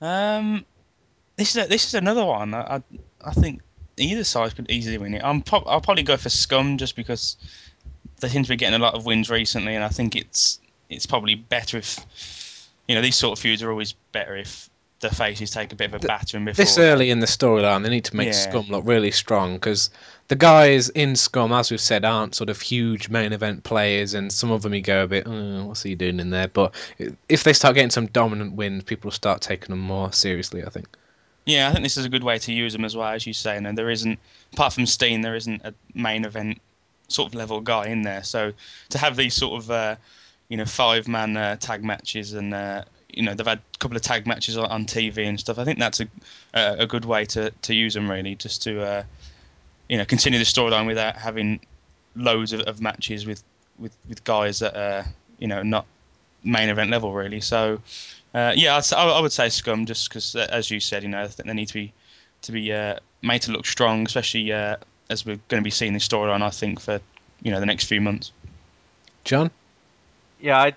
Um, 0.00 0.64
this 1.36 1.56
is 1.56 1.64
a, 1.64 1.68
this 1.68 1.86
is 1.86 1.94
another 1.94 2.24
one. 2.24 2.52
I, 2.54 2.76
I 2.76 2.82
I 3.24 3.32
think 3.32 3.60
either 3.96 4.24
side 4.24 4.56
could 4.56 4.70
easily 4.70 4.98
win 4.98 5.14
it. 5.14 5.22
I'm 5.22 5.42
prob- 5.42 5.66
I'll 5.66 5.80
probably 5.80 6.02
go 6.02 6.16
for 6.16 6.30
Scum 6.30 6.78
just 6.78 6.96
because 6.96 7.36
they 8.20 8.28
seem 8.28 8.42
to 8.42 8.48
be 8.48 8.56
getting 8.56 8.80
a 8.80 8.82
lot 8.82 8.94
of 8.94 9.06
wins 9.06 9.30
recently, 9.30 9.74
and 9.74 9.84
I 9.84 9.88
think 9.88 10.16
it's 10.16 10.58
it's 10.88 11.06
probably 11.06 11.34
better 11.34 11.78
if 11.78 12.68
you 12.88 12.94
know 12.94 13.02
these 13.02 13.16
sort 13.16 13.38
of 13.38 13.42
feuds 13.42 13.62
are 13.62 13.70
always 13.70 13.92
better 14.12 14.36
if 14.36 14.68
the 15.00 15.08
faces 15.08 15.50
take 15.50 15.72
a 15.72 15.76
bit 15.76 15.92
of 15.92 16.04
a 16.04 16.06
battering 16.06 16.44
before. 16.44 16.62
This 16.62 16.78
early 16.78 17.10
in 17.10 17.20
the 17.20 17.26
storyline, 17.26 17.82
they 17.82 17.88
need 17.88 18.04
to 18.04 18.16
make 18.16 18.28
Yeah. 18.28 18.32
Scum 18.32 18.66
look 18.68 18.84
really 18.86 19.10
strong 19.10 19.54
because 19.54 19.90
the 20.28 20.36
guys 20.36 20.90
in 20.90 21.16
Scum, 21.16 21.52
as 21.52 21.70
we've 21.70 21.80
said, 21.80 22.04
aren't 22.04 22.34
sort 22.34 22.50
of 22.50 22.60
huge 22.60 23.08
main 23.08 23.32
event 23.32 23.64
players, 23.64 24.14
and 24.14 24.30
some 24.30 24.50
of 24.50 24.62
them 24.62 24.74
you 24.74 24.82
go 24.82 25.04
a 25.04 25.06
bit, 25.06 25.26
oh, 25.26 25.64
what's 25.64 25.82
he 25.82 25.94
doing 25.94 26.20
in 26.20 26.30
there? 26.30 26.48
But 26.48 26.74
if 27.28 27.44
they 27.44 27.52
start 27.52 27.74
getting 27.74 27.90
some 27.90 28.06
dominant 28.06 28.54
wins, 28.54 28.84
people 28.84 29.08
will 29.08 29.12
start 29.12 29.40
taking 29.40 29.70
them 29.70 29.80
more 29.80 30.12
seriously. 30.12 30.64
I 30.64 30.68
think. 30.68 30.86
Yeah, 31.46 31.68
I 31.68 31.72
think 31.72 31.82
this 31.82 31.96
is 31.96 32.04
a 32.04 32.10
good 32.10 32.22
way 32.22 32.38
to 32.38 32.52
use 32.52 32.74
them 32.74 32.84
as 32.84 32.94
well, 32.94 33.08
as 33.08 33.26
you 33.26 33.32
say. 33.32 33.56
And 33.56 33.76
there 33.76 33.90
isn't, 33.90 34.18
apart 34.52 34.74
from 34.74 34.86
Steen, 34.86 35.22
there 35.22 35.34
isn't 35.34 35.62
a 35.64 35.74
main 35.94 36.24
event 36.24 36.60
sort 37.08 37.28
of 37.28 37.34
level 37.34 37.60
guy 37.60 37.86
in 37.86 38.02
there. 38.02 38.22
So 38.22 38.52
to 38.90 38.98
have 38.98 39.16
these 39.16 39.34
sort 39.34 39.62
of, 39.62 39.70
uh, 39.70 39.96
you 40.48 40.58
know, 40.58 40.66
five 40.66 41.08
man 41.08 41.36
uh, 41.36 41.56
tag 41.56 41.82
matches 41.82 42.34
and, 42.34 42.52
uh, 42.52 42.84
you 43.14 43.22
know, 43.22 43.34
they've 43.34 43.46
had 43.46 43.58
a 43.58 43.78
couple 43.78 43.96
of 43.96 44.02
tag 44.02 44.26
matches 44.26 44.56
on, 44.56 44.66
on 44.66 44.86
TV 44.86 45.26
and 45.26 45.38
stuff. 45.38 45.58
I 45.58 45.64
think 45.64 45.78
that's 45.78 46.00
a 46.00 46.06
a, 46.54 46.76
a 46.80 46.86
good 46.86 47.04
way 47.04 47.24
to, 47.26 47.50
to 47.50 47.74
use 47.74 47.94
them, 47.94 48.10
really, 48.10 48.34
just 48.34 48.62
to, 48.64 48.82
uh, 48.82 49.02
you 49.88 49.98
know, 49.98 50.04
continue 50.04 50.38
the 50.38 50.44
storyline 50.44 50.86
without 50.86 51.16
having 51.16 51.60
loads 52.16 52.52
of, 52.52 52.60
of 52.62 52.80
matches 52.80 53.26
with, 53.26 53.42
with, 53.78 53.96
with 54.08 54.22
guys 54.24 54.58
that 54.60 54.76
are, 54.76 55.04
you 55.38 55.46
know, 55.46 55.62
not 55.62 55.86
main 56.44 56.68
event 56.68 56.90
level, 56.90 57.12
really. 57.12 57.40
So. 57.40 57.80
Uh, 58.32 58.52
yeah, 58.54 58.74
I'd, 58.76 58.78
s- 58.78 58.92
I 58.92 59.02
I 59.08 59.20
would 59.20 59.32
say 59.32 59.48
Scum, 59.48 59.86
just 59.86 60.08
because, 60.08 60.36
uh, 60.36 60.46
as 60.52 60.70
you 60.70 60.78
said, 60.78 61.02
you 61.02 61.08
know, 61.08 61.20
I 61.20 61.26
think 61.26 61.48
they 61.48 61.52
need 61.52 61.66
to 61.66 61.74
be 61.74 61.92
to 62.42 62.52
be 62.52 62.72
uh, 62.72 63.00
made 63.22 63.42
to 63.42 63.50
look 63.50 63.66
strong, 63.66 64.06
especially 64.06 64.52
uh, 64.52 64.76
as 65.08 65.26
we're 65.26 65.40
going 65.48 65.60
to 65.60 65.64
be 65.64 65.70
seeing 65.72 65.94
this 65.94 66.06
storyline. 66.06 66.40
I 66.40 66.50
think 66.50 66.78
for 66.78 67.00
you 67.42 67.50
know 67.50 67.58
the 67.58 67.66
next 67.66 67.86
few 67.86 68.00
months. 68.00 68.30
John. 69.24 69.50
Yeah, 70.40 70.58
I 70.62 70.74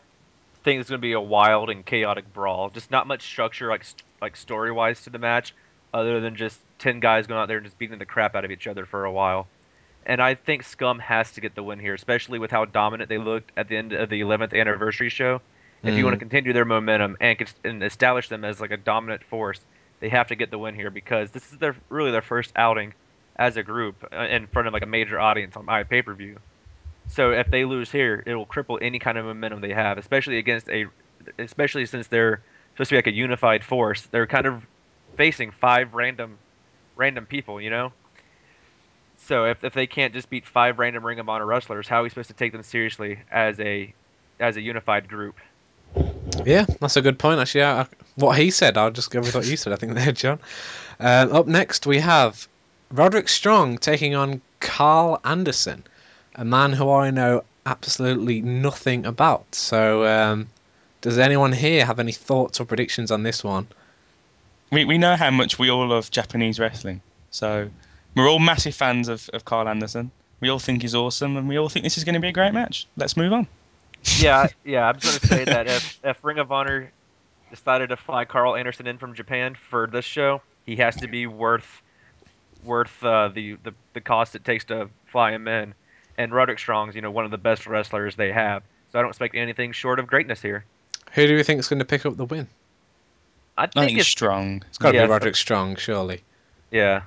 think 0.63 0.79
it's 0.79 0.89
going 0.89 0.99
to 0.99 1.05
be 1.05 1.13
a 1.13 1.21
wild 1.21 1.69
and 1.69 1.85
chaotic 1.85 2.31
brawl. 2.33 2.69
Just 2.69 2.91
not 2.91 3.07
much 3.07 3.23
structure, 3.23 3.67
like 3.69 3.85
like 4.21 4.35
story 4.35 4.71
wise, 4.71 5.01
to 5.03 5.09
the 5.09 5.19
match, 5.19 5.53
other 5.93 6.19
than 6.19 6.35
just 6.35 6.59
ten 6.79 6.99
guys 6.99 7.27
going 7.27 7.39
out 7.39 7.47
there 7.47 7.57
and 7.57 7.65
just 7.65 7.77
beating 7.77 7.99
the 7.99 8.05
crap 8.05 8.35
out 8.35 8.45
of 8.45 8.51
each 8.51 8.67
other 8.67 8.85
for 8.85 9.05
a 9.05 9.11
while. 9.11 9.47
And 10.05 10.21
I 10.21 10.35
think 10.35 10.63
Scum 10.63 10.99
has 10.99 11.31
to 11.33 11.41
get 11.41 11.55
the 11.55 11.63
win 11.63 11.79
here, 11.79 11.93
especially 11.93 12.39
with 12.39 12.51
how 12.51 12.65
dominant 12.65 13.09
they 13.09 13.17
looked 13.17 13.51
at 13.55 13.69
the 13.69 13.77
end 13.77 13.93
of 13.93 14.09
the 14.09 14.21
11th 14.21 14.59
anniversary 14.59 15.09
show. 15.09 15.41
If 15.81 15.95
you 15.95 16.05
want 16.05 16.13
to 16.13 16.19
continue 16.19 16.53
their 16.53 16.63
momentum 16.63 17.17
and, 17.19 17.53
and 17.65 17.83
establish 17.83 18.29
them 18.29 18.45
as 18.45 18.61
like 18.61 18.71
a 18.71 18.77
dominant 18.77 19.21
force, 19.23 19.59
they 19.99 20.07
have 20.09 20.27
to 20.27 20.35
get 20.35 20.49
the 20.49 20.57
win 20.57 20.75
here 20.75 20.89
because 20.89 21.31
this 21.31 21.51
is 21.51 21.57
their 21.57 21.75
really 21.89 22.11
their 22.11 22.21
first 22.21 22.53
outing 22.55 22.93
as 23.35 23.57
a 23.57 23.63
group 23.63 24.07
uh, 24.13 24.27
in 24.29 24.47
front 24.47 24.67
of 24.67 24.73
like 24.73 24.83
a 24.83 24.87
major 24.87 25.19
audience 25.19 25.57
on 25.57 25.65
my 25.65 25.83
pay 25.83 26.01
per 26.01 26.13
view. 26.13 26.37
So 27.07 27.31
if 27.31 27.49
they 27.49 27.65
lose 27.65 27.91
here, 27.91 28.23
it 28.25 28.35
will 28.35 28.45
cripple 28.45 28.79
any 28.81 28.99
kind 28.99 29.17
of 29.17 29.25
momentum 29.25 29.61
they 29.61 29.73
have, 29.73 29.97
especially 29.97 30.37
against 30.37 30.67
a, 30.69 30.85
especially 31.37 31.85
since 31.85 32.07
they're 32.07 32.41
supposed 32.73 32.89
to 32.89 32.93
be 32.93 32.97
like 32.97 33.07
a 33.07 33.13
unified 33.13 33.63
force. 33.63 34.01
They're 34.03 34.27
kind 34.27 34.47
of 34.47 34.65
facing 35.15 35.51
five 35.51 35.93
random, 35.93 36.37
random 36.95 37.25
people, 37.25 37.61
you 37.61 37.69
know. 37.69 37.93
So 39.27 39.45
if, 39.45 39.63
if 39.63 39.73
they 39.73 39.87
can't 39.87 40.13
just 40.13 40.29
beat 40.29 40.45
five 40.45 40.79
random 40.79 41.05
Ring 41.05 41.19
of 41.19 41.29
Honor 41.29 41.45
wrestlers, 41.45 41.87
how 41.87 41.99
are 41.99 42.03
we 42.03 42.09
supposed 42.09 42.29
to 42.29 42.33
take 42.33 42.51
them 42.51 42.63
seriously 42.63 43.19
as 43.31 43.59
a, 43.59 43.93
as 44.39 44.57
a 44.57 44.61
unified 44.61 45.07
group? 45.07 45.35
Yeah, 46.45 46.65
that's 46.79 46.97
a 46.97 47.01
good 47.01 47.19
point. 47.19 47.39
Actually, 47.39 47.63
I, 47.63 47.87
what 48.15 48.37
he 48.37 48.49
said, 48.49 48.77
I'll 48.77 48.91
just 48.91 49.11
go 49.11 49.19
with 49.19 49.35
what 49.35 49.45
you 49.45 49.55
said. 49.55 49.71
I 49.71 49.75
think 49.75 49.93
there, 49.93 50.11
John. 50.11 50.39
Um, 50.99 51.31
up 51.31 51.47
next, 51.47 51.85
we 51.85 51.99
have 51.99 52.47
Roderick 52.91 53.29
Strong 53.29 53.77
taking 53.77 54.15
on 54.15 54.41
Karl 54.59 55.19
Anderson, 55.23 55.83
a 56.35 56.45
man 56.45 56.73
who 56.73 56.91
I 56.91 57.11
know 57.11 57.43
absolutely 57.65 58.41
nothing 58.41 59.05
about. 59.05 59.53
So, 59.53 60.05
um, 60.05 60.49
does 61.01 61.17
anyone 61.17 61.51
here 61.51 61.85
have 61.85 61.99
any 61.99 62.11
thoughts 62.11 62.59
or 62.59 62.65
predictions 62.65 63.11
on 63.11 63.23
this 63.23 63.43
one? 63.43 63.67
We 64.71 64.85
we 64.85 64.97
know 64.97 65.15
how 65.15 65.31
much 65.31 65.59
we 65.59 65.69
all 65.69 65.87
love 65.87 66.09
Japanese 66.09 66.59
wrestling, 66.59 67.01
so 67.31 67.69
we're 68.15 68.29
all 68.29 68.39
massive 68.39 68.75
fans 68.75 69.07
of 69.07 69.29
of 69.33 69.45
Karl 69.45 69.67
Anderson. 69.67 70.11
We 70.39 70.49
all 70.49 70.59
think 70.59 70.81
he's 70.81 70.95
awesome, 70.95 71.37
and 71.37 71.47
we 71.47 71.57
all 71.57 71.69
think 71.69 71.83
this 71.83 71.97
is 71.97 72.03
going 72.03 72.15
to 72.15 72.19
be 72.19 72.27
a 72.27 72.33
great 72.33 72.53
match. 72.53 72.87
Let's 72.97 73.15
move 73.15 73.31
on. 73.31 73.47
yeah, 74.19 74.47
yeah. 74.65 74.87
I'm 74.87 74.99
just 74.99 75.21
gonna 75.21 75.35
say 75.35 75.45
that 75.45 75.67
if 75.67 75.99
if 76.03 76.23
Ring 76.23 76.39
of 76.39 76.51
Honor 76.51 76.91
decided 77.51 77.89
to 77.89 77.97
fly 77.97 78.25
Karl 78.25 78.55
Anderson 78.55 78.87
in 78.87 78.97
from 78.97 79.13
Japan 79.13 79.55
for 79.69 79.87
this 79.87 80.05
show, 80.05 80.41
he 80.65 80.77
has 80.77 80.95
to 80.97 81.07
be 81.07 81.27
worth 81.27 81.81
worth 82.63 83.03
uh, 83.03 83.27
the, 83.27 83.57
the 83.63 83.73
the 83.93 84.01
cost 84.01 84.35
it 84.35 84.43
takes 84.43 84.65
to 84.65 84.89
fly 85.05 85.31
him 85.31 85.47
in. 85.47 85.73
And 86.17 86.31
Roderick 86.33 86.59
Strong's, 86.59 86.95
you 86.95 87.01
know, 87.01 87.11
one 87.11 87.25
of 87.25 87.31
the 87.31 87.37
best 87.37 87.65
wrestlers 87.65 88.15
they 88.15 88.31
have. 88.31 88.63
So 88.91 88.99
I 88.99 89.01
don't 89.01 89.09
expect 89.09 89.35
anything 89.35 89.71
short 89.71 89.99
of 89.99 90.07
greatness 90.07 90.41
here. 90.41 90.65
Who 91.13 91.25
do 91.27 91.35
you 91.35 91.43
think 91.43 91.59
is 91.59 91.67
going 91.67 91.79
to 91.79 91.85
pick 91.85 92.05
up 92.05 92.17
the 92.17 92.25
win? 92.25 92.47
I 93.57 93.63
I 93.63 93.67
think, 93.67 93.85
think 93.87 93.99
it's 93.99 94.07
strong. 94.07 94.63
It's 94.69 94.77
got 94.77 94.91
to 94.91 94.97
Yeah, 94.97 95.03
be 95.03 95.07
so- 95.07 95.11
Roderick 95.13 95.35
Strong, 95.35 95.75
surely. 95.77 96.21
yeah. 96.71 97.03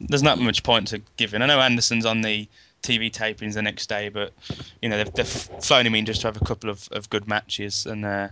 There's 0.00 0.22
not 0.22 0.38
much 0.38 0.62
point 0.62 0.88
to 0.88 1.02
giving. 1.18 1.42
I 1.42 1.46
know 1.46 1.60
Anderson's 1.60 2.06
on 2.06 2.22
the 2.22 2.48
TV 2.82 3.10
tapings 3.12 3.52
the 3.54 3.60
next 3.62 3.88
day, 3.90 4.08
but 4.08 4.32
you 4.80 4.88
know 4.88 4.96
they've, 4.96 5.12
they've 5.12 5.26
flown 5.28 5.86
him 5.86 5.94
in 5.94 6.06
just 6.06 6.22
to 6.22 6.28
have 6.28 6.36
a 6.38 6.44
couple 6.44 6.70
of, 6.70 6.88
of 6.92 7.10
good 7.10 7.28
matches 7.28 7.84
and 7.84 8.06
uh, 8.06 8.28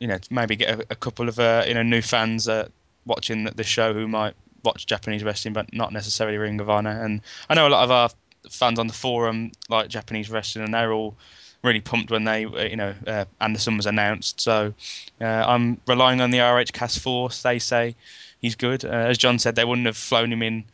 you 0.00 0.06
know 0.06 0.18
maybe 0.30 0.54
get 0.54 0.78
a, 0.80 0.86
a 0.90 0.94
couple 0.96 1.30
of 1.30 1.38
uh, 1.38 1.64
you 1.66 1.72
know 1.72 1.82
new 1.82 2.02
fans 2.02 2.46
uh, 2.46 2.68
watching 3.06 3.44
the, 3.44 3.52
the 3.52 3.64
show 3.64 3.94
who 3.94 4.06
might 4.06 4.34
watch 4.64 4.84
Japanese 4.84 5.24
wrestling 5.24 5.54
but 5.54 5.72
not 5.72 5.94
necessarily 5.94 6.36
Ring 6.36 6.60
of 6.60 6.68
Honor. 6.68 7.02
And 7.02 7.22
I 7.48 7.54
know 7.54 7.66
a 7.66 7.70
lot 7.70 7.84
of 7.84 7.90
our 7.90 8.10
fans 8.50 8.78
on 8.78 8.86
the 8.86 8.92
forum 8.92 9.52
like 9.68 9.88
Japanese 9.88 10.30
wrestling, 10.30 10.64
and 10.64 10.74
they're 10.74 10.92
all 10.92 11.16
really 11.62 11.80
pumped 11.80 12.10
when 12.10 12.24
they, 12.24 12.44
uh, 12.44 12.62
you 12.64 12.76
know, 12.76 12.94
uh, 13.06 13.24
Anderson 13.40 13.76
was 13.76 13.86
announced. 13.86 14.40
So 14.40 14.74
uh, 15.20 15.24
I'm 15.24 15.80
relying 15.86 16.20
on 16.20 16.30
the 16.30 16.40
RH 16.40 16.72
Cast 16.72 16.98
Force. 16.98 17.42
They 17.42 17.58
say 17.58 17.94
he's 18.40 18.56
good. 18.56 18.84
Uh, 18.84 18.88
as 18.88 19.18
John 19.18 19.38
said, 19.38 19.54
they 19.54 19.64
wouldn't 19.64 19.86
have 19.86 19.96
flown 19.96 20.32
him 20.32 20.42
in, 20.42 20.64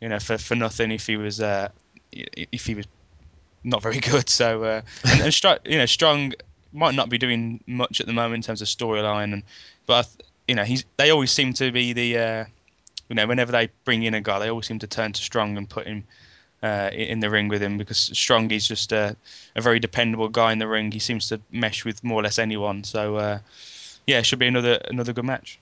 you 0.00 0.08
know, 0.08 0.18
for, 0.18 0.38
for 0.38 0.54
nothing 0.54 0.90
if 0.90 1.06
he 1.06 1.16
was 1.16 1.40
uh, 1.40 1.68
if 2.12 2.66
he 2.66 2.74
was 2.74 2.86
not 3.64 3.82
very 3.82 4.00
good. 4.00 4.28
So 4.28 4.64
uh, 4.64 4.82
and, 5.04 5.20
and 5.22 5.34
Str- 5.34 5.62
you 5.64 5.78
know, 5.78 5.86
Strong 5.86 6.34
might 6.72 6.94
not 6.94 7.10
be 7.10 7.18
doing 7.18 7.62
much 7.66 8.00
at 8.00 8.06
the 8.06 8.12
moment 8.12 8.36
in 8.36 8.42
terms 8.42 8.62
of 8.62 8.68
storyline, 8.68 9.32
and 9.32 9.42
but 9.86 10.08
you 10.48 10.54
know, 10.54 10.64
he's 10.64 10.84
they 10.96 11.10
always 11.10 11.30
seem 11.30 11.52
to 11.54 11.70
be 11.70 11.92
the 11.92 12.18
uh, 12.18 12.44
you 13.08 13.16
know, 13.16 13.26
whenever 13.26 13.52
they 13.52 13.68
bring 13.84 14.02
in 14.02 14.14
a 14.14 14.20
guy, 14.22 14.38
they 14.38 14.48
always 14.48 14.66
seem 14.66 14.78
to 14.78 14.86
turn 14.86 15.12
to 15.12 15.22
Strong 15.22 15.58
and 15.58 15.68
put 15.68 15.86
him 15.86 16.04
uh, 16.62 16.90
in 16.92 17.20
the 17.20 17.30
ring 17.30 17.48
with 17.48 17.62
him 17.62 17.76
because 17.76 17.98
Strong 17.98 18.50
is 18.52 18.66
just 18.66 18.92
a, 18.92 19.16
a 19.56 19.60
very 19.60 19.80
dependable 19.80 20.28
guy 20.28 20.52
in 20.52 20.58
the 20.58 20.68
ring. 20.68 20.92
He 20.92 20.98
seems 20.98 21.28
to 21.28 21.40
mesh 21.50 21.84
with 21.84 22.02
more 22.04 22.20
or 22.20 22.22
less 22.22 22.38
anyone. 22.38 22.84
So 22.84 23.16
uh, 23.16 23.38
yeah, 24.06 24.18
it 24.18 24.26
should 24.26 24.38
be 24.38 24.46
another 24.46 24.80
another 24.88 25.12
good 25.12 25.24
match. 25.24 25.58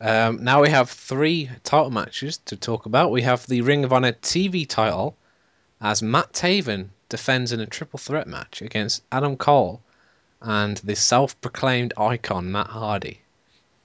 Um, 0.00 0.44
now 0.44 0.60
we 0.60 0.68
have 0.68 0.90
three 0.90 1.48
title 1.64 1.90
matches 1.90 2.38
to 2.46 2.56
talk 2.56 2.84
about. 2.86 3.10
We 3.10 3.22
have 3.22 3.46
the 3.46 3.62
Ring 3.62 3.84
of 3.84 3.92
Honor 3.92 4.12
TV 4.12 4.68
title 4.68 5.16
as 5.80 6.02
Matt 6.02 6.32
Taven 6.32 6.88
defends 7.08 7.52
in 7.52 7.60
a 7.60 7.66
triple 7.66 7.98
threat 7.98 8.26
match 8.26 8.60
against 8.60 9.02
Adam 9.10 9.36
Cole 9.36 9.80
and 10.42 10.76
the 10.78 10.94
self-proclaimed 10.94 11.94
icon 11.96 12.52
Matt 12.52 12.66
Hardy. 12.66 13.20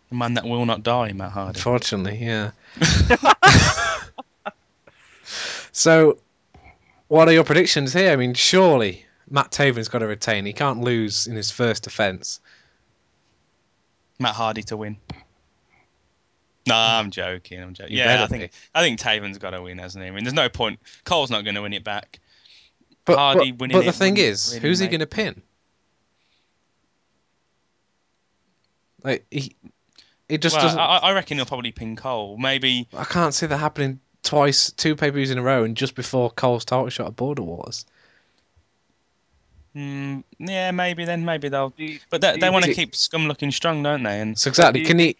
The 0.10 0.16
man 0.16 0.34
that 0.34 0.44
will 0.44 0.66
not 0.66 0.84
die, 0.84 1.14
Matt 1.14 1.32
Hardy. 1.32 1.58
Unfortunately, 1.58 2.18
yeah. 2.22 2.52
so, 5.72 6.18
what 7.08 7.28
are 7.28 7.32
your 7.32 7.44
predictions 7.44 7.94
here? 7.94 8.12
I 8.12 8.16
mean, 8.16 8.34
surely 8.34 9.06
Matt 9.30 9.52
Taven's 9.52 9.88
got 9.88 10.00
to 10.00 10.08
retain. 10.08 10.46
He 10.46 10.54
can't 10.54 10.82
lose 10.82 11.28
in 11.28 11.36
his 11.36 11.52
first 11.52 11.84
defense. 11.84 12.40
Matt 14.20 14.36
Hardy 14.36 14.64
to 14.64 14.78
win. 14.78 14.98
No, 16.68 16.76
I'm 16.76 17.10
joking. 17.10 17.62
I'm 17.62 17.74
joking. 17.74 17.94
You 17.94 18.04
yeah, 18.04 18.24
I 18.24 18.28
think 18.28 18.44
be. 18.44 18.58
I 18.76 18.82
think 18.82 19.00
Taven's 19.00 19.40
got 19.40 19.52
to 19.52 19.62
win, 19.62 19.78
hasn't 19.80 20.04
he? 20.04 20.08
I 20.08 20.12
mean, 20.12 20.24
there's 20.24 20.34
no 20.34 20.50
point. 20.50 20.80
Cole's 21.06 21.32
not 21.32 21.44
going 21.44 21.56
to 21.56 21.62
win 21.62 21.74
it 21.74 21.84
back. 21.84 22.20
But, 23.06 23.18
Hardy 23.18 23.52
but, 23.52 23.62
winning 23.62 23.78
but 23.78 23.86
the 23.86 23.92
thing 23.92 24.18
is, 24.18 24.52
really 24.54 24.68
who's 24.68 24.80
he 24.80 24.88
going 24.88 25.00
to 25.00 25.08
pin? 25.08 25.42
Like 29.04 29.26
he, 29.32 29.56
it 30.30 30.42
just 30.42 30.56
well, 30.56 30.66
doesn't. 30.66 30.80
I, 30.80 30.98
I 30.98 31.14
reckon 31.14 31.38
he'll 31.38 31.48
probably 31.48 31.72
pin 31.72 31.96
Cole. 31.96 32.38
Maybe 32.38 32.88
I 32.94 33.06
can't 33.06 33.34
see 33.34 33.48
that 33.48 33.58
happening 33.58 34.00
twice, 34.24 34.72
two 34.72 34.96
pay 34.96 35.10
per 35.10 35.16
views 35.16 35.32
in 35.32 35.38
a 35.38 35.42
row, 35.42 35.64
and 35.64 35.76
just 35.76 35.96
before 35.96 36.30
Cole's 36.30 36.66
title 36.66 36.90
shot 36.90 37.08
at 37.08 37.16
Border 37.16 37.44
Wars. 37.44 37.86
Mm, 39.76 40.24
yeah, 40.38 40.72
maybe 40.72 41.06
then 41.06 41.24
maybe 41.24 41.50
they'll. 41.50 41.70
Do 41.70 41.86
you, 41.86 42.00
But 42.10 42.22
they, 42.22 42.38
they 42.38 42.50
want 42.50 42.66
to 42.66 42.74
keep 42.74 42.96
Scum 42.96 43.28
looking 43.28 43.52
strong, 43.52 43.84
don't 43.84 44.04
they? 44.04 44.20
And 44.20 44.38
So 44.38 44.50
exactly, 44.50 44.80
do 44.80 44.84
you 44.84 44.88
can 44.88 45.00
he? 45.00 45.16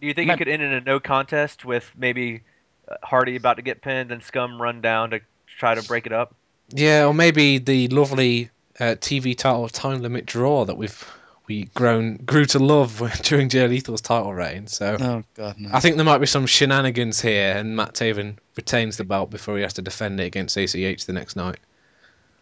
Do 0.00 0.06
you 0.06 0.14
think 0.14 0.28
Ma- 0.28 0.34
it 0.34 0.38
could 0.38 0.48
end 0.48 0.62
in 0.62 0.72
a 0.72 0.80
no 0.80 1.00
contest 1.00 1.64
with 1.64 1.90
maybe 1.96 2.42
uh, 2.88 2.96
Hardy 3.02 3.36
about 3.36 3.56
to 3.56 3.62
get 3.62 3.82
pinned 3.82 4.10
and 4.10 4.22
Scum 4.22 4.60
run 4.60 4.80
down 4.80 5.10
to 5.10 5.20
try 5.58 5.74
to 5.74 5.82
break 5.82 6.06
it 6.06 6.12
up? 6.12 6.34
Yeah, 6.70 7.06
or 7.06 7.14
maybe 7.14 7.58
the 7.58 7.88
lovely 7.88 8.50
uh, 8.80 8.96
TV 8.98 9.36
title 9.36 9.68
time 9.68 10.00
limit 10.00 10.26
draw 10.26 10.64
that 10.64 10.76
we've 10.76 11.06
we 11.46 11.64
grown 11.74 12.16
grew 12.16 12.44
to 12.46 12.58
love 12.58 13.02
during 13.22 13.48
Jay 13.48 13.66
Lethal's 13.66 14.00
title 14.00 14.32
reign. 14.32 14.66
So 14.66 14.96
oh 14.98 15.24
god, 15.34 15.56
no. 15.58 15.70
I 15.72 15.80
think 15.80 15.96
there 15.96 16.04
might 16.04 16.18
be 16.18 16.26
some 16.26 16.46
shenanigans 16.46 17.20
here, 17.20 17.56
and 17.56 17.76
Matt 17.76 17.94
Taven 17.94 18.36
retains 18.56 18.96
the 18.96 19.04
belt 19.04 19.30
before 19.30 19.56
he 19.56 19.62
has 19.62 19.74
to 19.74 19.82
defend 19.82 20.20
it 20.20 20.24
against 20.24 20.56
ACH 20.56 21.06
the 21.06 21.12
next 21.12 21.36
night. 21.36 21.58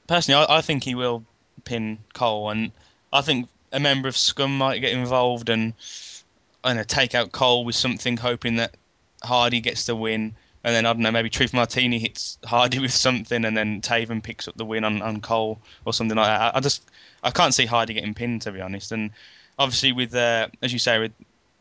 Personally, 0.06 0.44
I, 0.48 0.58
I 0.58 0.60
think 0.60 0.84
he 0.84 0.94
will 0.94 1.24
pin 1.64 1.98
Cole, 2.14 2.50
and 2.50 2.72
I 3.12 3.22
think 3.22 3.48
a 3.72 3.80
member 3.80 4.08
of 4.08 4.16
Scum 4.16 4.56
might 4.58 4.78
get 4.80 4.92
involved 4.92 5.48
and 5.48 5.74
I 6.64 6.82
take 6.84 7.14
out 7.14 7.32
Cole 7.32 7.64
with 7.64 7.74
something, 7.74 8.16
hoping 8.16 8.56
that 8.56 8.76
Hardy 9.22 9.60
gets 9.60 9.86
the 9.86 9.96
win. 9.96 10.34
And 10.64 10.74
then 10.74 10.86
I 10.86 10.92
don't 10.92 11.02
know, 11.02 11.10
maybe 11.10 11.28
Truth 11.30 11.52
Martini 11.54 11.98
hits 11.98 12.38
Hardy 12.44 12.78
with 12.80 12.92
something, 12.92 13.44
and 13.44 13.56
then 13.56 13.80
Taven 13.80 14.22
picks 14.22 14.46
up 14.46 14.56
the 14.56 14.64
win 14.64 14.84
on, 14.84 15.02
on 15.02 15.20
Cole 15.20 15.58
or 15.84 15.92
something 15.92 16.16
like 16.16 16.26
that. 16.26 16.54
I, 16.54 16.58
I 16.58 16.60
just 16.60 16.82
I 17.22 17.30
can't 17.30 17.52
see 17.54 17.66
Hardy 17.66 17.94
getting 17.94 18.14
pinned 18.14 18.42
to 18.42 18.52
be 18.52 18.60
honest. 18.60 18.92
And 18.92 19.10
obviously 19.58 19.92
with 19.92 20.14
uh, 20.14 20.48
as 20.62 20.72
you 20.72 20.78
say 20.78 20.98
with 20.98 21.12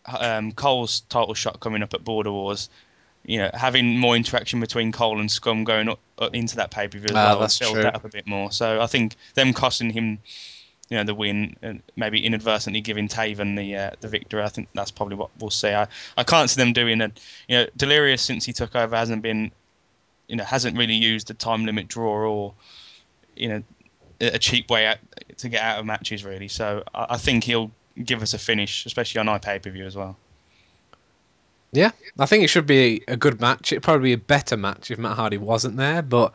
um, 0.05 0.51
Cole's 0.51 1.01
title 1.09 1.33
shot 1.33 1.59
coming 1.59 1.81
up 1.83 1.93
at 1.93 2.03
Border 2.03 2.31
Wars, 2.31 2.69
you 3.25 3.37
know 3.39 3.49
having 3.53 3.97
more 3.97 4.15
interaction 4.15 4.59
between 4.59 4.91
Cole 4.91 5.19
and 5.19 5.31
Scum 5.31 5.63
going 5.63 5.89
up, 5.89 5.99
up 6.19 6.33
into 6.35 6.55
that 6.57 6.71
pay 6.71 6.87
per 6.87 6.97
view 6.99 7.09
as 7.09 7.15
Ah, 7.15 7.29
well 7.31 7.39
that's 7.39 7.57
build 7.59 7.73
true. 7.73 7.83
that 7.83 7.95
up 7.95 8.05
a 8.05 8.09
bit 8.09 8.27
more. 8.27 8.51
So 8.51 8.81
I 8.81 8.87
think 8.87 9.15
them 9.35 9.53
costing 9.53 9.89
him 9.91 10.19
you 10.91 10.97
know 10.97 11.05
the 11.05 11.15
win 11.15 11.55
and 11.61 11.81
maybe 11.95 12.23
inadvertently 12.23 12.81
giving 12.81 13.07
Taven 13.07 13.55
the 13.55 13.75
uh, 13.77 13.91
the 14.01 14.09
victory. 14.09 14.43
I 14.43 14.49
think 14.49 14.67
that's 14.75 14.91
probably 14.91 15.15
what 15.15 15.29
we'll 15.39 15.49
see. 15.49 15.69
I, 15.69 15.87
I 16.17 16.23
can't 16.23 16.49
see 16.49 16.61
them 16.61 16.73
doing 16.73 16.99
it. 16.99 17.17
You 17.47 17.57
know, 17.59 17.67
Delirious 17.77 18.21
since 18.21 18.45
he 18.45 18.51
took 18.51 18.75
over 18.75 18.93
hasn't 18.93 19.21
been, 19.21 19.51
you 20.27 20.35
know, 20.35 20.43
hasn't 20.43 20.77
really 20.77 20.95
used 20.95 21.27
the 21.27 21.33
time 21.33 21.65
limit 21.65 21.87
draw 21.87 22.27
or, 22.27 22.53
you 23.37 23.47
know, 23.47 23.63
a 24.19 24.37
cheap 24.37 24.69
way 24.69 24.85
out 24.85 24.97
to 25.37 25.47
get 25.47 25.63
out 25.63 25.79
of 25.79 25.85
matches 25.85 26.25
really. 26.25 26.49
So 26.49 26.83
I, 26.93 27.07
I 27.11 27.17
think 27.17 27.45
he'll 27.45 27.71
give 28.03 28.21
us 28.21 28.33
a 28.33 28.37
finish, 28.37 28.85
especially 28.85 29.19
on 29.19 29.27
iPay 29.27 29.63
per 29.63 29.69
view 29.69 29.85
as 29.85 29.95
well. 29.95 30.17
Yeah, 31.71 31.91
I 32.19 32.25
think 32.25 32.43
it 32.43 32.49
should 32.49 32.67
be 32.67 33.01
a 33.07 33.15
good 33.15 33.39
match. 33.39 33.71
It'd 33.71 33.81
probably 33.81 34.09
be 34.09 34.13
a 34.13 34.17
better 34.17 34.57
match 34.57 34.91
if 34.91 34.99
Matt 34.99 35.15
Hardy 35.15 35.37
wasn't 35.37 35.77
there, 35.77 36.01
but 36.01 36.33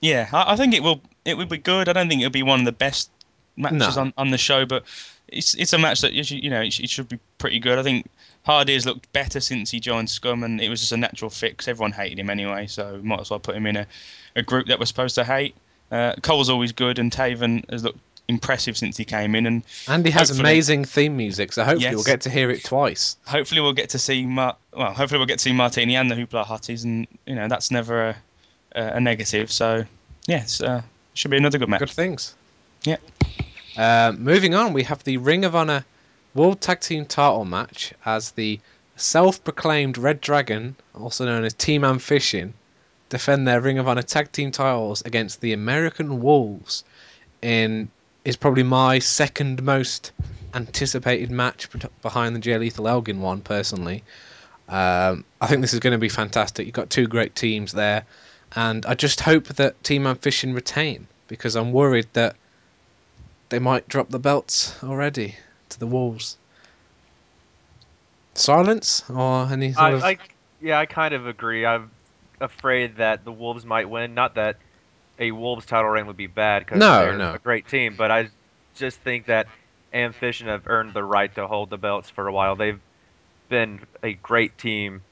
Yeah, 0.00 0.28
I, 0.32 0.52
I 0.52 0.56
think 0.56 0.72
it 0.72 0.84
will. 0.84 1.00
It 1.24 1.36
will 1.36 1.46
be 1.46 1.58
good. 1.58 1.88
I 1.88 1.92
don't 1.92 2.08
think 2.08 2.20
it'll 2.20 2.30
be 2.30 2.44
one 2.44 2.60
of 2.60 2.66
the 2.66 2.72
best 2.72 3.10
matches 3.56 3.96
No. 3.96 4.02
on, 4.02 4.12
on 4.16 4.30
the 4.30 4.38
show, 4.38 4.64
but 4.66 4.84
it's 5.28 5.54
it's 5.54 5.72
a 5.72 5.78
match 5.78 6.00
that 6.02 6.12
you 6.12 6.22
should, 6.24 6.42
you 6.42 6.50
know 6.50 6.60
it, 6.60 6.78
it 6.80 6.90
should 6.90 7.08
be 7.08 7.18
pretty 7.38 7.58
good. 7.58 7.78
I 7.78 7.82
think 7.82 8.06
Hardy 8.44 8.74
has 8.74 8.84
looked 8.86 9.10
better 9.12 9.40
since 9.40 9.70
he 9.70 9.80
joined 9.80 10.10
Scum, 10.10 10.42
and 10.44 10.60
it 10.60 10.68
was 10.68 10.80
just 10.80 10.92
a 10.92 10.96
natural 10.96 11.30
fix. 11.30 11.68
Everyone 11.68 11.92
hated 11.92 12.18
him 12.18 12.28
anyway, 12.30 12.66
so 12.66 13.00
might 13.02 13.20
as 13.20 13.30
well 13.30 13.38
put 13.40 13.54
him 13.54 13.66
in 13.66 13.76
a, 13.76 13.86
a 14.36 14.42
group 14.42 14.66
that 14.66 14.78
we're 14.78 14.86
supposed 14.86 15.14
to 15.16 15.24
hate. 15.24 15.54
Uh, 15.90 16.14
Cole's 16.22 16.48
always 16.50 16.72
good, 16.72 16.98
and 16.98 17.12
Taven 17.12 17.68
has 17.70 17.84
looked 17.84 17.98
impressive 18.28 18.76
since 18.76 18.96
he 18.96 19.04
came 19.04 19.34
in, 19.34 19.46
and 19.46 19.62
Andy 19.88 20.10
has 20.10 20.38
amazing 20.38 20.84
theme 20.84 21.16
music, 21.16 21.52
so 21.52 21.64
hopefully 21.64 21.84
Yes. 21.84 21.94
we'll 21.94 22.04
get 22.04 22.20
to 22.22 22.30
hear 22.30 22.50
it 22.50 22.64
twice. 22.64 23.16
hopefully 23.26 23.60
we'll 23.60 23.72
get 23.74 23.90
to 23.90 23.98
see 23.98 24.24
Mar- 24.24 24.56
well, 24.74 24.92
hopefully 24.92 25.18
we'll 25.18 25.26
get 25.26 25.38
to 25.38 25.42
see 25.42 25.52
Martini 25.52 25.96
and 25.96 26.10
the 26.10 26.14
Hoopla 26.14 26.44
Hotties, 26.46 26.84
and 26.84 27.06
you 27.26 27.34
know 27.34 27.46
that's 27.48 27.70
never 27.70 28.08
a, 28.10 28.16
a, 28.74 28.82
a 28.96 29.00
negative. 29.00 29.50
So 29.52 29.84
yes, 30.26 30.60
uh, 30.60 30.82
should 31.14 31.30
be 31.30 31.36
another 31.36 31.58
good 31.58 31.68
match. 31.68 31.80
Good 31.80 31.90
things. 31.90 32.34
Yeah. 32.84 32.96
Uh, 33.76 34.12
moving 34.16 34.54
on, 34.54 34.72
we 34.72 34.82
have 34.84 35.04
the 35.04 35.16
Ring 35.18 35.44
of 35.44 35.54
Honor 35.54 35.84
World 36.34 36.60
Tag 36.60 36.80
Team 36.80 37.06
Title 37.06 37.44
match 37.44 37.92
as 38.04 38.32
the 38.32 38.60
self-proclaimed 38.96 39.98
Red 39.98 40.20
Dragon, 40.20 40.76
also 40.94 41.24
known 41.24 41.44
as 41.44 41.54
Team 41.54 41.84
Ambition, 41.84 42.54
defend 43.08 43.46
their 43.46 43.60
Ring 43.60 43.78
of 43.78 43.88
Honor 43.88 44.02
Tag 44.02 44.32
Team 44.32 44.50
titles 44.50 45.02
against 45.02 45.40
the 45.40 45.52
American 45.52 46.22
Wolves 46.22 46.84
in 47.40 47.90
is 48.24 48.36
probably 48.36 48.62
my 48.62 48.98
second 49.00 49.62
most 49.62 50.12
anticipated 50.54 51.30
match 51.30 51.68
behind 52.02 52.36
the 52.36 52.40
Jay 52.40 52.56
Lethal 52.56 52.88
Elgin 52.88 53.20
one 53.20 53.40
personally. 53.40 54.04
Um, 54.68 55.24
I 55.40 55.48
think 55.48 55.60
this 55.60 55.74
is 55.74 55.80
going 55.80 55.92
to 55.92 55.98
be 55.98 56.08
fantastic. 56.08 56.66
You've 56.66 56.74
got 56.74 56.88
two 56.88 57.08
great 57.08 57.34
teams 57.34 57.72
there, 57.72 58.04
and 58.54 58.86
I 58.86 58.94
just 58.94 59.20
hope 59.20 59.48
that 59.48 59.82
Team 59.82 60.06
Ambition 60.06 60.54
retain 60.54 61.06
because 61.26 61.56
I'm 61.56 61.72
worried 61.72 62.06
that 62.12 62.36
they 63.52 63.58
might 63.58 63.86
drop 63.86 64.08
the 64.08 64.18
belts 64.18 64.82
already 64.82 65.36
to 65.68 65.78
the 65.78 65.86
Wolves. 65.86 66.38
Silence 68.32 69.04
or 69.10 69.46
any 69.52 69.74
sort 69.74 69.84
I, 69.84 69.90
of 69.90 70.02
I, 70.04 70.18
yeah, 70.62 70.78
I 70.78 70.86
kind 70.86 71.12
of 71.12 71.26
agree. 71.26 71.66
I'm 71.66 71.90
afraid 72.40 72.96
that 72.96 73.26
the 73.26 73.30
Wolves 73.30 73.66
might 73.66 73.90
win. 73.90 74.14
Not 74.14 74.36
that 74.36 74.56
a 75.18 75.32
Wolves 75.32 75.66
title 75.66 75.90
reign 75.90 76.06
would 76.06 76.16
be 76.16 76.28
bad 76.28 76.64
because 76.64 76.80
No, 76.80 77.00
they're 77.00 77.18
no. 77.18 77.34
a 77.34 77.38
great 77.38 77.68
team, 77.68 77.94
but 77.94 78.10
I 78.10 78.30
just 78.74 78.98
think 79.00 79.26
that 79.26 79.48
Ambition 79.92 80.48
have 80.48 80.62
earned 80.66 80.94
the 80.94 81.04
right 81.04 81.32
to 81.34 81.46
hold 81.46 81.68
the 81.68 81.76
belts 81.76 82.08
for 82.08 82.26
a 82.26 82.32
while. 82.32 82.56
They've 82.56 82.80
been 83.50 83.80
a 84.02 84.14
great 84.14 84.56
team 84.56 85.02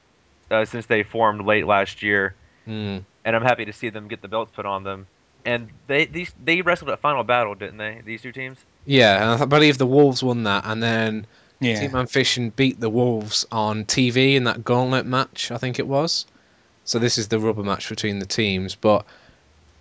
uh, 0.49 0.65
since 0.65 0.87
they 0.87 1.03
formed 1.03 1.45
late 1.45 1.67
last 1.67 2.01
year, 2.01 2.33
Hmm. 2.65 2.97
and 3.23 3.35
I'm 3.35 3.43
happy 3.43 3.65
to 3.65 3.73
see 3.73 3.89
them 3.89 4.07
get 4.07 4.23
the 4.23 4.27
belts 4.27 4.51
put 4.55 4.65
on 4.65 4.83
them. 4.83 5.05
And 5.45 5.69
they 5.87 6.05
these 6.05 6.31
they 6.43 6.61
wrestled 6.61 6.89
at 6.91 6.99
Final 6.99 7.23
Battle, 7.23 7.55
didn't 7.55 7.77
they? 7.77 8.01
These 8.05 8.21
two 8.21 8.31
teams. 8.31 8.57
yeah, 8.85 9.33
and 9.33 9.41
I 9.41 9.45
believe 9.45 9.77
the 9.77 9.85
Wolves 9.87 10.21
won 10.23 10.43
that, 10.43 10.63
and 10.65 10.81
then 10.81 11.25
Yeah. 11.59 11.79
Team 11.79 11.95
Ambition 11.95 12.49
beat 12.49 12.79
the 12.79 12.89
Wolves 12.89 13.45
on 13.51 13.85
TV 13.85 14.35
in 14.35 14.45
that 14.45 14.63
gauntlet 14.63 15.05
match, 15.05 15.51
I 15.51 15.57
think 15.57 15.77
it 15.79 15.87
was. 15.87 16.25
So 16.85 16.97
this 16.99 17.17
is 17.17 17.27
the 17.27 17.39
rubber 17.39 17.63
match 17.63 17.87
between 17.89 18.19
the 18.19 18.25
teams. 18.25 18.73
But 18.75 19.05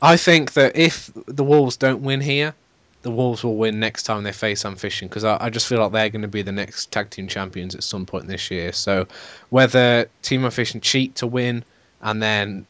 I 0.03 0.17
think 0.17 0.53
that 0.53 0.77
if 0.77 1.11
the 1.27 1.45
Wolves 1.45 1.77
don't 1.79 2.03
win 2.03 2.21
here, 2.21 2.55
the 3.03 3.11
Wolves 3.11 3.43
will 3.43 3.57
win 3.57 3.81
next 3.81 4.03
time 4.03 4.23
they 4.25 4.33
face 4.33 4.67
Ambition 4.67 5.09
because 5.09 5.25
I, 5.25 5.39
I 5.41 5.51
just 5.51 5.67
feel 5.67 5.81
like 5.81 5.93
they're 5.93 6.11
going 6.11 6.23
to 6.23 6.29
be 6.29 6.43
the 6.43 6.53
next 6.53 6.93
tag 6.93 7.09
team 7.09 7.29
champions 7.29 7.75
at 7.75 7.83
some 7.83 8.05
point 8.05 8.27
this 8.27 8.51
year. 8.51 8.73
So 8.73 9.07
whether 9.49 10.07
Team 10.21 10.45
Ambition 10.45 10.83
cheat 10.83 11.15
to 11.17 11.27
win 11.27 11.65
and 12.03 12.23
then 12.23 12.67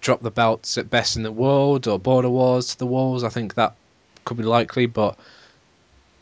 drop 0.00 0.22
the 0.22 0.30
belts 0.30 0.78
at 0.78 0.90
Best 0.90 1.16
in 1.16 1.22
the 1.22 1.32
World 1.32 1.86
or 1.86 1.98
Border 1.98 2.30
Wars 2.30 2.68
to 2.68 2.78
the 2.78 2.86
Wolves, 2.86 3.24
I 3.24 3.28
think 3.28 3.54
that 3.54 3.74
could 4.24 4.36
be 4.36 4.42
likely. 4.42 4.86
But 4.86 5.18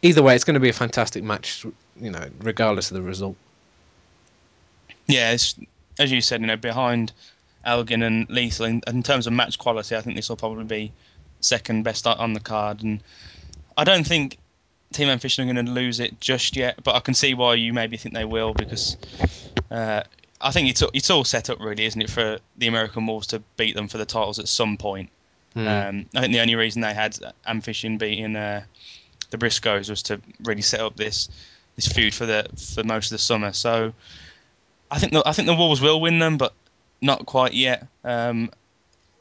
either 0.02 0.22
way, 0.22 0.34
it's 0.34 0.44
going 0.44 0.54
to 0.54 0.60
be 0.60 0.68
a 0.68 0.74
fantastic 0.74 1.22
match, 1.22 1.64
you 2.00 2.10
know, 2.10 2.28
regardless 2.40 2.90
of 2.90 2.96
the 2.96 3.02
result. 3.02 3.36
Yeah, 5.06 5.36
as 5.98 6.12
you 6.12 6.20
said, 6.20 6.40
you 6.40 6.46
know, 6.46 6.56
behind 6.56 7.12
Elgin 7.64 8.02
and 8.02 8.28
Lethal 8.28 8.66
in, 8.66 8.82
in 8.86 9.02
terms 9.02 9.26
of 9.26 9.32
match 9.32 9.58
quality, 9.58 9.96
I 9.96 10.00
think 10.00 10.16
this 10.16 10.28
will 10.28 10.36
probably 10.36 10.64
be 10.64 10.92
second 11.40 11.82
best 11.82 12.06
on 12.06 12.32
the 12.32 12.40
card, 12.40 12.82
and 12.82 13.02
I 13.76 13.84
don't 13.84 14.06
think 14.06 14.38
Team 14.92 15.08
Ambition 15.08 15.48
are 15.48 15.52
going 15.52 15.66
to 15.66 15.72
lose 15.72 16.00
it 16.00 16.20
just 16.20 16.56
yet, 16.56 16.82
but 16.82 16.94
I 16.94 17.00
can 17.00 17.14
see 17.14 17.34
why 17.34 17.54
you 17.54 17.72
maybe 17.72 17.96
think 17.96 18.14
they 18.14 18.24
will 18.24 18.54
because 18.54 18.96
uh, 19.70 20.02
I 20.40 20.50
think 20.50 20.68
it's 20.68 20.82
it's 20.92 21.10
all 21.10 21.24
set 21.24 21.50
up 21.50 21.60
really, 21.60 21.84
isn't 21.84 22.00
it, 22.00 22.10
for 22.10 22.38
the 22.56 22.66
American 22.66 23.06
Wolves 23.06 23.28
to 23.28 23.40
beat 23.56 23.74
them 23.74 23.88
for 23.88 23.98
the 23.98 24.04
titles 24.04 24.38
at 24.38 24.48
some 24.48 24.76
point. 24.76 25.10
Hmm. 25.54 25.66
Um, 25.66 26.06
I 26.14 26.20
think 26.20 26.32
the 26.32 26.40
only 26.40 26.54
reason 26.54 26.82
they 26.82 26.92
had 26.92 27.18
Ambition 27.46 27.96
beating 27.98 28.36
uh, 28.36 28.64
the 29.30 29.38
Briscoes 29.38 29.88
was 29.88 30.02
to 30.04 30.20
really 30.42 30.62
set 30.62 30.80
up 30.80 30.96
this 30.96 31.28
this 31.76 31.88
feud 31.88 32.14
for 32.14 32.26
the 32.26 32.46
for 32.74 32.84
most 32.84 33.06
of 33.06 33.10
the 33.16 33.18
summer. 33.18 33.52
So 33.52 33.92
I 34.90 34.98
think 34.98 35.12
the, 35.12 35.22
I 35.26 35.32
think 35.32 35.46
the 35.46 35.54
Wolves 35.54 35.80
will 35.80 36.00
win 36.00 36.18
them, 36.18 36.36
but 36.36 36.52
not 37.00 37.26
quite 37.26 37.54
yet. 37.54 37.86
Um, 38.04 38.50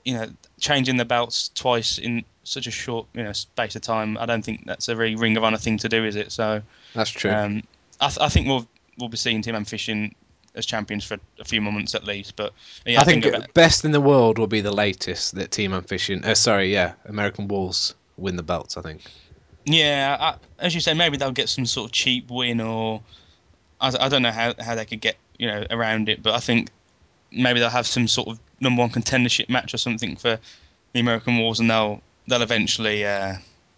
you 0.04 0.14
know, 0.14 0.28
changing 0.60 0.98
the 0.98 1.06
belts 1.06 1.50
twice 1.56 1.98
in 1.98 2.24
such 2.44 2.68
a 2.68 2.72
short 2.72 3.08
you 3.14 3.24
know 3.24 3.34
space 3.34 3.76
of 3.76 3.82
time, 3.82 4.18
I 4.18 4.26
don't 4.26 4.44
think 4.44 4.66
that's 4.66 4.90
a 4.90 4.96
really 4.96 5.16
Ring 5.16 5.36
of 5.38 5.44
Honor 5.44 5.58
thing 5.58 5.78
to 5.80 5.90
do, 5.90 6.06
is 6.06 6.16
it? 6.16 6.32
So 6.32 6.62
That's 6.94 7.10
true. 7.10 7.32
um, 7.32 7.64
I, 8.00 8.08
th- 8.08 8.20
I 8.20 8.30
think 8.30 8.48
we'll 8.48 8.68
we'll 8.98 9.10
be 9.10 9.18
seeing 9.18 9.42
Team 9.42 9.56
Ambition 9.56 10.14
as 10.56 10.66
champions 10.66 11.04
for 11.04 11.18
a 11.40 11.44
few 11.46 11.62
moments 11.62 11.96
at 11.96 12.04
least. 12.04 12.36
But 12.36 12.54
yeah, 12.86 13.02
I 13.02 13.04
think 13.04 13.26
about- 13.26 13.54
best 13.54 13.86
in 13.86 13.92
the 13.92 14.02
world 14.02 14.38
will 14.38 14.48
be 14.48 14.62
the 14.62 14.72
latest 14.74 15.36
that 15.36 15.52
Team 15.52 15.74
Ambition. 15.74 16.24
Uh, 16.24 16.36
sorry, 16.36 16.72
yeah, 16.74 16.94
American 17.06 17.48
Wolves 17.48 17.94
win 18.18 18.36
the 18.36 18.44
belts. 18.44 18.78
I 18.78 18.82
think. 18.82 19.02
Yeah, 19.66 20.18
I, 20.20 20.36
as 20.64 20.76
you 20.76 20.82
say, 20.82 20.94
maybe 20.94 21.18
they'll 21.18 21.32
get 21.32 21.50
some 21.50 21.66
sort 21.66 21.90
of 21.90 21.92
cheap 21.92 22.30
win, 22.30 22.62
or 22.62 23.02
I, 23.82 23.92
I 24.00 24.10
don't 24.10 24.22
know 24.22 24.32
how, 24.32 24.54
how 24.60 24.76
they 24.76 24.86
could 24.86 25.02
get 25.02 25.18
you 25.38 25.48
know 25.48 25.66
around 25.70 26.08
it, 26.10 26.22
but 26.22 26.34
I 26.34 26.40
think 26.40 26.70
maybe 27.32 27.60
they'll 27.60 27.70
have 27.70 27.88
some 27.88 28.08
sort 28.08 28.30
of 28.30 28.40
number 28.60 28.82
one 28.82 28.90
contendership 28.92 29.50
match 29.50 29.74
or 29.74 29.78
something 29.78 30.16
for 30.16 30.40
the 30.94 31.00
American 31.00 31.38
Wolves, 31.40 31.60
and 31.60 31.70
they'll 31.70 32.02
they'll 32.28 32.42
eventually 32.44 33.06
uh, 33.06 33.36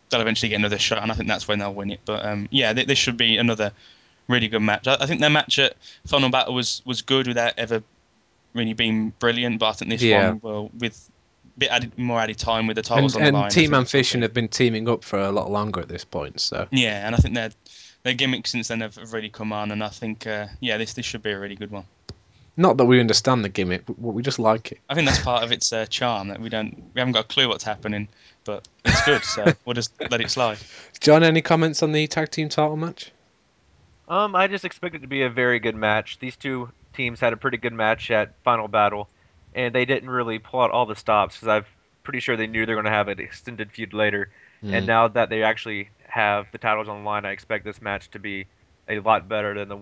they'll 0.10 0.22
eventually 0.22 0.50
get 0.50 0.58
another 0.58 0.78
shot, 0.78 1.02
and 1.02 1.12
I 1.12 1.16
think 1.16 1.30
that's 1.30 1.48
when 1.48 1.60
they'll 1.60 1.74
win 1.74 1.92
it. 1.92 2.02
But 2.06 2.26
um, 2.26 2.48
yeah, 2.52 2.74
th- 2.74 2.88
this 2.88 2.98
should 3.00 3.18
be 3.18 3.38
another 3.38 3.72
really 4.28 4.48
good 4.48 4.62
match. 4.62 4.88
I, 4.88 4.98
I 5.00 5.06
think 5.06 5.22
their 5.22 5.30
match 5.30 5.60
at 5.60 5.76
Final 6.06 6.30
Battle 6.30 6.54
was 6.54 6.82
was 6.86 7.02
good 7.02 7.28
without 7.28 7.54
ever 7.58 7.84
really 8.54 8.74
being 8.74 9.14
brilliant, 9.20 9.60
but 9.60 9.68
I 9.70 9.72
think 9.74 9.92
this 9.92 10.02
Yeah. 10.02 10.30
one 10.32 10.40
will 10.42 10.72
with 10.78 11.10
a 11.56 11.60
bit 11.60 11.70
added, 11.72 11.98
more 11.98 12.20
added 12.20 12.38
time 12.38 12.68
with 12.68 12.76
the 12.76 12.82
titles 12.82 13.16
And, 13.16 13.22
on 13.28 13.34
the 13.34 13.38
and 13.40 13.42
line. 13.44 13.50
Team 13.52 14.22
have 14.22 14.34
been 14.34 14.48
teaming 14.48 14.90
up 14.90 15.04
for 15.04 15.20
a 15.20 15.32
lot 15.32 15.52
longer 15.52 15.82
at 15.82 15.88
this 15.88 16.04
point. 16.06 16.40
So 16.42 16.68
Yeah, 16.72 17.06
and 17.06 17.16
I 17.16 17.20
think 17.20 17.36
their 17.36 17.52
their 18.04 18.14
gimmicks 18.14 18.52
since 18.52 18.68
then 18.70 18.82
have, 18.82 18.96
have 18.96 19.14
really 19.14 19.30
come 19.30 19.52
on, 19.52 19.72
and 19.72 19.84
I 19.84 19.90
think 19.90 20.26
uh, 20.28 20.48
yeah, 20.60 20.78
this 20.78 20.94
this 20.94 21.06
should 21.06 21.24
be 21.24 21.32
a 21.32 21.40
really 21.40 21.56
good 21.56 21.72
one. 21.72 21.86
not 22.56 22.78
that 22.78 22.86
we 22.86 23.00
understand 23.00 23.44
the 23.44 23.50
gimmick, 23.50 23.86
but 23.86 24.00
we 24.00 24.24
just 24.24 24.40
like 24.40 24.72
it. 24.72 24.80
I 24.90 24.96
think 24.96 25.08
that's 25.08 25.22
part 25.24 25.44
of 25.44 25.52
its 25.52 25.72
uh, 25.72 25.86
charm 25.88 26.30
that 26.30 26.40
we 26.40 26.50
don't 26.50 26.74
we 26.94 27.00
haven't 27.00 27.14
got 27.14 27.26
a 27.26 27.28
clue 27.28 27.48
what's 27.48 27.64
happening, 27.64 28.08
but 28.46 28.68
it's 28.86 29.06
good, 29.06 29.24
so 29.24 29.54
we'll 29.66 29.74
just 29.76 29.92
let 30.10 30.22
it 30.22 30.32
slide. 30.32 30.58
John, 31.02 31.24
any 31.24 31.42
comments 31.42 31.84
on 31.84 31.92
the 31.92 32.08
tag 32.08 32.32
team 32.32 32.50
title 32.50 32.78
match? 32.78 33.12
Um, 34.08 34.36
I 34.36 34.48
just 34.48 34.66
expect 34.66 34.96
it 34.96 35.00
to 35.00 35.08
be 35.08 35.24
a 35.24 35.30
very 35.30 35.60
good 35.60 35.76
match. 35.76 36.20
These 36.20 36.38
two 36.38 36.70
teams 36.94 37.20
had 37.20 37.34
a 37.34 37.38
pretty 37.38 37.58
good 37.58 37.74
match 37.74 38.10
at 38.10 38.34
Final 38.44 38.68
Battle, 38.68 39.10
and 39.54 39.76
they 39.76 39.86
didn't 39.86 40.10
really 40.10 40.40
pull 40.40 40.62
out 40.62 40.72
all 40.72 40.86
the 40.86 40.96
stops 40.96 41.36
because 41.36 41.48
I'm 41.48 41.66
pretty 42.04 42.22
sure 42.22 42.38
they 42.38 42.48
knew 42.48 42.66
they 42.66 42.74
were 42.74 42.82
going 42.82 42.92
to 42.92 42.98
have 42.98 43.10
an 43.10 43.20
extended 43.20 43.72
feud 43.72 43.94
later. 43.94 44.30
Mm. 44.64 44.74
And 44.74 44.88
now 44.88 45.08
that 45.10 45.30
they 45.30 45.44
actually 45.44 45.90
have 46.08 46.48
the 46.52 46.58
titles 46.58 46.88
on 46.88 47.04
the 47.04 47.06
line, 47.06 47.26
I 47.26 47.32
expect 47.32 47.66
this 47.66 47.82
match 47.82 48.10
to 48.12 48.20
be 48.20 48.46
a 48.88 49.00
lot 49.00 49.28
better 49.28 49.54
than 49.54 49.68
the 49.68 49.80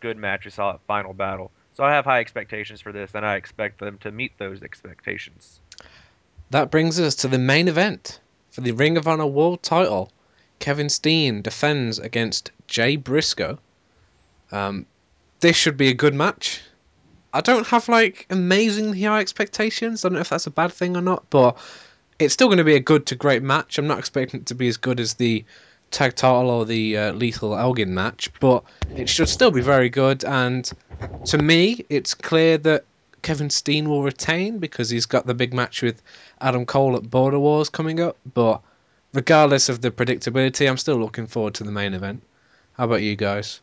good 0.00 0.16
match 0.16 0.44
we 0.44 0.50
saw 0.50 0.74
at 0.74 0.80
Final 0.86 1.12
Battle. 1.12 1.50
So 1.74 1.84
I 1.84 1.92
have 1.92 2.04
high 2.04 2.20
expectations 2.20 2.80
for 2.80 2.90
this, 2.90 3.10
and 3.14 3.24
I 3.24 3.36
expect 3.36 3.78
them 3.78 3.98
to 3.98 4.10
meet 4.10 4.32
those 4.38 4.62
expectations. 4.62 5.60
That 6.50 6.70
brings 6.70 6.98
us 6.98 7.14
to 7.16 7.28
the 7.28 7.38
main 7.38 7.68
event 7.68 8.20
for 8.50 8.62
the 8.62 8.72
Ring 8.72 8.96
of 8.96 9.06
Honor 9.06 9.26
World 9.26 9.62
Title. 9.62 10.10
Kevin 10.58 10.88
Steen 10.88 11.42
defends 11.42 11.98
against 11.98 12.50
Jay 12.66 12.96
Briscoe. 12.96 13.58
Um, 14.50 14.86
this 15.40 15.56
should 15.56 15.76
be 15.76 15.88
a 15.88 15.94
good 15.94 16.14
match. 16.14 16.60
I 17.32 17.40
don't 17.40 17.66
have 17.66 17.88
like 17.88 18.26
amazingly 18.30 19.02
high 19.02 19.20
expectations. 19.20 20.04
I 20.04 20.08
don't 20.08 20.14
know 20.14 20.20
if 20.20 20.30
that's 20.30 20.46
a 20.46 20.50
bad 20.50 20.72
thing 20.72 20.96
or 20.96 21.02
not, 21.02 21.24
but 21.30 21.58
it's 22.18 22.34
still 22.34 22.48
going 22.48 22.58
to 22.58 22.64
be 22.64 22.74
a 22.74 22.80
good 22.80 23.06
to 23.06 23.14
great 23.14 23.42
match. 23.42 23.78
I'm 23.78 23.86
not 23.86 23.98
expecting 23.98 24.40
it 24.40 24.46
to 24.46 24.54
be 24.54 24.68
as 24.68 24.76
good 24.76 24.98
as 24.98 25.14
the 25.14 25.44
tag 25.90 26.16
title 26.16 26.50
or 26.50 26.64
the 26.64 26.96
uh, 26.96 27.12
Lethal 27.12 27.56
Elgin 27.56 27.94
match, 27.94 28.30
but 28.40 28.64
it 28.96 29.08
should 29.08 29.28
still 29.28 29.50
be 29.50 29.60
very 29.60 29.88
good. 29.88 30.24
And 30.24 30.70
to 31.24 31.38
me, 31.38 31.84
it's 31.88 32.14
clear 32.14 32.58
that 32.58 32.84
Kevin 33.22 33.50
Steen 33.50 33.88
will 33.88 34.02
retain 34.02 34.58
because 34.58 34.90
he's 34.90 35.06
got 35.06 35.26
the 35.26 35.34
big 35.34 35.52
match 35.52 35.82
with 35.82 36.02
Adam 36.40 36.66
Cole 36.66 36.96
at 36.96 37.10
Border 37.10 37.38
Wars 37.38 37.68
coming 37.68 38.00
up. 38.00 38.16
But 38.32 38.62
regardless 39.12 39.68
of 39.68 39.80
the 39.80 39.90
predictability, 39.90 40.68
I'm 40.68 40.76
still 40.76 40.96
looking 40.96 41.26
forward 41.26 41.54
to 41.54 41.64
the 41.64 41.72
main 41.72 41.94
event. 41.94 42.22
How 42.74 42.84
about 42.84 43.02
you 43.02 43.16
guys? 43.16 43.60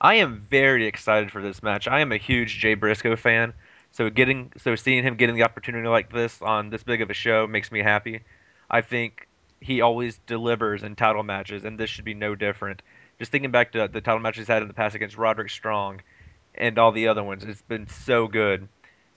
I 0.00 0.16
am 0.16 0.46
very 0.48 0.86
excited 0.86 1.32
for 1.32 1.42
this 1.42 1.62
match. 1.62 1.88
I 1.88 2.00
am 2.00 2.12
a 2.12 2.16
huge 2.16 2.58
Jay 2.58 2.74
Briscoe 2.74 3.16
fan, 3.16 3.52
so 3.90 4.10
getting 4.10 4.52
so 4.56 4.76
seeing 4.76 5.02
him 5.02 5.16
getting 5.16 5.34
the 5.34 5.42
opportunity 5.42 5.88
like 5.88 6.12
this 6.12 6.40
on 6.40 6.70
this 6.70 6.84
big 6.84 7.02
of 7.02 7.10
a 7.10 7.14
show 7.14 7.46
makes 7.46 7.72
me 7.72 7.80
happy. 7.80 8.20
I 8.70 8.82
think 8.82 9.26
he 9.60 9.80
always 9.80 10.18
delivers 10.26 10.84
in 10.84 10.94
title 10.94 11.24
matches, 11.24 11.64
and 11.64 11.78
this 11.78 11.90
should 11.90 12.04
be 12.04 12.14
no 12.14 12.36
different. 12.36 12.82
Just 13.18 13.32
thinking 13.32 13.50
back 13.50 13.72
to 13.72 13.88
the 13.88 14.00
title 14.00 14.20
matches 14.20 14.42
he's 14.42 14.48
had 14.48 14.62
in 14.62 14.68
the 14.68 14.74
past 14.74 14.94
against 14.94 15.16
Roderick 15.16 15.50
Strong 15.50 16.02
and 16.54 16.78
all 16.78 16.92
the 16.92 17.08
other 17.08 17.24
ones, 17.24 17.42
it's 17.42 17.62
been 17.62 17.88
so 17.88 18.28
good. 18.28 18.68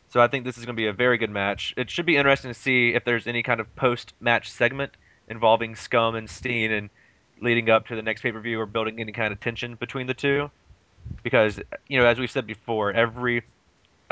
So 0.10 0.20
I 0.20 0.28
think 0.28 0.46
this 0.46 0.58
is 0.58 0.66
going 0.66 0.76
to 0.76 0.82
be 0.82 0.88
a 0.88 0.94
very 0.94 1.18
good 1.18 1.30
match. 1.30 1.74
It 1.78 1.90
should 1.90 2.06
be 2.06 2.18
interesting 2.18 2.52
to 2.52 2.60
see 2.60 2.94
if 2.96 3.06
there's 3.06 3.28
any 3.28 3.44
kind 3.44 3.60
of 3.60 3.76
post-match 3.76 4.52
segment 4.52 4.92
involving 5.32 5.76
Scum 5.76 6.16
and 6.16 6.30
Steen 6.30 6.72
and 6.72 6.90
leading 7.42 7.70
up 7.70 7.88
to 7.88 7.96
the 7.96 8.02
next 8.04 8.22
pay-per-view 8.22 8.60
or 8.60 8.68
building 8.68 9.00
any 9.00 9.12
kind 9.12 9.34
of 9.34 9.40
tension 9.40 9.74
between 9.76 10.06
the 10.06 10.14
two 10.14 10.52
because 11.24 11.60
you 11.88 11.98
know 11.98 12.06
as 12.06 12.20
we've 12.20 12.30
said 12.30 12.46
before 12.46 12.92
every 12.92 13.42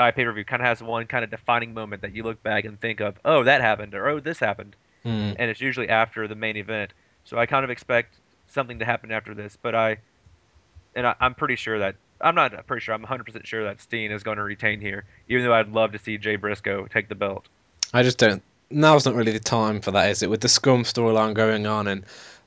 uh, 0.00 0.10
pay-per-view 0.10 0.44
kind 0.44 0.60
of 0.60 0.66
has 0.66 0.82
one 0.82 1.06
kind 1.06 1.22
of 1.22 1.30
defining 1.30 1.72
moment 1.72 2.02
that 2.02 2.12
you 2.12 2.24
look 2.24 2.42
back 2.42 2.64
and 2.64 2.80
think 2.80 3.00
of 3.00 3.14
oh 3.24 3.44
that 3.44 3.60
happened 3.60 3.94
or 3.94 4.08
oh 4.08 4.18
this 4.18 4.38
happened 4.40 4.74
Hmm. 5.02 5.32
and 5.38 5.50
it's 5.50 5.62
usually 5.62 5.88
after 5.88 6.28
the 6.28 6.34
main 6.34 6.58
event 6.58 6.92
so 7.24 7.38
i 7.38 7.46
kind 7.46 7.64
of 7.64 7.70
expect 7.70 8.16
something 8.48 8.80
to 8.80 8.84
happen 8.84 9.10
after 9.10 9.32
this 9.32 9.56
but 9.62 9.74
i 9.74 9.96
and 10.94 11.06
I, 11.06 11.14
i'm 11.20 11.34
pretty 11.34 11.56
sure 11.56 11.78
that 11.78 11.94
i'm 12.20 12.34
not 12.34 12.66
pretty 12.66 12.82
sure 12.84 12.94
i'm 12.94 13.04
100% 13.04 13.46
sure 13.46 13.64
that 13.64 13.80
steen 13.80 14.10
is 14.10 14.22
going 14.22 14.36
to 14.36 14.42
retain 14.42 14.78
here 14.78 15.04
even 15.28 15.44
though 15.44 15.54
i'd 15.54 15.72
love 15.72 15.92
to 15.92 15.98
see 15.98 16.18
jay 16.18 16.36
briscoe 16.36 16.86
take 16.86 17.08
the 17.08 17.14
belt 17.14 17.46
I 17.94 18.02
just 18.02 18.18
don't. 18.18 18.42
Now's 18.70 19.04
not 19.04 19.14
really 19.14 19.32
the 19.32 19.40
time 19.40 19.80
for 19.80 19.90
that, 19.90 20.10
is 20.10 20.22
it? 20.22 20.30
With 20.30 20.40
the 20.40 20.48
Scum 20.48 20.84
storyline 20.84 21.34
going 21.34 21.66
on 21.66 21.86
and 21.86 22.04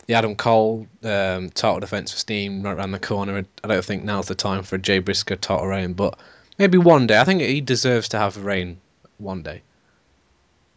the 0.08 0.14
Adam 0.14 0.36
Cole 0.36 0.88
um, 1.04 1.50
title 1.50 1.80
defense 1.80 2.12
for 2.12 2.18
Steen 2.18 2.64
right 2.64 2.74
around 2.74 2.92
the 2.92 3.00
corner, 3.00 3.44
I 3.64 3.68
don't 3.68 3.86
think 3.86 4.04
now's 4.04 4.28
the 4.28 4.36
time 4.36 4.64
for 4.64 4.76
a 4.76 4.80
Jay 4.80 5.00
Briscoe 5.00 5.36
title 5.36 5.68
reign. 5.68 5.94
But 5.94 6.18
maybe 6.58 6.78
one 6.78 7.08
day. 7.08 7.20
I 7.20 7.24
think 7.24 7.42
he 7.42 7.62
deserves 7.62 8.10
to 8.10 8.20
have 8.20 8.38
a 8.38 8.42
reign 8.42 8.80
one 9.18 9.44
day. 9.44 9.62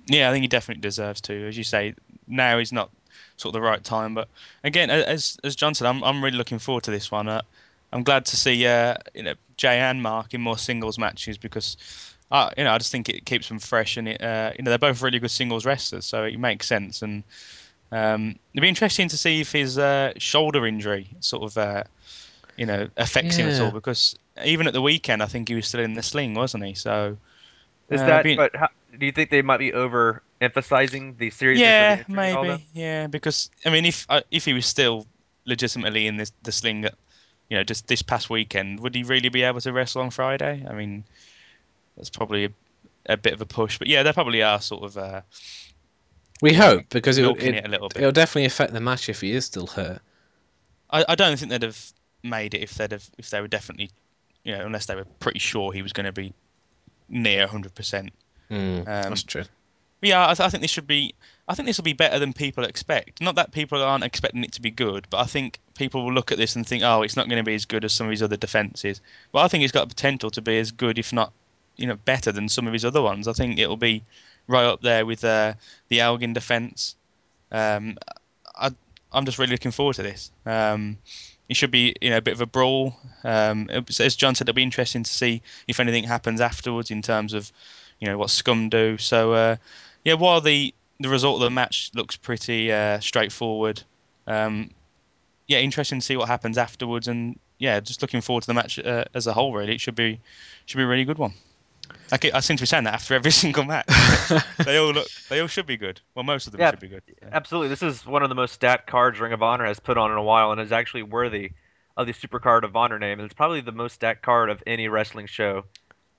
Yeah, 0.06 0.28
I 0.28 0.32
think 0.32 0.42
he 0.42 0.48
definitely 0.48 0.82
deserves 0.82 1.20
to. 1.22 1.48
As 1.48 1.58
you 1.58 1.64
say, 1.64 1.94
now 2.28 2.58
is 2.58 2.72
not 2.72 2.90
sort 3.36 3.54
of 3.54 3.60
the 3.60 3.66
right 3.66 3.82
time. 3.82 4.14
But 4.14 4.28
again, 4.64 4.90
as 4.90 5.36
as 5.44 5.56
John 5.56 5.74
said, 5.74 5.86
I'm 5.86 6.02
I'm 6.04 6.22
really 6.22 6.36
looking 6.36 6.58
forward 6.58 6.84
to 6.84 6.90
this 6.90 7.10
one. 7.10 7.28
Uh, 7.28 7.42
I'm 7.92 8.02
glad 8.02 8.24
to 8.26 8.36
see 8.36 8.66
uh, 8.66 8.96
you 9.14 9.22
know 9.22 9.34
Jay 9.56 9.78
and 9.78 10.02
Mark 10.02 10.34
in 10.34 10.40
more 10.40 10.58
singles 10.58 10.98
matches 10.98 11.38
because 11.38 11.76
uh, 12.30 12.50
you 12.56 12.64
know 12.64 12.72
I 12.72 12.78
just 12.78 12.92
think 12.92 13.08
it 13.08 13.24
keeps 13.26 13.48
them 13.48 13.58
fresh 13.58 13.96
and 13.96 14.08
it 14.08 14.20
uh, 14.22 14.52
you 14.56 14.64
know 14.64 14.70
they're 14.70 14.78
both 14.78 15.02
really 15.02 15.18
good 15.18 15.30
singles 15.30 15.64
wrestlers, 15.64 16.04
so 16.06 16.24
it 16.24 16.38
makes 16.38 16.66
sense. 16.66 17.02
And 17.02 17.22
um, 17.92 18.36
it'd 18.52 18.62
be 18.62 18.68
interesting 18.68 19.08
to 19.08 19.16
see 19.16 19.40
if 19.40 19.52
his 19.52 19.78
uh, 19.78 20.12
shoulder 20.18 20.66
injury 20.66 21.08
sort 21.20 21.44
of 21.44 21.58
uh, 21.58 21.84
you 22.56 22.66
know 22.66 22.88
affects 22.96 23.36
him 23.36 23.48
at 23.48 23.60
all 23.60 23.70
because 23.70 24.16
even 24.44 24.66
at 24.66 24.72
the 24.72 24.82
weekend 24.82 25.22
I 25.22 25.26
think 25.26 25.48
he 25.48 25.54
was 25.54 25.66
still 25.68 25.80
in 25.80 25.94
the 25.94 26.02
sling, 26.02 26.34
wasn't 26.34 26.64
he? 26.64 26.74
So 26.74 27.16
is 27.90 28.00
uh, 28.00 28.06
that 28.06 28.22
being- 28.22 28.36
but 28.36 28.54
how, 28.56 28.68
do 28.98 29.06
you 29.06 29.12
think 29.12 29.30
they 29.30 29.42
might 29.42 29.58
be 29.58 29.72
over 29.72 30.22
emphasizing 30.40 31.16
the 31.16 31.30
seriousness 31.30 31.78
yeah, 31.78 31.92
of 31.92 31.98
the 31.98 32.02
injury 32.02 32.24
and 32.24 32.32
all 32.32 32.44
that? 32.46 32.60
maybe. 32.60 32.66
Yeah, 32.72 33.06
because 33.06 33.50
I 33.64 33.70
mean, 33.70 33.84
if 33.84 34.06
uh, 34.08 34.22
if 34.30 34.44
he 34.44 34.52
was 34.52 34.66
still 34.66 35.06
legitimately 35.44 36.06
in 36.06 36.16
this 36.16 36.32
the 36.42 36.52
sling, 36.52 36.84
you 37.48 37.56
know, 37.56 37.64
just 37.64 37.86
this 37.86 38.02
past 38.02 38.30
weekend, 38.30 38.80
would 38.80 38.94
he 38.94 39.02
really 39.02 39.28
be 39.28 39.42
able 39.42 39.60
to 39.60 39.72
wrestle 39.72 40.02
on 40.02 40.10
Friday? 40.10 40.64
I 40.68 40.74
mean, 40.74 41.04
that's 41.96 42.10
probably 42.10 42.44
a, 42.46 42.50
a 43.06 43.16
bit 43.16 43.32
of 43.32 43.40
a 43.40 43.46
push, 43.46 43.78
but 43.78 43.88
yeah, 43.88 44.02
there 44.02 44.12
probably 44.12 44.42
are 44.42 44.60
sort 44.60 44.84
of 44.84 44.96
uh, 44.98 45.20
We 46.42 46.52
hope 46.52 46.88
because 46.90 47.18
it, 47.18 47.22
milking 47.22 47.54
it, 47.54 47.64
it 47.64 47.66
a 47.66 47.70
little 47.70 47.88
bit. 47.88 47.98
it'll 47.98 48.12
definitely 48.12 48.46
affect 48.46 48.72
the 48.72 48.80
match 48.80 49.08
if 49.08 49.20
he 49.20 49.32
is 49.32 49.44
still 49.44 49.66
hurt. 49.66 50.00
I, 50.90 51.04
I 51.08 51.14
don't 51.14 51.36
think 51.38 51.50
they'd 51.50 51.62
have 51.62 51.92
made 52.22 52.54
it 52.54 52.62
if 52.62 52.74
they'd 52.74 52.92
have 52.92 53.08
if 53.18 53.30
they 53.30 53.40
were 53.40 53.48
definitely, 53.48 53.90
you 54.44 54.52
know, 54.56 54.64
unless 54.66 54.86
they 54.86 54.94
were 54.94 55.04
pretty 55.20 55.38
sure 55.38 55.72
he 55.72 55.82
was 55.82 55.92
going 55.92 56.06
to 56.06 56.12
be 56.12 56.32
near 57.08 57.46
100%. 57.46 58.10
Mm, 58.50 58.78
Um, 58.80 58.84
that's 58.86 59.22
true. 59.22 59.44
Yeah, 60.02 60.24
I, 60.28 60.34
th- 60.34 60.46
I 60.46 60.50
think 60.50 60.60
this 60.60 60.70
should 60.70 60.86
be. 60.86 61.14
I 61.48 61.54
think 61.54 61.66
this 61.66 61.78
will 61.78 61.84
be 61.84 61.92
better 61.94 62.18
than 62.18 62.32
people 62.32 62.64
expect. 62.64 63.20
Not 63.20 63.36
that 63.36 63.50
people 63.52 63.82
aren't 63.82 64.04
expecting 64.04 64.44
it 64.44 64.52
to 64.52 64.60
be 64.60 64.70
good, 64.70 65.06
but 65.10 65.18
I 65.18 65.24
think 65.24 65.58
people 65.76 66.04
will 66.04 66.12
look 66.12 66.32
at 66.32 66.38
this 66.38 66.54
and 66.54 66.66
think, 66.66 66.82
oh, 66.84 67.02
it's 67.02 67.16
not 67.16 67.28
going 67.28 67.38
to 67.38 67.44
be 67.44 67.54
as 67.54 67.64
good 67.64 67.84
as 67.84 67.92
some 67.92 68.06
of 68.06 68.10
his 68.10 68.22
other 68.22 68.36
defenses. 68.36 69.00
But 69.32 69.40
I 69.40 69.48
think 69.48 69.64
it's 69.64 69.72
got 69.72 69.88
the 69.88 69.94
potential 69.94 70.30
to 70.32 70.42
be 70.42 70.58
as 70.58 70.70
good, 70.72 70.98
if 70.98 71.12
not, 71.12 71.32
you 71.76 71.86
know, 71.86 71.96
better 71.96 72.32
than 72.32 72.48
some 72.48 72.66
of 72.66 72.72
his 72.72 72.84
other 72.84 73.02
ones. 73.02 73.28
I 73.28 73.32
think 73.32 73.58
it'll 73.58 73.76
be 73.76 74.02
right 74.48 74.64
up 74.64 74.82
there 74.82 75.04
with 75.06 75.24
uh, 75.24 75.54
the 75.88 76.00
Elgin 76.00 76.32
defense. 76.32 76.96
Um, 77.50 77.98
I, 78.54 78.70
I'm 79.12 79.24
just 79.24 79.38
really 79.38 79.52
looking 79.52 79.70
forward 79.70 79.96
to 79.96 80.02
this. 80.02 80.30
Um, 80.44 80.98
it 81.48 81.56
should 81.56 81.70
be, 81.70 81.94
you 82.00 82.10
know, 82.10 82.16
a 82.16 82.22
bit 82.22 82.34
of 82.34 82.40
a 82.40 82.46
brawl. 82.46 82.96
Um, 83.22 83.68
as 83.70 84.16
John 84.16 84.34
said, 84.34 84.48
it'll 84.48 84.56
be 84.56 84.62
interesting 84.62 85.04
to 85.04 85.10
see 85.10 85.42
if 85.68 85.78
anything 85.78 86.04
happens 86.04 86.40
afterwards 86.40 86.90
in 86.90 87.02
terms 87.02 87.34
of, 87.34 87.52
you 88.00 88.08
know, 88.08 88.18
what 88.18 88.30
Scum 88.30 88.68
do. 88.68 88.98
So, 88.98 89.32
uh, 89.32 89.56
yeah, 90.04 90.14
while 90.14 90.40
the 90.40 90.74
the 90.98 91.08
result 91.08 91.36
of 91.36 91.42
the 91.42 91.50
match 91.50 91.90
looks 91.94 92.16
pretty 92.16 92.72
uh, 92.72 92.98
straightforward, 93.00 93.82
um, 94.26 94.70
yeah, 95.46 95.58
interesting 95.58 96.00
to 96.00 96.04
see 96.04 96.16
what 96.16 96.28
happens 96.28 96.58
afterwards, 96.58 97.06
and 97.06 97.38
yeah, 97.58 97.80
just 97.80 98.02
looking 98.02 98.20
forward 98.20 98.42
to 98.42 98.46
the 98.48 98.54
match 98.54 98.78
uh, 98.78 99.04
as 99.14 99.26
a 99.26 99.32
whole. 99.32 99.52
Really, 99.52 99.74
it 99.74 99.80
should 99.80 99.94
be 99.94 100.20
should 100.64 100.78
be 100.78 100.84
a 100.84 100.88
really 100.88 101.04
good 101.04 101.18
one. 101.18 101.34
I, 102.12 102.18
ke- 102.18 102.32
I 102.34 102.40
seem 102.40 102.56
to 102.56 102.62
be 102.62 102.66
saying 102.66 102.84
that 102.84 102.94
after 102.94 103.14
every 103.14 103.30
single 103.44 103.64
match. 103.64 103.86
they 104.64 104.76
all 104.76 104.92
look, 104.92 105.08
they 105.28 105.40
all 105.40 105.46
should 105.48 105.66
be 105.66 105.76
good. 105.76 106.00
Well, 106.14 106.22
most 106.24 106.46
of 106.46 106.52
them 106.52 106.60
Yeah. 106.60 106.70
should 106.70 106.80
be 106.80 106.88
good. 106.88 107.02
Absolutely. 107.32 107.68
This 107.68 107.82
is 107.82 108.06
one 108.06 108.22
of 108.22 108.28
the 108.28 108.34
most 108.34 108.54
stat 108.54 108.86
cards 108.86 109.18
Ring 109.20 109.32
of 109.32 109.42
Honor 109.42 109.64
has 109.64 109.80
put 109.80 109.98
on 109.98 110.10
in 110.12 110.16
a 110.16 110.22
while 110.22 110.52
and 110.52 110.60
is 110.60 110.72
actually 110.72 111.02
worthy 111.02 111.50
of 111.96 112.06
the 112.06 112.12
Supercard 112.12 112.62
of 112.62 112.76
Honor 112.76 112.98
name. 112.98 113.18
And 113.18 113.24
it's 113.26 113.34
probably 113.34 113.60
the 113.60 113.72
most 113.72 113.94
stat 113.94 114.22
card 114.22 114.50
of 114.50 114.62
any 114.66 114.88
wrestling 114.88 115.26
show 115.26 115.64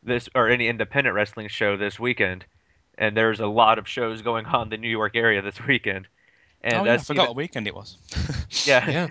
this 0.04 0.28
or 0.36 0.50
any 0.50 0.68
independent 0.68 1.16
wrestling 1.16 1.48
show 1.48 1.78
this 1.78 2.00
weekend. 2.00 2.46
And 2.98 3.16
there's 3.16 3.40
a 3.40 3.48
lot 3.48 3.78
of 3.78 3.88
shows 3.88 4.22
going 4.22 4.46
on 4.46 4.64
in 4.64 4.70
the 4.70 4.78
New 4.78 4.90
York 4.90 5.16
area 5.16 5.42
this 5.42 5.60
weekend. 5.68 6.08
And 6.62 6.74
oh, 6.74 6.84
yeah, 6.86 6.94
I 6.94 6.98
forgot 6.98 7.04
Steven- 7.06 7.26
what 7.28 7.36
weekend 7.36 7.68
it 7.68 7.76
was. 7.76 7.98
yeah. 8.66 8.90
Yeah. 8.90 9.08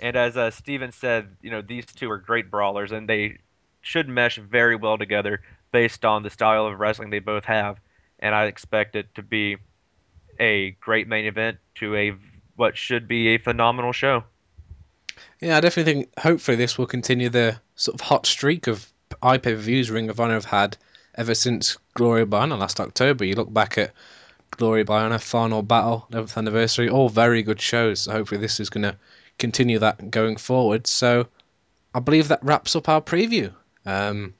And 0.00 0.16
as 0.16 0.36
uh, 0.36 0.50
Steven 0.50 0.92
said, 0.92 1.28
you 1.40 1.50
know, 1.50 1.62
these 1.62 1.86
two 1.86 2.10
are 2.10 2.18
great 2.18 2.50
brawlers 2.50 2.92
and 2.92 3.08
they 3.08 3.38
should 3.80 4.08
mesh 4.08 4.36
very 4.38 4.76
well 4.76 4.98
together 4.98 5.40
based 5.74 6.04
on 6.04 6.22
the 6.22 6.30
style 6.30 6.66
of 6.66 6.78
wrestling 6.78 7.10
they 7.10 7.18
both 7.18 7.44
have. 7.46 7.80
And 8.20 8.32
I 8.32 8.44
expect 8.44 8.94
it 8.94 9.12
to 9.16 9.22
be 9.24 9.56
a 10.38 10.70
great 10.80 11.08
main 11.08 11.26
event 11.26 11.58
to 11.80 11.96
a 11.96 12.12
what 12.54 12.78
should 12.78 13.08
be 13.08 13.34
a 13.34 13.38
phenomenal 13.38 13.92
show. 13.92 14.22
Yeah, 15.40 15.56
I 15.56 15.60
definitely 15.60 15.92
think 15.92 16.16
hopefully 16.16 16.56
this 16.56 16.78
will 16.78 16.86
continue 16.86 17.28
the 17.28 17.58
sort 17.74 17.96
of 17.96 18.00
hot 18.02 18.24
streak 18.24 18.68
of 18.68 18.86
iPay 19.20 19.56
views 19.56 19.90
Ring 19.90 20.10
of 20.10 20.20
Honor 20.20 20.34
have 20.34 20.44
had 20.44 20.76
ever 21.16 21.34
since 21.34 21.76
Glory 21.94 22.24
by 22.24 22.42
Honor 22.42 22.56
last 22.56 22.78
October. 22.78 23.24
You 23.24 23.34
look 23.34 23.52
back 23.52 23.76
at 23.76 23.92
Glory 24.52 24.84
by 24.84 25.02
Honor, 25.02 25.18
Final 25.18 25.62
Battle, 25.62 26.06
11th 26.12 26.36
Anniversary, 26.36 26.88
all 26.88 27.08
very 27.08 27.42
good 27.42 27.60
shows. 27.60 28.02
So 28.02 28.12
hopefully 28.12 28.40
this 28.40 28.60
is 28.60 28.70
going 28.70 28.84
to 28.84 28.96
continue 29.40 29.80
that 29.80 30.12
going 30.12 30.36
forward. 30.36 30.86
So 30.86 31.26
I 31.92 31.98
believe 31.98 32.28
that 32.28 32.44
wraps 32.44 32.76
up 32.76 32.88
our 32.88 33.02
preview. 33.02 33.52
Um, 33.84 34.34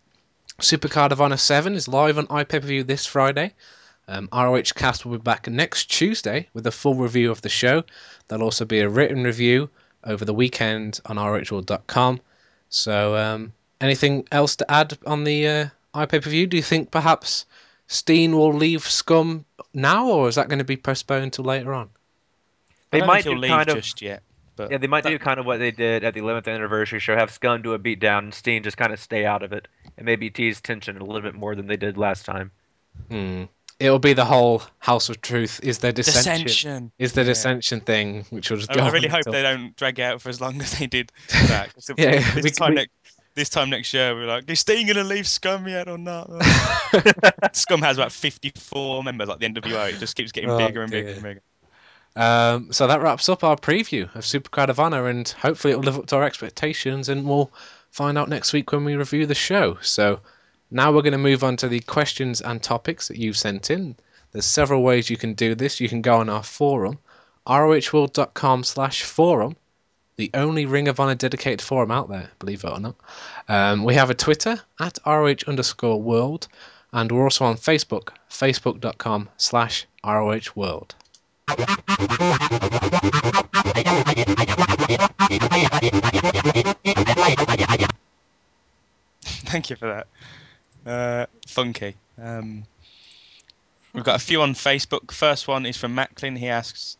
Supercard 0.61 1.11
of 1.11 1.21
Honor 1.21 1.37
7 1.37 1.75
is 1.75 1.89
live 1.89 2.17
on 2.17 2.27
iPay 2.29 2.49
per 2.49 2.61
view 2.61 2.85
this 2.85 3.05
Friday. 3.07 3.53
Um, 4.07 4.29
ROH 4.33 4.73
Cast 4.75 5.05
will 5.05 5.19
be 5.19 5.23
back 5.23 5.49
next 5.49 5.87
Tuesday 5.87 6.49
with 6.55 6.67
a 6.67 6.71
full 6.71 6.95
review 6.95 7.31
of 7.31 7.43
the 7.43 7.49
show. 7.49 7.83
There'll 8.29 8.45
also 8.45 8.65
be 8.65 8.81
a 8.81 8.89
written 8.89 9.25
review 9.25 9.69
over 10.05 10.25
the 10.25 10.35
weekend 10.35 11.01
on 11.07 11.17
ROHworld.com. 11.17 12.21
So, 12.69 13.17
um, 13.17 13.53
anything 13.81 14.29
else 14.31 14.57
to 14.57 14.71
add 14.71 14.97
on 15.07 15.25
the 15.25 15.49
uh, 15.49 15.67
iPay 15.95 16.23
per 16.23 16.31
view? 16.31 16.47
Do 16.47 16.57
you 16.57 16.63
think 16.63 16.91
perhaps 16.91 17.47
Steen 17.89 18.37
will 18.37 18.53
leave 18.53 18.83
Scum 18.83 19.45
now, 19.73 20.09
or 20.09 20.29
is 20.29 20.37
that 20.37 20.49
going 20.49 20.59
to 20.59 20.65
be 20.65 20.77
postponed 20.77 21.33
till 21.33 21.45
later 21.45 21.75
on? 21.75 21.91
They 22.91 22.99
I 22.99 23.01
don't 23.01 23.07
might 23.09 23.25
think 23.25 23.25
he'll 23.25 23.35
do 23.35 23.41
leave 23.41 23.51
kind 23.51 23.69
of 23.71 23.77
just 23.77 24.03
yet. 24.03 24.23
But 24.57 24.71
yeah, 24.71 24.79
they 24.79 24.87
might 24.87 25.05
that- 25.05 25.11
do 25.11 25.19
kind 25.19 25.41
of 25.41 25.47
what 25.47 25.59
they 25.59 25.71
did 25.71 26.05
at 26.05 26.15
the 26.15 26.21
11th 26.21 26.47
anniversary 26.49 27.01
show, 27.01 27.17
have 27.17 27.31
Scum 27.31 27.63
do 27.63 27.73
a 27.75 27.79
beatdown 27.79 28.19
and 28.19 28.35
Steen 28.35 28.63
just 28.63 28.77
kind 28.77 28.93
of 28.93 29.01
stay 29.01 29.25
out 29.25 29.43
of 29.43 29.53
it 29.53 29.67
and 29.97 30.07
maybe 30.07 30.31
tease 30.31 30.61
tension 30.61 30.97
a 30.97 31.05
little 31.05 31.23
bit 31.23 31.35
more 31.35 31.55
than 31.55 31.67
they 31.67 31.77
did 31.77 31.97
last 31.99 32.25
time. 32.25 32.51
Hmm. 33.11 33.45
It'll 33.81 33.99
be 33.99 34.13
the 34.13 34.25
whole 34.25 34.63
House 34.79 35.09
of 35.09 35.21
Truth. 35.21 35.59
Is 35.65 35.79
there 35.81 35.91
dissension? 35.91 36.47
dissension. 36.47 36.93
Is 36.99 37.13
there 37.15 37.25
Yeah. 37.25 37.31
dissension 37.31 37.81
thing, 37.81 38.25
which 38.31 38.49
will 38.51 38.59
just 38.59 38.71
I, 38.71 38.75
go 38.77 38.83
I 38.83 38.91
really 38.91 39.09
hope 39.09 39.19
until- 39.27 39.33
they 39.33 39.43
don't 39.43 39.75
drag 39.77 39.99
it 39.99 40.03
out 40.03 40.23
for 40.23 40.29
as 40.29 40.41
long 40.41 40.61
as 40.61 40.79
they 40.79 40.87
did 40.87 41.11
that. 41.31 41.75
'Cause 41.75 41.91
if- 41.91 41.99
Yeah, 41.99 42.21
this 42.35 42.45
we- 42.45 42.51
time 42.51 42.71
we- 42.71 42.75
next 42.77 42.91
this 43.35 43.49
time 43.49 43.69
next 43.69 43.93
year, 43.93 44.15
we're 44.15 44.27
like, 44.27 44.49
is 44.49 44.61
Steen 44.61 44.87
gonna 44.87 45.03
leave 45.03 45.27
Scum 45.27 45.67
yet 45.67 45.89
or 45.89 45.99
not? 45.99 46.31
Scum 47.53 47.83
has 47.83 47.99
about 47.99 48.13
54 48.13 49.03
members, 49.03 49.29
at 49.29 49.41
the 49.41 49.47
NWO. 49.47 49.89
It 49.89 49.99
just 49.99 50.15
keeps 50.17 50.31
getting 50.31 50.51
Oh, 50.51 50.59
bigger 50.59 50.83
and 50.83 50.91
bigger 50.93 51.09
and 51.11 51.23
bigger. 51.23 51.43
Um, 52.17 52.73
so 52.73 52.87
that 52.87 53.03
wraps 53.03 53.29
up 53.29 53.43
our 53.43 53.57
preview 53.57 54.05
of 54.15 54.23
Supercard 54.23 54.69
of 54.69 54.79
Honor, 54.79 55.09
and 55.09 55.29
hopefully 55.29 55.73
it'll 55.73 55.85
live 55.85 55.99
up 55.99 56.07
to 56.07 56.17
our 56.17 56.25
expectations, 56.25 57.09
and 57.09 57.29
we'll 57.29 57.53
find 57.91 58.17
out 58.17 58.29
next 58.29 58.53
week 58.53 58.73
when 58.73 58.85
we 58.85 58.95
review 58.95 59.27
the 59.27 59.35
show. 59.35 59.79
So 59.81 60.21
now 60.71 60.93
we're 60.93 61.03
going 61.03 61.13
to 61.13 61.19
move 61.19 61.45
on 61.45 61.57
to 61.59 61.69
the 61.69 61.81
questions 61.81 62.41
and 62.41 62.63
topics 62.63 63.09
that 63.09 63.19
you've 63.19 63.37
sent 63.37 63.71
in. 63.71 63.97
There's 64.33 64.45
several 64.45 64.83
ways 64.83 65.11
you 65.11 65.17
can 65.17 65.35
do 65.35 65.55
this. 65.55 65.81
You 65.81 65.89
can 65.89 66.03
go 66.03 66.17
on 66.17 66.29
our 66.29 66.43
forum, 66.43 66.99
rohworld.com 67.47 68.65
slash 68.65 69.03
forum, 69.03 69.57
the 70.17 70.31
only 70.35 70.67
Ring 70.67 70.89
of 70.89 71.01
Honor 71.01 71.15
dedicated 71.15 71.61
forum 71.63 71.91
out 71.91 72.09
there, 72.09 72.31
believe 72.39 72.65
it 72.65 72.71
or 72.71 72.81
not. 72.81 72.97
Um, 73.49 73.85
we 73.85 73.95
have 73.95 74.11
a 74.11 74.15
Twitter, 74.15 74.61
at 74.81 74.99
roh 75.07 75.35
underscore 75.47 76.01
world, 76.01 76.49
and 76.93 77.11
we're 77.11 77.25
also 77.25 77.45
on 77.45 77.57
Facebook, 77.57 78.11
facebook.com 78.31 79.29
slash 79.37 79.87
rohworld. 80.05 80.93
Thank 89.23 89.71
you 89.71 89.77
for 89.77 89.87
that. 89.87 90.07
Uh, 90.87 91.27
funky. 91.47 91.95
Um, 92.21 92.65
we've 93.93 94.05
got 94.05 94.17
a 94.17 94.25
few 94.25 94.43
on 94.43 94.55
Facebook. 94.55 95.11
First 95.13 95.47
one 95.49 95.67
is 95.67 95.77
from 95.77 95.95
Macklin. 95.95 96.37
He 96.37 96.49
asks, 96.49 96.97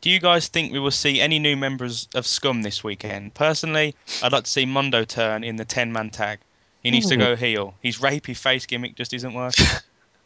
"Do 0.00 0.10
you 0.10 0.20
guys 0.20 0.48
think 0.48 0.72
we 0.72 0.78
will 0.78 0.90
see 0.90 1.20
any 1.20 1.38
new 1.38 1.56
members 1.56 2.08
of 2.14 2.26
Scum 2.26 2.62
this 2.62 2.82
weekend? 2.82 3.34
Personally, 3.34 3.94
I'd 4.22 4.32
like 4.32 4.44
to 4.44 4.50
see 4.50 4.64
Mondo 4.64 5.04
turn 5.04 5.44
in 5.44 5.56
the 5.56 5.64
ten-man 5.64 6.10
tag. 6.10 6.40
He 6.82 6.90
needs 6.90 7.08
to 7.08 7.16
go 7.16 7.36
heel. 7.36 7.74
His 7.82 7.98
rapey 7.98 8.36
face 8.36 8.64
gimmick 8.66 8.94
just 8.94 9.12
isn't 9.12 9.34
working." 9.34 9.66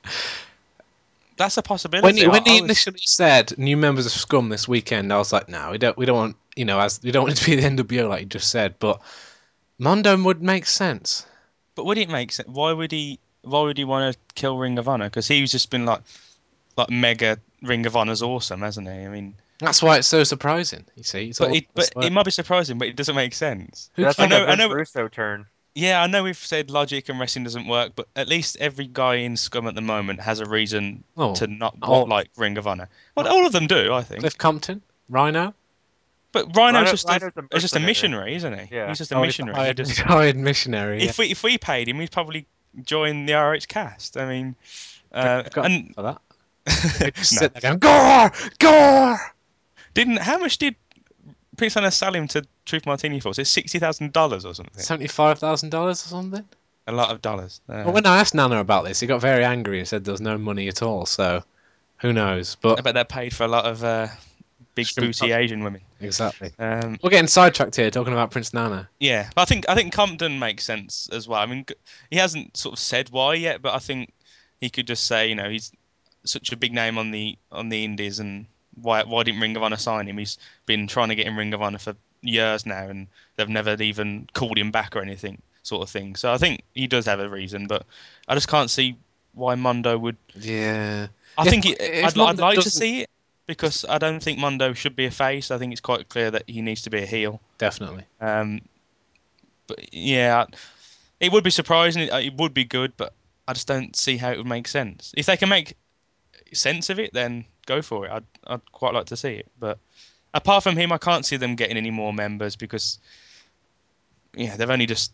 That's 1.42 1.56
a 1.56 1.62
possibility. 1.62 2.06
When 2.06 2.16
he, 2.16 2.28
when 2.28 2.42
I- 2.48 2.50
I 2.50 2.54
he 2.54 2.60
was- 2.62 2.70
initially 2.70 3.00
said 3.02 3.58
new 3.58 3.76
members 3.76 4.06
of 4.06 4.12
Scum 4.12 4.48
this 4.48 4.68
weekend, 4.68 5.12
I 5.12 5.18
was 5.18 5.32
like, 5.32 5.48
no, 5.48 5.70
we 5.72 5.78
don't 5.78 5.96
we 5.96 6.06
don't 6.06 6.16
want 6.16 6.36
you 6.54 6.64
know 6.64 6.78
as 6.78 7.00
we 7.02 7.10
don't 7.10 7.24
want 7.24 7.34
it 7.38 7.42
to 7.42 7.50
be 7.50 7.56
the 7.56 7.62
NWO 7.68 8.08
like 8.08 8.20
you 8.20 8.26
just 8.26 8.50
said, 8.50 8.76
but 8.78 9.00
Mondo 9.78 10.16
would 10.22 10.42
make 10.42 10.66
sense. 10.66 11.26
But 11.74 11.86
would 11.86 11.98
it 11.98 12.08
make 12.08 12.32
sense? 12.32 12.48
Why 12.48 12.72
would 12.72 12.92
he? 12.92 13.18
Why 13.42 13.62
would 13.62 13.76
he 13.78 13.84
want 13.84 14.14
to 14.14 14.18
kill 14.36 14.56
Ring 14.56 14.78
of 14.78 14.88
Honor? 14.88 15.06
Because 15.06 15.26
he's 15.26 15.50
just 15.50 15.70
been 15.70 15.84
like, 15.84 16.02
like 16.76 16.90
mega 16.90 17.38
Ring 17.62 17.86
of 17.86 17.96
Honor's 17.96 18.22
awesome, 18.22 18.60
hasn't 18.60 18.86
he? 18.86 18.94
I 18.94 19.08
mean, 19.08 19.34
That's 19.58 19.82
why 19.82 19.98
it's 19.98 20.06
so 20.06 20.22
surprising. 20.22 20.84
You 20.96 21.02
see, 21.02 21.30
it's 21.30 21.38
but 21.40 21.48
all- 21.48 21.54
it, 21.56 21.66
but 21.74 21.90
like- 21.96 22.06
it 22.06 22.12
might 22.12 22.24
be 22.24 22.30
surprising, 22.30 22.78
but 22.78 22.86
it 22.88 22.94
doesn't 22.96 23.16
make 23.16 23.34
sense. 23.34 23.90
That's 23.96 24.16
cares? 24.16 24.30
like 24.30 24.32
I 24.32 24.38
know- 24.38 24.44
a 24.44 24.46
I 24.46 24.50
Vince 24.54 24.58
know- 24.58 24.74
Russo 24.74 25.08
turn. 25.08 25.46
Yeah, 25.74 26.02
I 26.02 26.06
know 26.06 26.22
we've 26.22 26.36
said 26.36 26.70
logic 26.70 27.08
and 27.08 27.18
wrestling 27.18 27.44
doesn't 27.44 27.66
work, 27.66 27.92
but 27.96 28.06
at 28.14 28.28
least 28.28 28.58
every 28.60 28.86
guy 28.86 29.16
in 29.16 29.36
Scum 29.38 29.66
at 29.66 29.74
the 29.74 29.80
moment 29.80 30.20
has 30.20 30.40
a 30.40 30.44
reason 30.44 31.02
Oh, 31.16 31.34
to 31.36 31.46
not 31.46 31.76
oh. 31.82 31.90
want 31.90 32.08
like 32.10 32.28
Ring 32.36 32.58
of 32.58 32.66
Honor. 32.66 32.88
Well, 33.16 33.26
all 33.26 33.46
of 33.46 33.52
them 33.52 33.66
do, 33.66 33.92
I 33.94 34.02
think. 34.02 34.20
Cliff 34.20 34.36
Compton, 34.36 34.82
Rhino. 35.08 35.54
But 36.32 36.54
Rhino's 36.56 36.80
Rhino- 36.80 36.90
just 36.90 37.08
Rhino's 37.08 37.32
a, 37.36 37.40
a 37.40 37.56
is 37.56 37.62
just 37.62 37.76
a 37.76 37.80
mercenary. 37.80 37.86
missionary, 37.86 38.34
isn't 38.36 38.58
he? 38.68 38.76
Yeah. 38.76 38.88
He's 38.88 38.98
just 38.98 39.12
a 39.12 39.16
Oh, 39.16 39.22
he's 39.22 39.28
missionary. 39.38 39.54
a 39.54 39.56
He 39.58 39.62
hired, 39.64 39.76
just- 39.78 39.98
hired 40.00 40.36
missionary. 40.36 41.02
yeah. 41.02 41.08
if 41.10 41.18
we 41.18 41.30
if 41.30 41.42
we 41.42 41.56
paid 41.58 41.88
him, 41.88 42.00
he'd 42.00 42.10
probably 42.10 42.46
join 42.82 43.26
the 43.26 43.34
RH 43.34 43.66
cast. 43.68 44.16
I 44.18 44.26
mean, 44.26 44.56
uh, 45.12 45.42
got 45.42 45.66
and 45.66 45.94
for 45.94 46.02
that. 46.02 46.20
No. 47.00 47.22
sit 47.22 47.52
there 47.54 47.60
going, 47.60 47.78
Gore! 47.80 48.30
Gore! 48.58 49.18
Didn't 49.94 50.18
how 50.18 50.38
much 50.38 50.58
did 50.58 50.76
Prince 51.56 51.76
Nana 51.76 51.90
sell 51.90 52.14
him 52.14 52.26
to 52.28 52.44
Truth 52.64 52.86
Martini 52.86 53.20
for? 53.20 53.28
Was 53.30 53.38
it 53.38 53.46
sixty 53.46 53.78
thousand 53.78 54.12
dollars 54.12 54.44
or 54.44 54.54
something? 54.54 54.82
Seventy-five 54.82 55.38
thousand 55.38 55.70
dollars 55.70 56.04
or 56.04 56.08
something. 56.08 56.44
A 56.86 56.92
lot 56.92 57.10
of 57.10 57.22
dollars. 57.22 57.60
Uh, 57.68 57.82
Well, 57.84 57.92
when 57.92 58.06
I 58.06 58.18
asked 58.18 58.34
Nana 58.34 58.58
about 58.58 58.84
this, 58.84 58.98
he 59.00 59.06
got 59.06 59.20
very 59.20 59.44
angry 59.44 59.78
and 59.78 59.86
said 59.86 60.04
there's 60.04 60.20
no 60.20 60.36
money 60.38 60.66
at 60.68 60.82
all. 60.82 61.06
So, 61.06 61.44
who 61.98 62.12
knows? 62.12 62.56
But 62.60 62.78
I 62.78 62.82
bet 62.82 62.94
they're 62.94 63.04
paid 63.04 63.34
for 63.34 63.44
a 63.44 63.48
lot 63.48 63.66
of 63.66 63.84
uh, 63.84 64.08
big 64.74 64.88
booty. 64.96 65.30
Asian 65.32 65.62
women. 65.62 65.80
exactly, 66.00 66.50
Um, 66.58 66.98
we're 67.02 67.10
getting 67.10 67.28
sidetracked 67.28 67.76
here 67.76 67.90
talking 67.90 68.12
about 68.12 68.30
Prince 68.32 68.52
Nana. 68.52 68.88
yeah, 68.98 69.28
but 69.36 69.42
I 69.42 69.44
think 69.44 69.64
I 69.68 69.74
think 69.76 69.92
Compton 69.92 70.38
makes 70.38 70.64
sense 70.64 71.08
as 71.12 71.28
well. 71.28 71.40
I 71.40 71.46
mean, 71.46 71.66
he 72.10 72.16
hasn't 72.16 72.56
sort 72.56 72.72
of 72.72 72.78
said 72.80 73.10
why 73.10 73.34
yet, 73.34 73.62
but 73.62 73.74
I 73.74 73.78
think 73.78 74.12
he 74.60 74.68
could 74.70 74.86
just 74.88 75.06
say, 75.06 75.28
you 75.28 75.34
know, 75.36 75.48
he's 75.50 75.70
such 76.24 76.50
a 76.52 76.56
big 76.56 76.72
name 76.72 76.98
on 76.98 77.10
the 77.12 77.36
on 77.52 77.68
the 77.68 77.84
Indies, 77.84 78.18
and 78.18 78.46
why 78.80 79.02
why 79.04 79.22
didn't 79.22 79.40
Ring 79.40 79.56
of 79.56 79.62
Honor 79.62 79.76
sign 79.76 80.08
him? 80.08 80.18
He's 80.18 80.38
been 80.66 80.86
trying 80.86 81.08
to 81.10 81.14
get 81.14 81.26
in 81.26 81.36
Ring 81.36 81.52
of 81.54 81.62
Honor 81.62 81.78
for 81.78 81.94
years 82.22 82.64
now, 82.66 82.88
and 82.88 83.06
they've 83.36 83.48
never 83.48 83.74
even 83.82 84.28
called 84.32 84.56
him 84.58 84.70
back 84.70 84.96
or 84.96 85.00
anything, 85.02 85.40
sort 85.62 85.82
of 85.82 85.90
thing. 85.90 86.16
So 86.16 86.32
I 86.32 86.38
think 86.38 86.62
he 86.74 86.86
does 86.86 87.06
have 87.06 87.20
a 87.20 87.28
reason, 87.28 87.66
but 87.66 87.84
I 88.28 88.34
just 88.34 88.48
can't 88.48 88.70
see 88.70 88.96
why 89.34 89.54
Mondo 89.54 89.98
would. 89.98 90.16
Yeah. 90.34 91.08
I 91.36 91.42
If- 91.44 91.50
think 91.50 91.66
it, 91.66 91.80
I'd, 91.80 92.18
I'd 92.18 92.38
like 92.38 92.60
to 92.60 92.70
see 92.70 93.00
it 93.02 93.10
because 93.46 93.84
I 93.88 93.98
don't 93.98 94.22
think 94.22 94.38
Mondo 94.38 94.72
should 94.72 94.94
be 94.94 95.06
a 95.06 95.10
face. 95.10 95.50
I 95.50 95.58
think 95.58 95.72
it's 95.72 95.80
quite 95.80 96.08
clear 96.08 96.30
that 96.30 96.44
he 96.46 96.62
needs 96.62 96.82
to 96.82 96.90
be 96.90 97.02
a 97.02 97.06
heel. 97.06 97.40
Definitely. 97.58 98.04
Um, 98.20 98.60
but 99.66 99.92
yeah, 99.92 100.44
it 101.20 101.32
would 101.32 101.44
be 101.44 101.50
surprising. 101.50 102.02
It, 102.02 102.12
it 102.12 102.34
would 102.34 102.54
be 102.54 102.64
good, 102.64 102.92
but 102.96 103.12
I 103.48 103.52
just 103.54 103.66
don't 103.66 103.96
see 103.96 104.16
how 104.16 104.30
it 104.30 104.38
would 104.38 104.46
make 104.46 104.68
sense. 104.68 105.12
If 105.16 105.26
they 105.26 105.36
can 105.36 105.48
make 105.48 105.74
sense 106.52 106.90
of 106.90 106.98
it, 107.00 107.12
then 107.12 107.44
go 107.66 107.82
for 107.82 108.06
it. 108.06 108.12
I'd 108.12 108.24
I'd 108.46 108.72
quite 108.72 108.94
like 108.94 109.06
to 109.06 109.16
see 109.16 109.34
it. 109.34 109.46
But 109.58 109.78
apart 110.34 110.62
from 110.62 110.76
him, 110.76 110.92
I 110.92 110.98
can't 110.98 111.24
see 111.26 111.36
them 111.36 111.54
getting 111.56 111.76
any 111.76 111.90
more 111.90 112.12
members 112.12 112.56
because 112.56 112.98
yeah, 114.34 114.56
they've 114.56 114.70
only 114.70 114.86
just 114.86 115.12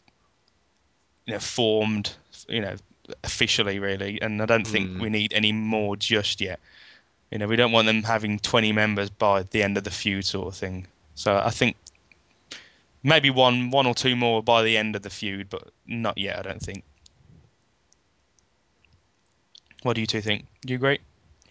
you 1.26 1.34
know 1.34 1.40
formed 1.40 2.12
you 2.48 2.60
know 2.60 2.76
officially 3.24 3.78
really, 3.78 4.20
and 4.20 4.42
I 4.42 4.46
don't 4.46 4.66
think 4.66 4.90
Mm. 4.90 5.00
we 5.00 5.08
need 5.08 5.32
any 5.32 5.52
more 5.52 5.96
just 5.96 6.40
yet. 6.40 6.60
You 7.30 7.38
know, 7.38 7.46
we 7.46 7.56
don't 7.56 7.72
want 7.72 7.86
them 7.86 8.02
having 8.02 8.38
20 8.38 8.72
members 8.72 9.10
by 9.10 9.42
the 9.42 9.62
end 9.62 9.76
of 9.76 9.84
the 9.84 9.90
feud, 9.90 10.24
sort 10.24 10.48
of 10.48 10.56
thing. 10.56 10.86
So 11.14 11.36
I 11.36 11.50
think 11.50 11.76
maybe 13.02 13.28
one, 13.28 13.70
one 13.70 13.86
or 13.86 13.94
two 13.94 14.16
more 14.16 14.42
by 14.42 14.62
the 14.62 14.78
end 14.78 14.96
of 14.96 15.02
the 15.02 15.10
feud, 15.10 15.50
but 15.50 15.68
not 15.86 16.16
yet. 16.16 16.38
I 16.38 16.42
don't 16.42 16.62
think. 16.62 16.84
What 19.82 19.94
do 19.94 20.00
you 20.00 20.06
two 20.06 20.20
think? 20.22 20.46
Do 20.62 20.72
you 20.72 20.76
agree? 20.76 20.98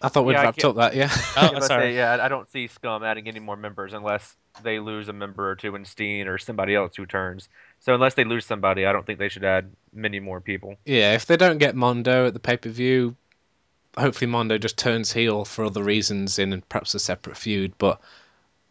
I 0.02 0.08
thought 0.08 0.24
we'd 0.24 0.34
Yeah, 0.34 0.40
I 0.40 0.44
wrapped 0.44 0.64
up 0.64 0.76
that, 0.76 0.94
yeah. 0.94 1.10
Oh, 1.36 1.50
Yeah, 1.54 1.58
sorry. 1.60 1.88
they- 1.90 1.96
yeah, 1.96 2.12
I- 2.12 2.26
I 2.26 2.28
don't 2.28 2.50
see 2.50 2.66
Scum 2.68 3.02
adding 3.02 3.26
any 3.28 3.40
more 3.40 3.56
members 3.56 3.92
unless 3.92 4.36
they 4.62 4.78
lose 4.78 5.08
a 5.08 5.12
member 5.12 5.48
or 5.50 5.56
two 5.56 5.74
in 5.74 5.84
Steen 5.84 6.28
or 6.28 6.38
somebody 6.38 6.74
else 6.74 6.96
who 6.96 7.06
turns. 7.06 7.48
So 7.80 7.94
unless 7.94 8.14
they 8.14 8.24
lose 8.24 8.46
somebody, 8.46 8.86
I 8.86 8.92
don't 8.92 9.04
think 9.06 9.18
they 9.18 9.28
should 9.28 9.44
add 9.44 9.70
many 9.92 10.20
more 10.20 10.40
people. 10.40 10.76
Yeah, 10.84 11.14
if 11.14 11.26
they 11.26 11.36
don't 11.36 11.58
get 11.58 11.74
Mondo 11.76 12.26
at 12.26 12.34
the 12.34 12.40
pay 12.40 12.56
per 12.56 12.70
view, 12.70 13.16
hopefully 13.96 14.30
Mondo 14.30 14.58
just 14.58 14.78
turns 14.78 15.12
heel 15.12 15.44
for 15.44 15.64
other 15.64 15.82
reasons 15.82 16.38
in 16.38 16.60
perhaps 16.68 16.94
a 16.94 16.98
separate 16.98 17.36
feud. 17.36 17.72
But 17.78 18.00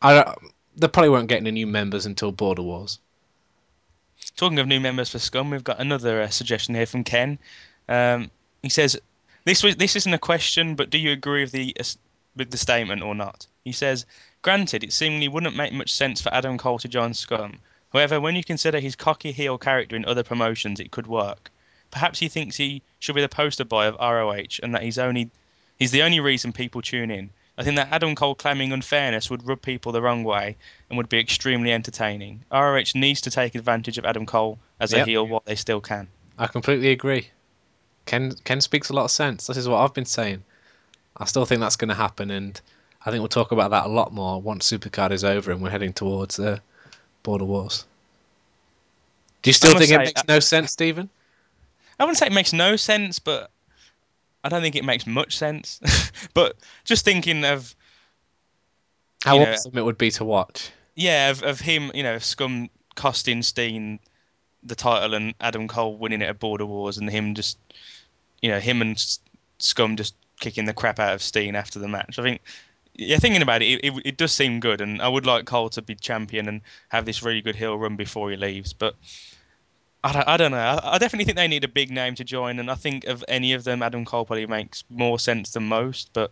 I 0.02 0.14
don't, 0.14 0.38
they 0.76 0.88
probably 0.88 1.10
won't 1.10 1.28
get 1.28 1.38
any 1.42 1.52
new 1.52 1.68
members 1.68 2.06
until 2.06 2.32
Border 2.32 2.62
Wars. 2.64 3.00
Talking 4.36 4.60
of 4.60 4.68
new 4.68 4.80
members 4.80 5.10
for 5.10 5.20
Scum, 5.20 5.50
we've 5.50 5.64
got 5.64 5.80
another 5.80 6.22
uh, 6.22 6.30
suggestion 6.30 6.76
here 6.76 6.86
from 6.86 7.04
Ken. 7.04 7.40
Um, 7.90 8.30
he 8.62 8.70
says, 8.70 9.00
"This 9.48 9.64
was 9.64 9.78
this 9.78 9.96
isn't 9.96 10.14
a 10.14 10.20
question, 10.20 10.76
but 10.76 10.90
do 10.90 10.98
you 10.98 11.14
agree 11.14 11.44
with 11.44 11.54
the 11.54 11.74
with 12.36 12.52
the 12.52 12.58
statement 12.58 13.02
or 13.02 13.16
not?" 13.16 13.48
He 13.64 13.72
says, 13.72 14.06
"Granted, 14.42 14.84
it 14.84 14.92
seemingly 14.92 15.30
wouldn't 15.30 15.56
make 15.56 15.72
much 15.72 15.94
sense 15.94 16.20
for 16.20 16.34
Adam 16.34 16.58
Cole 16.58 16.80
to 16.80 16.90
join 16.90 17.14
Scum. 17.14 17.62
However, 17.94 18.20
when 18.20 18.36
you 18.36 18.44
consider 18.44 18.82
his 18.82 18.98
cocky 18.98 19.32
heel 19.32 19.58
character 19.58 19.96
in 19.96 20.04
other 20.04 20.22
promotions, 20.22 20.82
it 20.82 20.92
could 20.92 21.08
work. 21.08 21.50
Perhaps 21.92 22.20
he 22.20 22.28
thinks 22.28 22.58
he 22.58 22.82
should 23.00 23.16
be 23.16 23.22
the 23.22 23.30
poster 23.30 23.64
boy 23.64 23.88
of 23.88 23.96
ROH, 24.02 24.60
and 24.62 24.76
that 24.76 24.84
he's 24.84 24.98
only 24.98 25.32
he's 25.80 25.92
the 25.92 26.04
only 26.04 26.20
reason 26.20 26.52
people 26.52 26.82
tune 26.82 27.10
in. 27.10 27.30
I 27.58 27.64
think 27.64 27.78
that 27.78 27.94
Adam 27.94 28.16
Cole 28.16 28.36
claiming 28.36 28.74
unfairness 28.74 29.30
would 29.30 29.48
rub 29.48 29.62
people 29.62 29.94
the 29.94 30.02
wrong 30.02 30.26
way 30.26 30.58
and 30.90 30.98
would 30.98 31.08
be 31.08 31.20
extremely 31.20 31.72
entertaining. 31.72 32.44
ROH 32.52 32.92
needs 32.96 33.22
to 33.22 33.32
take 33.32 33.56
advantage 33.56 33.98
of 33.98 34.04
Adam 34.04 34.26
Cole 34.26 34.60
as 34.78 34.92
a 34.92 35.06
heel 35.06 35.26
while 35.26 35.44
they 35.46 35.56
still 35.56 35.80
can. 35.80 36.10
I 36.38 36.48
completely 36.48 36.92
agree. 36.92 37.30
Ken 38.08 38.34
Ken 38.44 38.62
speaks 38.62 38.90
a 38.90 38.94
lot 38.94 39.04
of 39.04 39.12
sense. 39.12 39.46
This 39.46 39.58
is 39.58 39.70
what 39.70 39.78
I've 39.78 39.94
been 39.94 40.06
saying. 40.06 40.44
I 41.16 41.26
still 41.26 41.46
think 41.46 41.62
that's 41.62 41.76
going 41.76 41.90
to 41.90 41.96
happen, 41.96 42.32
and 42.32 42.60
I 43.06 43.12
think 43.12 43.22
we'll 43.22 43.28
talk 43.28 43.52
about 43.52 43.72
that 43.72 43.86
a 43.86 43.90
lot 43.90 44.14
more 44.14 44.42
once 44.42 44.72
Supercard 44.72 45.12
is 45.12 45.24
over 45.24 45.52
and 45.52 45.62
we're 45.62 45.70
heading 45.70 45.94
towards 45.94 46.40
uh, 46.40 46.60
Border 47.24 47.46
Wars. 47.46 47.86
Do 49.42 49.50
you 49.50 49.54
still 49.54 49.78
think 49.78 49.92
it 49.92 49.98
makes 49.98 50.20
uh, 50.20 50.24
no 50.28 50.40
sense, 50.40 50.72
Stephen? 50.72 51.10
I 52.00 52.04
wouldn't 52.04 52.18
say 52.18 52.28
it 52.28 52.34
makes 52.34 52.54
no 52.54 52.76
sense, 52.76 53.20
but 53.20 53.50
I 54.44 54.50
don't 54.50 54.62
think 54.62 54.76
it 54.76 54.86
makes 54.86 55.06
much 55.06 55.38
sense. 55.38 55.80
but 56.34 56.56
just 56.86 57.06
thinking 57.06 57.46
of 57.46 57.76
How 59.24 59.38
know- 59.38 59.52
awesome 59.52 59.78
it 59.78 59.86
would 59.86 59.98
be 59.98 60.12
to 60.12 60.26
watch. 60.26 60.70
yeah, 60.96 61.30
of, 61.30 61.44
of 61.44 61.60
him, 61.60 61.92
you 61.94 62.04
know, 62.04 62.20
Scum 62.20 62.70
costing 62.96 63.42
Steen 63.42 64.00
the 64.64 64.76
title 64.76 65.14
and 65.14 65.34
Adam 65.40 65.68
Cole 65.68 65.98
winning 65.98 66.22
it 66.22 66.26
at 66.26 66.40
Border 66.40 66.66
Wars 66.66 66.98
and 66.98 67.10
him 67.10 67.36
just, 67.36 67.58
you 68.42 68.50
know, 68.50 68.60
him 68.60 68.82
and 68.82 69.18
Scum 69.60 69.96
just 69.96 70.16
kicking 70.40 70.66
the 70.66 70.74
crap 70.74 71.00
out 71.00 71.14
of 71.14 71.22
Steen 71.22 71.56
after 71.56 71.80
the 71.80 71.88
match. 71.88 72.20
I 72.20 72.24
think, 72.24 72.42
yeah, 72.96 73.18
thinking 73.18 73.42
about 73.42 73.62
it, 73.62 73.84
it, 73.84 73.94
it, 74.06 74.18
does 74.18 74.32
seem 74.32 74.60
good, 74.60 74.82
and 74.82 75.02
I 75.02 75.08
would 75.08 75.26
like 75.26 75.46
Cole 75.46 75.70
to 75.70 75.82
be 75.82 75.96
champion 75.96 76.48
and 76.48 76.62
have 76.90 77.06
this 77.06 77.24
really 77.24 77.42
good 77.42 77.56
heel 77.56 77.78
run 77.78 77.96
before 77.96 78.30
he 78.30 78.38
leaves, 78.38 78.74
but. 78.74 78.96
I 80.04 80.14
don't, 80.14 80.28
I 80.28 80.38
don't 80.38 80.52
know. 80.52 80.58
I, 80.58 80.94
I 80.94 80.98
definitely 81.00 81.26
think 81.26 81.38
they 81.38 81.48
need 81.48 81.64
a 81.64 81.68
big 81.68 81.90
name 81.90 82.14
to 82.16 82.24
join, 82.24 82.60
and 82.60 82.70
I 82.70 82.76
think 82.76 83.06
of 83.06 83.26
any 83.28 83.54
of 83.54 83.64
them, 83.64 83.82
Adam 83.82 84.06
Cole 84.06 84.26
probably 84.26 84.46
makes 84.46 84.84
more 84.90 85.18
sense 85.18 85.52
than 85.52 85.68
most. 85.68 86.12
But 86.14 86.32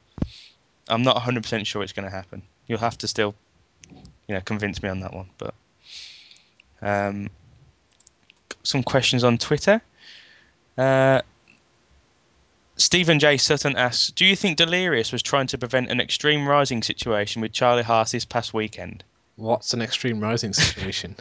I'm 0.87 1.01
not 1.01 1.17
100% 1.17 1.65
sure 1.65 1.81
it's 1.81 1.91
going 1.91 2.05
to 2.05 2.15
happen. 2.15 2.43
You'll 2.67 2.79
have 2.79 2.97
to 2.99 3.07
still, 3.07 3.33
you 4.27 4.35
know, 4.35 4.41
convince 4.41 4.81
me 4.81 4.89
on 4.89 4.99
that 5.01 5.13
one. 5.13 5.29
But 5.39 5.55
um, 6.81 7.29
some 8.63 8.83
questions 8.83 9.23
on 9.23 9.37
Twitter. 9.37 9.81
Uh, 10.77 11.21
Stephen 12.77 13.19
J. 13.19 13.37
Sutton 13.37 13.77
asks, 13.77 14.11
"Do 14.11 14.25
you 14.25 14.35
think 14.35 14.57
Delirious 14.57 15.11
was 15.11 15.23
trying 15.23 15.47
to 15.47 15.57
prevent 15.57 15.89
an 15.89 16.01
extreme 16.01 16.47
rising 16.47 16.83
situation 16.83 17.41
with 17.41 17.53
Charlie 17.53 17.83
Haas 17.83 18.11
this 18.11 18.25
past 18.25 18.53
weekend?" 18.53 19.03
What's 19.37 19.73
an 19.73 19.81
extreme 19.81 20.19
rising 20.19 20.53
situation? 20.53 21.15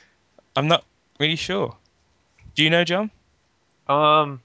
I'm 0.56 0.68
not 0.68 0.84
really 1.18 1.36
sure. 1.36 1.76
Do 2.54 2.62
you 2.62 2.70
know, 2.70 2.84
John? 2.84 3.10
Um, 3.88 4.40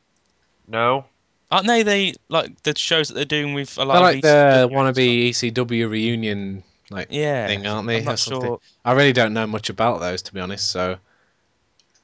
no. 0.68 1.06
Aren't 1.52 1.68
they 1.68 1.84
the 1.84 2.16
like 2.30 2.62
the 2.64 2.78
shows 2.78 3.08
that 3.08 3.16
they're 3.16 3.26
doing 3.26 3.54
with 3.54 3.78
a 3.78 3.86
lot 3.86 3.94
They're 3.94 4.02
of 4.02 4.16
like 4.16 4.22
the 4.22 4.70
ECW 4.70 4.72
wannabe 4.72 5.30
ECW 5.30 5.90
reunion 5.90 6.64
like 6.90 7.08
Yeah, 7.10 7.48
thing, 7.48 7.66
aren't 7.66 7.88
they? 7.88 8.00
I'm 8.00 8.06
not 8.06 8.20
sure. 8.20 8.60
I 8.86 8.94
really 8.94 9.14
don't 9.14 9.34
know 9.34 9.48
much 9.48 9.70
about 9.70 10.00
those, 10.00 10.22
to 10.24 10.34
be 10.34 10.40
honest. 10.40 10.70
So 10.70 10.98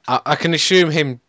I, 0.07 0.21
I 0.25 0.35
can 0.35 0.53
assume 0.53 0.89
him. 0.89 1.21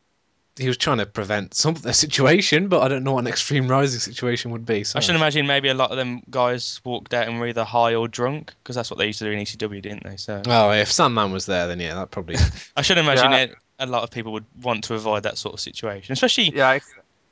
He 0.59 0.69
was 0.69 0.77
trying 0.77 0.99
to 0.99 1.07
prevent 1.07 1.55
some 1.55 1.75
the 1.75 1.93
situation, 2.05 2.69
but 2.69 2.83
I 2.83 2.89
don't 2.89 3.05
know 3.05 3.13
what 3.13 3.21
an 3.21 3.27
extreme 3.27 3.69
rising 3.69 4.01
situation 4.01 4.51
would 4.53 4.65
be. 4.65 4.85
So 4.85 4.97
I 4.99 5.01
should 5.01 5.15
imagine 5.17 5.47
maybe 5.47 5.69
a 5.69 5.75
lot 5.75 5.91
of 5.91 5.97
them 5.97 6.23
guys 6.31 6.81
walked 6.85 7.13
out 7.15 7.29
and 7.29 7.39
were 7.39 7.47
either 7.49 7.65
high 7.65 7.95
or 7.95 8.09
drunk 8.09 8.55
because 8.63 8.75
that's 8.77 8.91
what 8.91 8.99
they 8.99 9.07
used 9.07 9.19
to 9.19 9.27
do 9.27 9.31
in 9.33 9.39
ECW, 9.41 9.83
didn't 9.83 10.05
they? 10.05 10.17
So 10.17 10.43
Oh, 10.47 10.71
if 10.71 10.91
Sandman 10.91 11.31
was 11.33 11.47
there, 11.47 11.67
then 11.67 11.79
yeah, 11.81 11.95
that 11.95 12.11
probably. 12.11 12.37
I 12.77 12.83
should 12.83 12.99
imagine 12.99 13.33
Yeah. 13.33 13.39
it, 13.39 13.55
a 13.79 13.87
lot 13.87 14.03
of 14.03 14.11
people 14.11 14.33
would 14.33 14.47
want 14.63 14.85
to 14.85 14.95
avoid 14.95 15.25
that 15.25 15.37
sort 15.37 15.53
of 15.55 15.61
situation, 15.61 16.13
especially 16.13 16.51
Yeah, 16.57 16.69
I, 16.71 16.81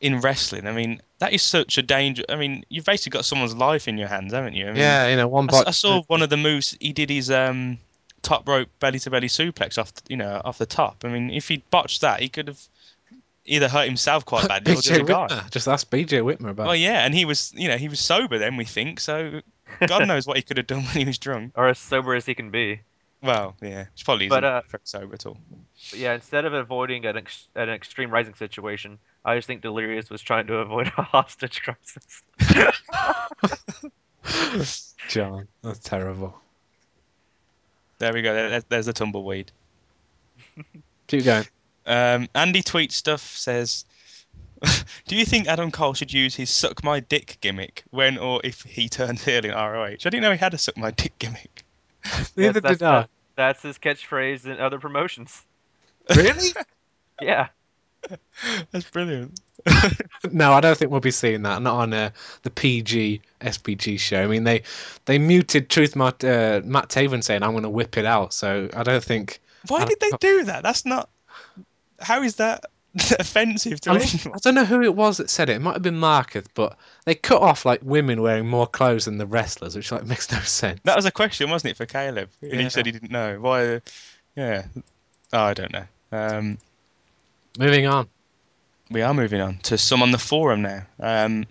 in 0.01 0.20
wrestling. 0.20 0.66
I 0.66 0.72
mean, 0.72 1.01
that 1.20 1.33
is 1.33 1.43
such 1.43 1.79
a 1.79 1.83
danger. 1.83 2.25
I 2.29 2.37
mean, 2.37 2.66
you've 2.68 2.85
basically 2.85 3.16
got 3.16 3.25
someone's 3.25 3.55
life 3.57 3.89
in 3.89 3.97
your 3.97 4.09
hands, 4.09 4.35
haven't 4.35 4.53
you? 4.53 4.64
I 4.66 4.68
mean, 4.68 4.77
yeah, 4.77 5.09
you 5.09 5.16
know, 5.16 5.29
one 5.29 5.49
I. 5.51 5.64
I 5.68 5.70
saw 5.70 6.03
one 6.09 6.20
of 6.20 6.29
the 6.29 6.37
moves. 6.37 6.77
He 6.79 6.93
did 6.93 7.09
his 7.09 7.31
um, 7.31 7.79
top 8.20 8.47
rope 8.47 8.68
belly 8.81 8.99
to 8.99 9.11
belly 9.11 9.29
suplex 9.29 9.79
off, 9.79 9.93
you 10.09 10.18
know, 10.18 10.43
off 10.45 10.59
the 10.59 10.66
top. 10.66 11.05
I 11.05 11.09
mean, 11.09 11.31
if 11.31 11.49
he'd 11.49 11.62
botched 11.70 12.03
that, 12.03 12.20
he 12.20 12.29
could 12.29 12.49
have 12.49 12.61
either 13.45 13.68
hurt 13.68 13.86
himself 13.86 14.24
quite 14.24 14.49
badly 14.49 14.72
or 14.72 14.76
the 14.76 14.80
BJ 14.82 14.95
other 14.95 15.05
guy. 15.05 15.26
Whitmer. 15.28 15.51
Just 15.51 15.68
ask 15.68 15.88
BJ 15.90 16.22
Whitmer 16.22 16.51
about. 16.51 16.66
Well, 16.66 16.76
yeah, 16.76 17.05
and 17.05 17.14
he 17.14 17.24
was, 17.24 17.53
you 17.55 17.68
know, 17.68 17.76
he 17.76 17.88
was 17.88 18.01
sober 18.01 18.38
then. 18.38 18.57
We 18.57 18.64
think 18.64 19.01
so. 19.01 19.40
God 19.86 20.07
knows 20.09 20.26
what 20.26 20.36
he 20.36 20.42
could 20.42 20.57
have 20.57 20.66
done 20.66 20.82
when 20.84 20.95
he 20.95 21.05
was 21.05 21.18
drunk. 21.18 21.53
or 21.57 21.68
as 21.68 21.78
sober 21.78 22.14
as 22.14 22.26
he 22.26 22.34
can 22.34 22.51
be. 22.51 22.80
Well, 23.22 23.57
yeah, 23.62 23.86
it's 23.92 24.03
probably 24.03 24.28
But, 24.28 24.45
isn't 24.45 24.55
uh, 24.74 24.78
sober 24.84 25.14
at 25.14 25.24
all. 25.24 25.38
But 25.90 25.99
yeah, 25.99 26.14
instead 26.14 26.45
of 26.45 26.53
avoiding 26.53 27.07
an, 27.07 27.16
ex- 27.16 27.49
an 27.55 27.70
extreme 27.70 28.11
rising 28.11 28.34
situation, 28.34 28.99
I 29.24 29.36
just 29.36 29.47
think 29.47 29.62
Delirious 29.62 30.11
was 30.11 30.20
trying 30.20 30.47
to 30.49 30.57
avoid 30.59 30.88
a 30.99 31.03
hostage 31.03 31.62
crisis. 31.62 32.22
John, 35.09 35.49
that's 35.62 35.78
terrible. 35.78 36.38
There 37.99 38.12
we 38.12 38.20
go. 38.20 38.34
There, 38.34 38.62
there's 38.68 38.86
the 38.86 38.92
tumbleweed. 38.92 39.53
Keep 41.07 41.24
going. 41.24 41.47
Um, 41.87 42.28
Andy 42.35 42.62
tweet 42.62 42.93
stuff 42.93 43.20
says, 43.20 43.85
"Do 45.07 45.16
you 45.16 45.24
think 45.24 45.47
Adam 45.47 45.70
Cole 45.70 45.95
should 45.95 46.12
use 46.12 46.35
his 46.35 46.51
suck 46.51 46.82
my 46.82 47.01
dick 47.01 47.39
gimmick 47.41 47.85
when 47.91 48.18
or 48.18 48.41
if 48.45 48.62
he 48.62 48.89
turns 48.89 49.24
heel 49.26 49.45
in 49.45 49.51
ROH?" 49.53 49.85
I 49.85 49.97
didn't 49.97 50.22
know 50.22 50.32
he 50.32 50.39
had 50.39 50.55
a 50.55 50.59
suck 50.59 50.76
my 50.76 50.91
dick 50.91 51.18
gimmick. 51.18 51.64
Neither 52.37 52.61
that's, 52.61 52.78
did 52.78 52.82
I. 52.87 52.93
that's, 53.01 53.09
that's 53.37 53.62
his 53.62 53.78
catchphrase 53.78 54.47
in 54.47 54.61
other 54.61 54.78
promotions. 54.78 55.43
Really? 56.14 56.51
Yeah. 57.20 57.49
That's 58.70 58.89
brilliant. 58.91 59.41
no, 60.30 60.53
I 60.53 60.61
don't 60.61 60.76
think 60.76 60.91
we'll 60.91 61.01
be 61.01 61.11
seeing 61.11 61.43
that. 61.43 61.62
Not 61.62 61.76
on 61.76 61.93
uh, 61.95 62.11
the 62.43 62.51
PG 62.51 63.22
SPG 63.41 63.99
show. 63.99 64.22
I 64.22 64.26
mean, 64.26 64.45
they 64.45 64.62
they 65.07 65.18
muted 65.18 65.70
Truth 65.70 65.97
Matt, 65.97 66.22
uh, 66.22 66.61
Matt 66.64 66.89
Taven 66.91 67.24
saying, 67.24 67.43
"I'm 67.43 67.53
going 67.53 67.62
to 67.62 67.70
whip 67.70 67.97
it 67.97 68.05
out." 68.05 68.35
So 68.35 68.68
I 68.76 68.82
don't 68.82 69.03
think. 69.03 69.41
Why 69.68 69.80
I 69.80 69.85
did 69.87 70.01
they 70.01 70.11
don't- 70.11 70.20
do 70.20 70.45
that? 70.45 70.62
That's 70.62 70.85
not. 70.85 71.09
How 72.01 72.22
is 72.22 72.36
that? 72.36 72.64
offensive 73.18 73.80
to 73.80 73.90
I, 73.90 73.95
anyone. 73.97 74.34
I 74.36 74.38
don't 74.38 74.55
know 74.55 74.64
who 74.64 74.80
it 74.82 74.95
was 74.95 75.16
that 75.16 75.28
said 75.28 75.49
it. 75.51 75.57
It 75.57 75.59
might 75.61 75.72
have 75.72 75.82
been 75.82 75.99
Marketh, 75.99 76.47
but 76.55 76.78
they 77.07 77.16
cut 77.16 77.42
off 77.42 77.64
like 77.64 77.80
women 77.82 78.22
wearing 78.22 78.47
more 78.47 78.68
clothes 78.68 79.07
than 79.07 79.18
the 79.18 79.26
wrestlers, 79.26 79.74
which 79.74 79.90
like 79.90 80.05
makes 80.07 80.30
no 80.30 80.38
sense. 80.40 80.78
That 80.84 80.95
was 80.95 81.05
a 81.05 81.11
question, 81.11 81.51
wasn't 81.51 81.72
it, 81.72 81.76
for 81.76 81.86
Caleb? 81.86 82.28
And 82.40 82.53
Yeah. 82.53 82.61
he 82.62 82.70
said 82.70 82.86
he 82.86 82.92
didn't 82.92 83.11
know. 83.11 83.38
Why? 83.40 83.80
Yeah. 84.36 84.66
Oh, 85.32 85.42
I 85.42 85.55
don't 85.55 85.72
know. 85.72 85.84
Um, 86.12 86.59
Moving 87.59 87.86
on. 87.88 88.09
we 88.90 89.03
are 89.03 89.12
moving 89.14 89.40
on 89.40 89.59
to 89.64 89.76
some 89.76 90.01
on 90.03 90.12
the 90.12 90.18
forum 90.18 90.62
now. 90.62 90.82
Um, 91.01 91.47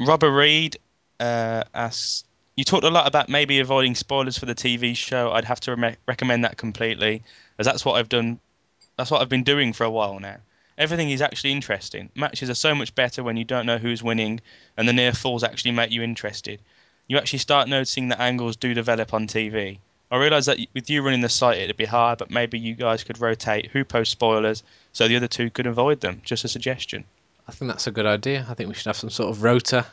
Robert 0.00 0.32
Reed 0.32 0.76
uh, 1.20 1.64
asks, 1.74 2.24
"You 2.56 2.64
talked 2.64 2.84
a 2.84 2.90
lot 2.90 3.06
about 3.06 3.28
maybe 3.28 3.60
avoiding 3.60 3.94
spoilers 3.94 4.36
for 4.36 4.46
the 4.46 4.54
TV 4.54 4.94
show. 4.96 5.32
I'd 5.32 5.44
have 5.44 5.60
to 5.60 5.74
re- 5.76 5.96
recommend 6.06 6.44
that 6.44 6.56
completely, 6.56 7.22
as 7.58 7.66
that's 7.66 7.84
what 7.84 7.94
I've 7.94 8.08
done. 8.08 8.38
That's 9.02 9.10
what 9.10 9.20
I've 9.20 9.28
been 9.28 9.42
doing 9.42 9.72
for 9.72 9.82
a 9.82 9.90
while 9.90 10.20
now. 10.20 10.36
Everything 10.78 11.10
is 11.10 11.20
actually 11.20 11.50
interesting. 11.50 12.08
Matches 12.14 12.48
are 12.50 12.54
so 12.54 12.72
much 12.72 12.94
better 12.94 13.24
when 13.24 13.36
you 13.36 13.42
don't 13.42 13.66
know 13.66 13.76
who's 13.78 14.00
winning, 14.00 14.40
and 14.76 14.88
the 14.88 14.92
near 14.92 15.12
falls 15.12 15.42
actually 15.42 15.72
make 15.72 15.90
you 15.90 16.04
interested. 16.04 16.60
You 17.08 17.18
actually 17.18 17.40
start 17.40 17.68
noticing 17.68 18.10
that 18.10 18.20
angles 18.20 18.54
do 18.54 18.74
develop 18.74 19.12
on 19.12 19.26
TV. 19.26 19.78
I 20.12 20.18
realise 20.18 20.46
that 20.46 20.60
with 20.72 20.88
you 20.88 21.02
running 21.02 21.20
the 21.20 21.28
site, 21.28 21.58
it'd 21.58 21.76
be 21.76 21.84
hard, 21.84 22.20
but 22.20 22.30
maybe 22.30 22.60
you 22.60 22.74
guys 22.76 23.02
could 23.02 23.20
rotate 23.20 23.72
who 23.72 23.84
posts 23.84 24.12
spoilers 24.12 24.62
so 24.92 25.08
the 25.08 25.16
other 25.16 25.26
two 25.26 25.50
could 25.50 25.66
avoid 25.66 26.00
them. 26.00 26.22
Just 26.24 26.44
a 26.44 26.48
suggestion. 26.48 27.02
I 27.48 27.50
think 27.50 27.72
that's 27.72 27.88
a 27.88 27.90
good 27.90 28.06
idea. 28.06 28.46
I 28.48 28.54
think 28.54 28.68
we 28.68 28.74
should 28.76 28.86
have 28.86 28.96
some 28.96 29.10
sort 29.10 29.30
of 29.30 29.42
rota 29.42 29.84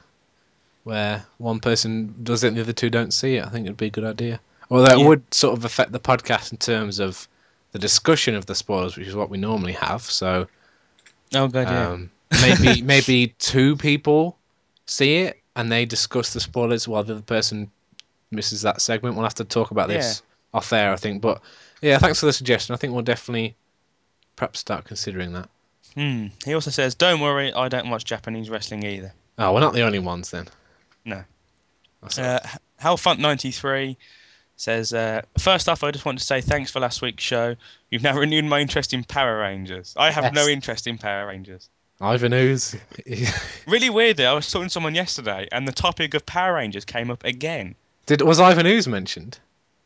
where 0.83 1.25
one 1.39 1.61
person 1.61 2.13
does 2.21 2.43
it 2.43 2.49
and 2.49 2.57
the 2.57 2.61
other 2.61 2.73
two 2.73 2.91
don't 2.91 3.11
see 3.11 3.37
it. 3.37 3.43
I 3.43 3.49
think 3.49 3.65
it'd 3.65 3.75
be 3.75 3.87
a 3.87 3.89
good 3.89 4.03
idea. 4.03 4.39
Although 4.69 4.93
it 4.93 4.99
Yeah. 4.99 5.07
would 5.07 5.33
sort 5.33 5.57
of 5.57 5.65
affect 5.65 5.93
the 5.93 5.99
podcast 5.99 6.51
in 6.51 6.59
terms 6.59 6.99
of 6.99 7.27
the 7.71 7.79
discussion 7.79 8.35
of 8.35 8.45
the 8.45 8.55
spoilers, 8.55 8.97
which 8.97 9.07
is 9.07 9.15
what 9.15 9.29
we 9.29 9.37
normally 9.37 9.73
have. 9.73 10.01
So 10.01 10.47
Oh 11.33 11.47
god, 11.47 11.67
yeah. 11.67 11.89
um, 11.89 12.11
maybe 12.41 12.81
maybe 12.83 13.35
two 13.39 13.75
people 13.77 14.37
see 14.85 15.17
it 15.17 15.39
and 15.55 15.71
they 15.71 15.85
discuss 15.85 16.33
the 16.33 16.39
spoilers 16.39 16.87
while 16.87 17.03
the 17.03 17.13
other 17.13 17.21
person 17.21 17.69
misses 18.31 18.63
that 18.63 18.81
segment. 18.81 19.15
We'll 19.15 19.25
have 19.25 19.35
to 19.35 19.45
talk 19.45 19.71
about 19.71 19.89
this 19.89 20.23
off 20.53 20.71
air, 20.73 20.91
I 20.91 20.95
think. 20.95 21.21
But 21.21 21.41
yeah, 21.81 21.97
thanks 21.97 22.19
for 22.19 22.25
the 22.25 22.33
suggestion. 22.33 22.73
I 22.73 22.77
think 22.77 22.93
we'll 22.93 23.03
definitely 23.03 23.55
perhaps 24.35 24.59
start 24.59 24.85
considering 24.85 25.33
that. 25.33 25.49
Hmm. 25.95 26.27
He 26.45 26.53
also 26.53 26.71
says, 26.71 26.95
"Don't 26.95 27.19
worry, 27.19 27.53
I 27.53 27.67
don't 27.67 27.89
watch 27.89 28.05
Japanese 28.05 28.49
wrestling 28.49 28.85
either." 28.85 29.13
Oh, 29.37 29.53
we're 29.53 29.59
not 29.59 29.73
the 29.73 29.81
only 29.81 29.99
ones 29.99 30.31
then. 30.31 30.47
No. 31.05 31.23
Uh, 32.03 32.39
Halfunt93 32.81 33.95
says, 34.59 34.93
uh, 34.93 35.21
First 35.37 35.69
off, 35.69 35.83
I 35.83 35.91
just 35.91 36.05
want 36.05 36.19
to 36.19 36.25
say 36.25 36.41
thanks 36.41 36.71
for 36.71 36.79
last 36.79 37.01
week's 37.01 37.23
show. 37.23 37.55
You've 37.89 38.03
now 38.03 38.15
renewed 38.17 38.45
my 38.45 38.59
interest 38.59 38.93
in 38.93 39.03
Power 39.03 39.39
Rangers. 39.39 39.93
I 39.97 40.11
have 40.11 40.33
no 40.33 40.47
interest 40.47 40.87
in 40.87 40.97
Power 40.97 41.27
Rangers. 41.27 41.69
Ivan 42.01 42.33
Ooze. 42.33 42.75
Really 43.67 43.89
weirdly, 43.89 44.25
I 44.25 44.33
was 44.33 44.49
talking 44.49 44.67
to 44.67 44.71
someone 44.71 44.95
yesterday, 44.95 45.47
and 45.51 45.67
the 45.67 45.71
topic 45.71 46.13
of 46.13 46.25
Power 46.25 46.55
Rangers 46.55 46.85
came 46.85 47.11
up 47.11 47.23
again. 47.23 47.75
Did 48.05 48.21
was 48.21 48.39
Ivan 48.39 48.65
Ooze 48.65 48.87
mentioned? 48.87 49.37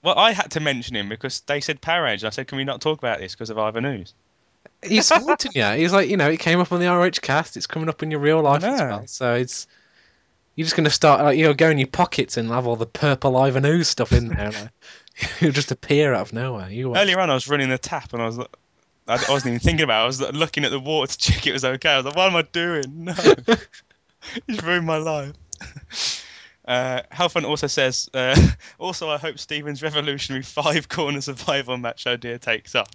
Well, 0.03 0.17
I 0.17 0.32
had 0.32 0.51
to 0.51 0.59
mention 0.59 0.95
him 0.95 1.09
because 1.09 1.41
they 1.41 1.59
said 1.59 1.82
Power 1.82 2.03
Rangers. 2.03 2.26
I 2.26 2.30
said, 2.30 2.47
"Can 2.47 2.57
we 2.57 2.63
not 2.63 2.82
talk 2.82 2.99
about 2.99 3.19
this 3.19 3.34
because 3.34 3.49
of 3.49 3.57
Ivan 3.57 3.86
Ooze?" 3.86 4.13
He's 4.82 5.09
haunting 5.09 5.51
you. 5.55 5.65
He's 5.65 5.93
like, 5.93 6.09
you 6.09 6.17
know, 6.17 6.30
it 6.30 6.39
came 6.39 6.59
up 6.59 6.71
on 6.71 6.80
the 6.80 6.88
RH 6.88 7.21
cast. 7.21 7.57
It's 7.57 7.67
coming 7.67 7.89
up 7.89 8.03
in 8.03 8.11
your 8.11 8.19
real 8.19 8.41
life 8.41 8.63
as 8.63 8.80
well. 8.80 9.07
So 9.07 9.34
it's 9.34 9.67
you're 10.56 10.66
just 10.66 10.76
gonna 10.76 10.89
start 10.89 11.22
like 11.22 11.38
you 11.38 11.45
know, 11.45 11.54
go 11.54 11.70
in 11.70 11.78
your 11.78 11.88
pockets 11.88 12.38
and 12.38 12.49
have 12.49 12.68
all 12.68 12.76
the 12.76 12.86
purple 12.86 13.38
Ivan 13.38 13.66
Ooze 13.66 13.88
stuff 13.88 14.12
in 14.12 14.28
there. 14.30 14.51
Like, 14.51 14.70
he'll 15.39 15.51
just 15.51 15.72
appear 15.72 16.14
out 16.14 16.22
of 16.22 16.34
nowhere. 16.34 16.70
You. 16.70 16.95
Earlier 16.95 17.20
on, 17.20 17.30
I 17.30 17.34
was 17.34 17.47
running 17.47 17.70
the 17.70 17.78
tap, 17.78 18.14
and 18.14 18.22
I 18.22 18.26
was, 18.26 18.38
like- 18.38 18.56
I 19.08 19.14
I 19.16 19.32
wasn't 19.32 19.47
even 19.56 19.60
thinking 19.60 19.84
about. 19.84 20.01
it. 20.01 20.04
I 20.04 20.08
was 20.08 20.22
like, 20.22 20.34
looking 20.34 20.64
at 20.66 20.72
the 20.72 20.80
water 20.80 21.12
to 21.12 21.18
check 21.18 21.45
it 21.47 21.51
was 21.54 21.66
okay. 21.66 21.89
I 21.89 21.97
was 21.97 22.06
like, 22.06 22.16
"What 22.16 22.30
am 22.30 22.36
I 22.36 22.41
doing? 22.43 22.84
No, 23.06 23.14
he's 24.47 24.64
ruined 24.64 24.86
my 24.86 24.97
life." 24.97 25.34
Uh, 26.66 27.01
Halfon 27.12 27.43
also 27.43 27.68
says, 27.68 28.10
uh, 28.14 28.38
also 28.80 29.10
I 29.10 29.18
hope 29.18 29.38
Steven's 29.38 29.84
revolutionary 29.84 30.43
five 30.43 30.88
corner 30.88 31.20
survival 31.20 31.76
match 31.78 32.08
idea 32.08 32.39
takes 32.39 32.74
off. 32.74 32.88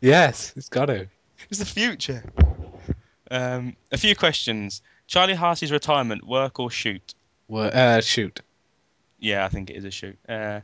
Yes, 0.00 0.52
it's 0.56 0.68
got 0.68 0.86
to. 0.86 1.06
It's 1.48 1.60
the 1.60 1.66
future. 1.66 2.24
Um, 3.30 3.76
a 3.92 3.96
few 3.96 4.16
questions. 4.16 4.82
Charlie 5.06 5.34
Haas's 5.34 5.72
retirement, 5.72 6.26
work 6.26 6.58
or 6.58 6.70
shoot? 6.70 7.14
Well, 7.48 7.70
uh, 7.72 8.00
shoot. 8.00 8.40
Yeah, 9.18 9.44
I 9.44 9.48
think 9.48 9.70
it 9.70 9.76
is 9.76 9.84
a 9.84 9.90
shoot. 9.90 10.16
Uh, 10.28 10.60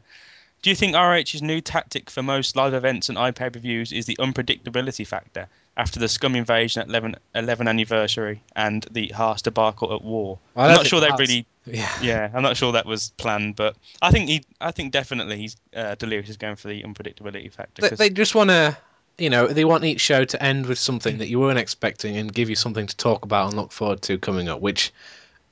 do 0.62 0.70
you 0.70 0.76
think 0.76 0.94
RH's 0.94 1.42
new 1.42 1.60
tactic 1.60 2.08
for 2.08 2.22
most 2.22 2.54
live 2.54 2.74
events 2.74 3.08
and 3.08 3.18
iPay 3.18 3.52
per 3.52 3.58
views 3.58 3.92
is 3.92 4.06
the 4.06 4.16
unpredictability 4.20 5.04
factor 5.06 5.48
after 5.76 5.98
the 5.98 6.08
Scum 6.08 6.36
invasion 6.36 6.82
at 6.82 6.88
11, 6.88 7.16
11 7.34 7.66
anniversary 7.66 8.40
and 8.54 8.86
the 8.90 9.08
Haas 9.08 9.42
debacle 9.42 9.92
at 9.92 10.02
War? 10.02 10.38
I 10.54 10.68
I'm 10.68 10.76
don't 10.76 10.86
sure 10.86 11.00
they 11.00 11.08
Haas- 11.08 11.18
really. 11.18 11.46
Yeah. 11.66 11.90
Yeah, 12.00 12.30
I'm 12.34 12.42
not 12.42 12.56
sure 12.56 12.72
that 12.72 12.86
was 12.86 13.10
planned, 13.16 13.56
but 13.56 13.76
I 14.02 14.10
think 14.10 14.28
he, 14.28 14.44
I 14.60 14.70
think 14.70 14.92
definitely 14.92 15.36
he's 15.38 15.56
uh, 15.74 15.94
Delirious 15.96 16.28
is 16.28 16.36
going 16.36 16.56
for 16.56 16.68
the 16.68 16.82
unpredictability 16.82 17.52
factor. 17.52 17.88
They, 17.88 17.96
they 17.96 18.10
just 18.10 18.34
want 18.34 18.50
to, 18.50 18.76
you 19.18 19.30
know, 19.30 19.46
they 19.46 19.64
want 19.64 19.84
each 19.84 20.00
show 20.00 20.24
to 20.24 20.42
end 20.42 20.66
with 20.66 20.78
something 20.78 21.18
that 21.18 21.28
you 21.28 21.38
weren't 21.38 21.58
expecting 21.58 22.16
and 22.16 22.32
give 22.32 22.48
you 22.48 22.56
something 22.56 22.86
to 22.86 22.96
talk 22.96 23.24
about 23.24 23.48
and 23.48 23.56
look 23.56 23.72
forward 23.72 24.02
to 24.02 24.18
coming 24.18 24.48
up, 24.48 24.60
which 24.60 24.92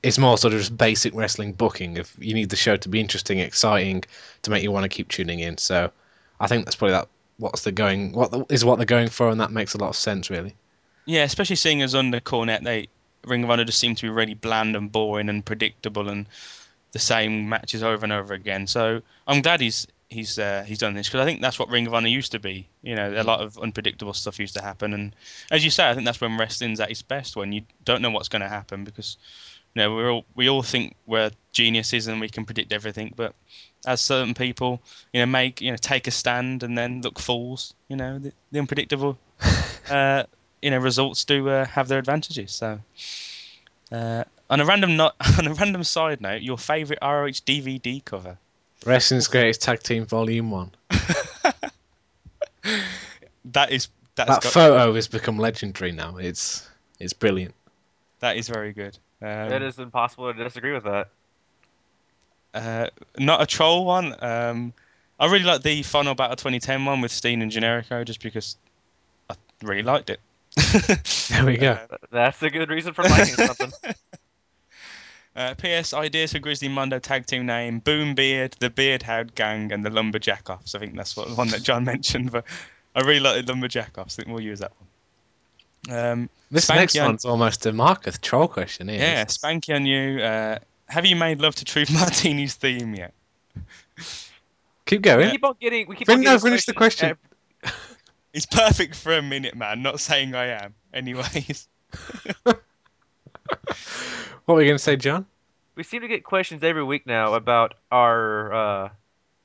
is 0.03 0.17
more 0.17 0.37
sort 0.37 0.53
of 0.53 0.59
just 0.59 0.75
basic 0.75 1.13
wrestling 1.13 1.53
booking. 1.53 1.97
If 1.97 2.15
you 2.19 2.33
need 2.33 2.49
the 2.49 2.55
show 2.55 2.75
to 2.77 2.89
be 2.89 2.99
interesting, 2.99 3.39
exciting, 3.39 4.03
to 4.41 4.51
make 4.51 4.63
you 4.63 4.71
want 4.71 4.83
to 4.83 4.89
keep 4.89 5.09
tuning 5.09 5.39
in. 5.39 5.57
So, 5.57 5.91
I 6.39 6.47
think 6.47 6.65
that's 6.65 6.75
probably 6.75 6.93
that. 6.93 7.07
What's 7.37 7.63
the 7.63 7.71
going? 7.71 8.11
What 8.11 8.31
the, 8.31 8.45
is 8.49 8.65
what 8.65 8.77
they're 8.77 8.85
going 8.85 9.09
for, 9.09 9.29
and 9.29 9.39
that 9.39 9.51
makes 9.51 9.73
a 9.73 9.77
lot 9.77 9.89
of 9.89 9.95
sense, 9.95 10.29
really. 10.29 10.55
Yeah, 11.05 11.23
especially 11.23 11.55
seeing 11.55 11.81
as 11.81 11.95
under 11.95 12.19
Cornette, 12.19 12.63
they 12.63 12.87
Ring 13.25 13.43
of 13.43 13.49
Honor 13.49 13.65
just 13.65 13.79
seem 13.79 13.95
to 13.95 14.03
be 14.03 14.09
really 14.09 14.33
bland 14.33 14.75
and 14.75 14.91
boring 14.91 15.29
and 15.29 15.45
predictable 15.45 16.09
and 16.09 16.27
the 16.91 16.99
same 16.99 17.49
matches 17.49 17.83
over 17.83 18.03
and 18.03 18.13
over 18.13 18.33
again. 18.33 18.67
So 18.67 19.01
I'm 19.27 19.41
glad 19.41 19.61
he's 19.61 19.87
he's 20.11 20.37
uh, 20.37 20.63
he's 20.67 20.77
done 20.77 20.93
this 20.93 21.07
because 21.07 21.21
I 21.21 21.25
think 21.25 21.41
that's 21.41 21.57
what 21.57 21.69
Ring 21.69 21.87
of 21.87 21.93
Honor 21.93 22.09
used 22.09 22.33
to 22.33 22.39
be. 22.39 22.67
You 22.83 22.95
know, 22.95 23.13
a 23.19 23.23
lot 23.23 23.41
of 23.41 23.57
unpredictable 23.57 24.13
stuff 24.13 24.39
used 24.39 24.55
to 24.55 24.61
happen, 24.61 24.93
and 24.93 25.15
as 25.49 25.63
you 25.63 25.71
say, 25.71 25.89
I 25.89 25.93
think 25.93 26.05
that's 26.05 26.21
when 26.21 26.37
wrestling's 26.37 26.79
at 26.79 26.91
its 26.91 27.01
best 27.01 27.35
when 27.35 27.51
you 27.53 27.61
don't 27.85 28.01
know 28.01 28.11
what's 28.11 28.29
going 28.29 28.41
to 28.41 28.49
happen 28.49 28.83
because 28.83 29.17
you 29.73 29.81
know 29.81 29.95
we 29.95 30.03
all 30.03 30.25
we 30.35 30.49
all 30.49 30.61
think 30.61 30.95
we're 31.07 31.31
geniuses 31.53 32.07
and 32.07 32.19
we 32.19 32.29
can 32.29 32.45
predict 32.45 32.73
everything, 32.73 33.13
but 33.15 33.33
as 33.87 34.01
certain 34.01 34.35
people, 34.35 34.81
you 35.13 35.21
know, 35.21 35.25
make 35.25 35.61
you 35.61 35.71
know 35.71 35.77
take 35.77 36.07
a 36.07 36.11
stand 36.11 36.63
and 36.63 36.77
then 36.77 37.01
look 37.01 37.17
fools. 37.17 37.73
You 37.87 37.95
know, 37.95 38.19
the, 38.19 38.33
the 38.51 38.59
unpredictable. 38.59 39.17
uh, 39.89 40.23
you 40.61 40.69
know 40.69 40.77
results 40.77 41.25
do 41.25 41.49
uh, 41.49 41.65
have 41.65 41.87
their 41.87 41.99
advantages. 41.99 42.51
So, 42.51 42.79
uh, 43.91 44.23
on 44.49 44.59
a 44.59 44.65
random 44.65 44.95
not 44.95 45.15
on 45.39 45.47
a 45.47 45.53
random 45.53 45.83
side 45.83 46.21
note, 46.21 46.41
your 46.41 46.57
favourite 46.57 46.99
ROH 47.01 47.41
DVD 47.45 48.03
cover. 48.03 48.37
Wrestling's 48.85 49.27
Greatest 49.27 49.61
Tag 49.61 49.83
Team 49.83 50.05
Volume 50.05 50.51
One. 50.51 50.71
That 53.45 53.71
is 53.71 53.87
that's 54.15 54.29
that 54.29 54.43
got, 54.43 54.53
photo 54.53 54.93
has 54.93 55.07
become 55.07 55.37
legendary 55.37 55.91
now. 55.91 56.17
It's 56.17 56.67
it's 56.99 57.13
brilliant. 57.13 57.55
that 58.19 58.37
is 58.37 58.47
very 58.47 58.73
good. 58.73 58.97
Um, 59.21 59.51
it 59.51 59.61
is 59.61 59.79
impossible 59.79 60.33
to 60.33 60.43
disagree 60.43 60.73
with 60.73 60.83
that. 60.83 61.09
Uh, 62.53 62.87
not 63.17 63.41
a 63.41 63.45
troll 63.45 63.85
one. 63.85 64.15
Um, 64.23 64.73
I 65.19 65.27
really 65.27 65.45
like 65.45 65.61
the 65.61 65.83
Final 65.83 66.15
Battle 66.15 66.35
2010 66.35 66.85
one 66.85 67.01
with 67.01 67.11
Steen 67.11 67.41
and 67.41 67.51
Generico, 67.51 68.03
just 68.05 68.21
because 68.21 68.57
I 69.29 69.35
really 69.63 69.83
liked 69.83 70.09
it. 70.09 70.19
There 71.29 71.45
we 71.45 71.55
go. 71.57 71.79
That's 72.11 72.43
a 72.43 72.49
good 72.49 72.69
reason 72.69 72.93
for 72.93 73.03
liking 73.03 73.35
something. 73.35 73.71
Uh, 75.35 75.53
P.S. 75.55 75.93
Ideas 75.93 76.33
for 76.33 76.39
Grizzly 76.39 76.67
Mondo 76.67 76.99
tag 76.99 77.25
team 77.25 77.45
name: 77.45 77.79
Boom 77.79 78.15
Beard, 78.15 78.55
the 78.59 78.69
Beardhound 78.69 79.33
Gang, 79.35 79.71
and 79.71 79.85
the 79.85 79.89
Lumberjack 79.89 80.49
Offs. 80.49 80.75
I 80.75 80.79
think 80.79 80.95
that's 80.95 81.15
what 81.15 81.29
the 81.29 81.35
one 81.35 81.47
that 81.49 81.63
John 81.63 81.83
mentioned, 81.85 82.31
but 82.31 82.43
I 82.95 82.99
really 83.01 83.21
like 83.21 83.45
the 83.45 83.51
Lumberjack 83.51 83.97
Offs. 83.97 84.19
I 84.19 84.23
think 84.23 84.35
we'll 84.35 84.43
use 84.43 84.59
that 84.59 84.71
one. 85.87 85.97
Um, 85.97 86.29
This 86.51 86.65
Spanky 86.69 86.75
next 86.75 86.97
on- 86.97 87.05
one's 87.07 87.25
almost 87.25 87.65
a 87.65 87.71
Marcus 87.71 88.17
troll 88.17 88.47
question. 88.49 88.87
Here. 88.89 88.99
Yeah, 88.99 89.25
Spanky 89.25 89.73
on 89.73 89.85
you. 89.85 90.21
Uh, 90.21 90.59
have 90.87 91.05
you 91.05 91.15
made 91.15 91.39
love 91.41 91.55
to 91.55 91.65
Truth 91.65 91.89
Martini's 91.93 92.55
theme 92.55 92.93
yet? 92.93 93.13
Keep 94.85 94.99
We 94.99 95.03
going. 95.03 95.31
keep 95.31 95.43
on 95.45 95.55
getting. 95.61 95.87
We 95.87 95.95
keep 95.95 96.07
Fin- 96.07 96.17
on 96.19 96.23
no, 96.25 96.39
finish 96.39 96.65
the 96.65 96.73
question. 96.73 97.17
ev- 97.63 97.73
It's 98.33 98.45
perfect 98.45 98.95
for 98.95 99.13
a 99.17 99.21
minute, 99.21 99.55
man. 99.55 99.81
Not 99.81 99.99
saying 100.01 100.35
I 100.35 100.47
am. 100.63 100.73
Anyways. 100.93 101.67
What 104.45 104.55
were 104.55 104.61
you 104.61 104.69
going 104.69 104.77
to 104.77 104.83
say, 104.83 104.95
John? 104.95 105.25
we 105.75 105.83
seem 105.83 106.01
to 106.01 106.07
get 106.07 106.23
questions 106.23 106.63
every 106.63 106.83
week 106.83 107.05
now 107.07 107.33
about 107.33 107.73
our 107.91 108.53
uh, 108.53 108.89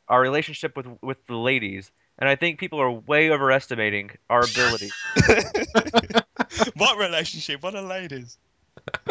our 0.09 0.21
relationship 0.21 0.77
with 0.77 0.87
with 1.01 1.25
the 1.27 1.37
ladies, 1.37 1.91
and 2.19 2.29
I 2.29 2.37
think 2.37 2.59
people 2.59 2.81
are 2.81 2.91
way 2.91 3.31
overestimating 3.31 4.11
our 4.29 4.41
ability. 4.41 4.91
what 6.77 6.99
relationship? 6.99 7.63
What 7.63 7.75
are 7.75 7.83
ladies? 7.83 8.37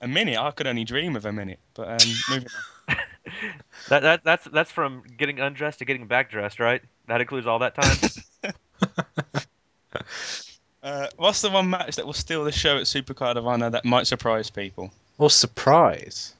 a 0.00 0.08
minute? 0.08 0.38
I 0.38 0.50
could 0.52 0.66
only 0.66 0.84
dream 0.84 1.16
of 1.16 1.26
a 1.26 1.32
minute. 1.32 1.60
But 1.74 1.88
um, 1.88 2.24
moving 2.28 2.50
on. 2.56 2.96
that, 3.88 4.02
that 4.02 4.24
that's 4.24 4.46
that's 4.46 4.70
from 4.70 5.02
getting 5.18 5.40
undressed 5.40 5.80
to 5.80 5.84
getting 5.84 6.06
back 6.06 6.30
dressed, 6.30 6.60
right? 6.60 6.82
That 7.08 7.20
includes 7.20 7.46
all 7.46 7.58
that 7.58 7.74
time. 7.74 7.96
What's 11.16 11.40
the 11.40 11.50
one 11.50 11.68
match 11.70 11.96
that 11.96 12.06
will 12.06 12.12
steal 12.12 12.44
the 12.44 12.52
show 12.52 12.76
at 12.76 12.84
Supercard 12.84 13.36
of 13.36 13.46
Honor 13.46 13.70
that 13.70 13.84
might 13.84 14.06
surprise 14.06 14.50
people? 14.50 14.90
Or 15.18 15.30
surprise. 15.30 16.34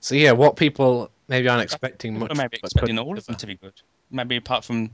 So 0.00 0.14
yeah, 0.14 0.32
what 0.32 0.56
people 0.56 1.10
maybe 1.28 1.48
aren't 1.48 1.62
expecting 1.62 2.18
much. 2.18 2.30
Or 2.30 2.34
maybe 2.34 2.58
expecting 2.62 2.98
all 2.98 3.16
of 3.16 3.24
them 3.26 3.36
to 3.36 3.46
be 3.46 3.54
good. 3.54 3.72
Maybe 4.10 4.36
apart 4.36 4.64
from 4.64 4.90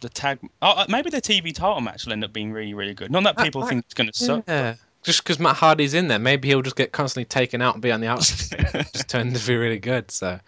the 0.00 0.08
tag. 0.08 0.40
Oh, 0.60 0.70
uh, 0.70 0.86
maybe 0.88 1.10
the 1.10 1.20
TV 1.22 1.54
title 1.54 1.80
match 1.80 2.04
will 2.04 2.12
end 2.12 2.24
up 2.24 2.32
being 2.32 2.52
really, 2.52 2.74
really 2.74 2.94
good. 2.94 3.10
Not 3.10 3.22
that 3.24 3.36
That 3.36 3.44
people 3.44 3.62
might- 3.62 3.68
think 3.70 3.84
it's 3.84 3.94
going 3.94 4.10
to 4.10 4.18
suck. 4.18 4.44
Just 5.02 5.24
because 5.24 5.40
Matt 5.40 5.56
Hardy's 5.56 5.94
in 5.94 6.06
there, 6.06 6.20
maybe 6.20 6.48
he'll 6.48 6.62
just 6.62 6.76
get 6.76 6.92
constantly 6.92 7.24
taken 7.24 7.60
out 7.60 7.74
and 7.74 7.82
be 7.82 7.90
on 7.90 8.00
the 8.00 8.06
outside. 8.06 8.86
just 8.92 9.08
turned 9.08 9.34
to 9.34 9.46
be 9.46 9.56
really 9.56 9.80
good. 9.80 10.12
So, 10.12 10.38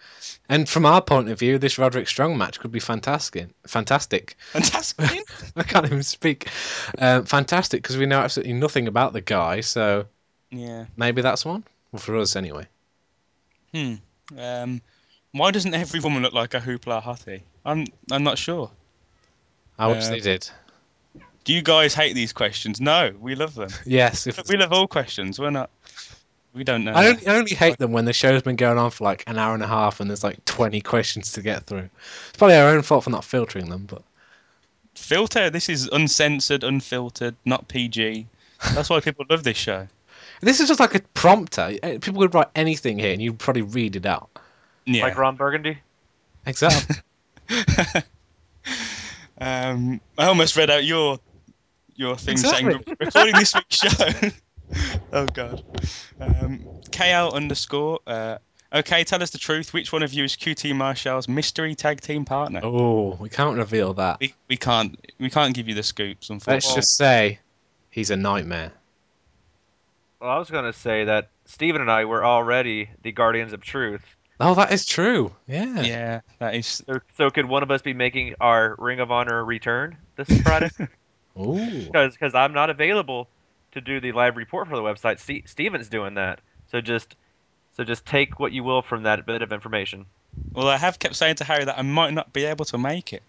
and 0.47 0.67
from 0.67 0.85
our 0.85 1.01
point 1.01 1.29
of 1.29 1.37
view, 1.37 1.57
this 1.57 1.77
Roderick 1.77 2.07
Strong 2.07 2.37
match 2.37 2.59
could 2.59 2.71
be 2.71 2.79
fantastic. 2.79 3.49
Fantastic. 3.67 4.37
Fantastic. 4.53 5.27
I 5.57 5.63
can't 5.63 5.85
even 5.85 6.03
speak. 6.03 6.47
Um, 6.97 7.25
fantastic 7.25 7.83
because 7.83 7.97
we 7.97 8.05
know 8.05 8.19
absolutely 8.19 8.53
nothing 8.53 8.87
about 8.87 9.11
the 9.11 9.19
guy. 9.19 9.59
So 9.59 10.05
yeah. 10.51 10.85
maybe 10.95 11.21
that's 11.21 11.43
one. 11.43 11.65
Well, 11.91 11.99
for 11.99 12.15
us 12.17 12.37
anyway. 12.37 12.67
Hmm. 13.73 13.95
Um, 14.37 14.81
why 15.33 15.51
doesn't 15.51 15.73
every 15.73 15.99
woman 15.99 16.23
look 16.23 16.33
like 16.33 16.53
a 16.53 16.61
hoopla 16.61 17.03
hottie? 17.03 17.41
I'm 17.65 17.87
I'm 18.09 18.23
not 18.23 18.37
sure. 18.37 18.71
I 19.77 19.87
wish 19.87 20.05
Uh, 20.05 20.11
they 20.11 20.19
did. 20.21 20.49
Do 21.45 21.53
you 21.53 21.61
guys 21.61 21.93
hate 21.93 22.13
these 22.13 22.33
questions? 22.33 22.81
No, 22.81 23.13
we 23.19 23.35
love 23.35 23.55
them. 23.55 23.69
Yes. 23.85 24.27
If 24.27 24.41
We 24.49 24.57
love 24.57 24.73
all 24.73 24.87
questions. 24.87 25.39
We're 25.39 25.51
not. 25.51 25.69
We 26.53 26.63
don't 26.63 26.83
know. 26.85 26.93
I 26.93 27.07
only, 27.09 27.27
I 27.27 27.35
only 27.35 27.53
hate 27.53 27.77
them 27.77 27.91
when 27.91 28.05
the 28.05 28.13
show's 28.13 28.41
been 28.41 28.55
going 28.55 28.77
on 28.77 28.89
for 28.91 29.03
like 29.03 29.23
an 29.27 29.37
hour 29.37 29.53
and 29.53 29.61
a 29.63 29.67
half 29.67 29.99
and 29.99 30.09
there's 30.09 30.23
like 30.23 30.43
20 30.45 30.79
questions 30.81 31.33
to 31.33 31.41
get 31.41 31.65
through. 31.65 31.89
It's 32.29 32.37
probably 32.37 32.55
our 32.55 32.69
own 32.69 32.81
fault 32.81 33.03
for 33.03 33.09
not 33.09 33.23
filtering 33.25 33.69
them, 33.69 33.85
but 33.85 34.01
Filter. 34.95 35.49
This 35.49 35.67
is 35.67 35.87
uncensored, 35.91 36.63
unfiltered, 36.63 37.35
not 37.43 37.67
PG. 37.67 38.25
That's 38.73 38.89
why 38.89 39.01
people 39.01 39.25
love 39.29 39.43
this 39.43 39.57
show. 39.57 39.87
this 40.41 40.61
is 40.61 40.69
just 40.69 40.79
like 40.79 40.95
a 40.95 41.01
prompter. 41.13 41.77
Eh, 41.83 41.97
People 41.99 42.21
could 42.21 42.33
write 42.33 42.47
anything 42.55 42.97
here 42.97 43.11
and 43.11 43.21
you'd 43.21 43.37
probably 43.37 43.63
read 43.63 43.97
it 43.97 44.05
out. 44.05 44.29
Yeah. 44.85 45.03
Like 45.03 45.17
Ron 45.17 45.35
Burgundy. 45.35 45.77
Exactly. 46.45 46.95
um, 49.39 49.99
I 50.17 50.25
almost 50.25 50.55
read 50.55 50.69
out 50.69 50.85
your 50.85 51.19
your 51.95 52.15
thing 52.17 52.37
saying 52.37 52.83
recording 52.99 53.35
this 53.35 53.55
week's 53.55 53.77
show. 53.77 54.29
oh 55.13 55.25
god. 55.27 55.63
Um, 56.19 56.59
KL 56.89 57.33
underscore. 57.33 57.99
Uh, 58.05 58.37
okay, 58.73 59.03
tell 59.03 59.21
us 59.21 59.31
the 59.31 59.37
truth. 59.37 59.73
Which 59.73 59.91
one 59.93 60.03
of 60.03 60.13
you 60.13 60.23
is 60.23 60.35
QT 60.35 60.75
Marshall's 60.75 61.27
mystery 61.27 61.75
tag 61.75 62.01
team 62.01 62.25
partner? 62.25 62.61
oh, 62.63 63.17
we 63.19 63.29
can't 63.29 63.57
reveal 63.57 63.93
that. 63.95 64.19
We, 64.19 64.33
we 64.49 64.57
can't 64.57 64.99
we 65.19 65.29
can't 65.29 65.53
give 65.53 65.67
you 65.67 65.75
the 65.75 65.83
scoops. 65.83 66.29
Unfortunately. 66.29 66.55
Let's 66.55 66.75
just 66.75 66.97
say 66.97 67.39
he's 67.89 68.09
a 68.09 68.17
nightmare. 68.17 68.71
Well, 70.19 70.31
I 70.31 70.37
was 70.37 70.49
gonna 70.49 70.73
say 70.73 71.05
that 71.05 71.29
Stephen 71.45 71.81
and 71.81 71.91
I 71.91 72.05
were 72.05 72.25
already 72.25 72.89
the 73.03 73.11
guardians 73.11 73.53
of 73.53 73.61
truth. 73.61 74.03
Oh, 74.39 74.55
that 74.55 74.73
is 74.73 74.85
true. 74.85 75.33
Yeah. 75.47 75.81
Yeah, 75.81 76.21
that 76.39 76.55
is. 76.55 76.67
So, 76.67 76.99
so 77.15 77.29
could 77.29 77.45
one 77.45 77.63
of 77.63 77.71
us 77.71 77.81
be 77.81 77.93
making 77.93 78.35
our 78.41 78.75
Ring 78.77 78.99
of 78.99 79.09
Honor 79.09 79.45
return 79.45 79.97
this 80.17 80.41
Friday? 80.41 80.69
Ooh. 81.39 81.85
Because 81.91 82.35
I'm 82.35 82.53
not 82.53 82.69
available 82.69 83.27
to 83.73 83.81
do 83.81 83.99
the 83.99 84.11
live 84.11 84.37
report 84.37 84.67
for 84.67 84.75
the 84.75 84.81
website. 84.81 85.19
Ste 85.19 85.47
Steven's 85.47 85.89
doing 85.89 86.15
that. 86.15 86.39
So 86.71 86.81
just 86.81 87.15
so 87.75 87.83
just 87.83 88.05
take 88.05 88.39
what 88.39 88.51
you 88.51 88.63
will 88.63 88.81
from 88.81 89.03
that 89.03 89.25
bit 89.25 89.41
of 89.41 89.51
information. 89.51 90.05
Well, 90.53 90.67
I 90.67 90.77
have 90.77 90.99
kept 90.99 91.15
saying 91.15 91.35
to 91.35 91.43
Harry 91.43 91.65
that 91.65 91.77
I 91.77 91.81
might 91.81 92.13
not 92.13 92.33
be 92.33 92.45
able 92.45 92.65
to 92.65 92.77
make 92.77 93.13
it. 93.13 93.23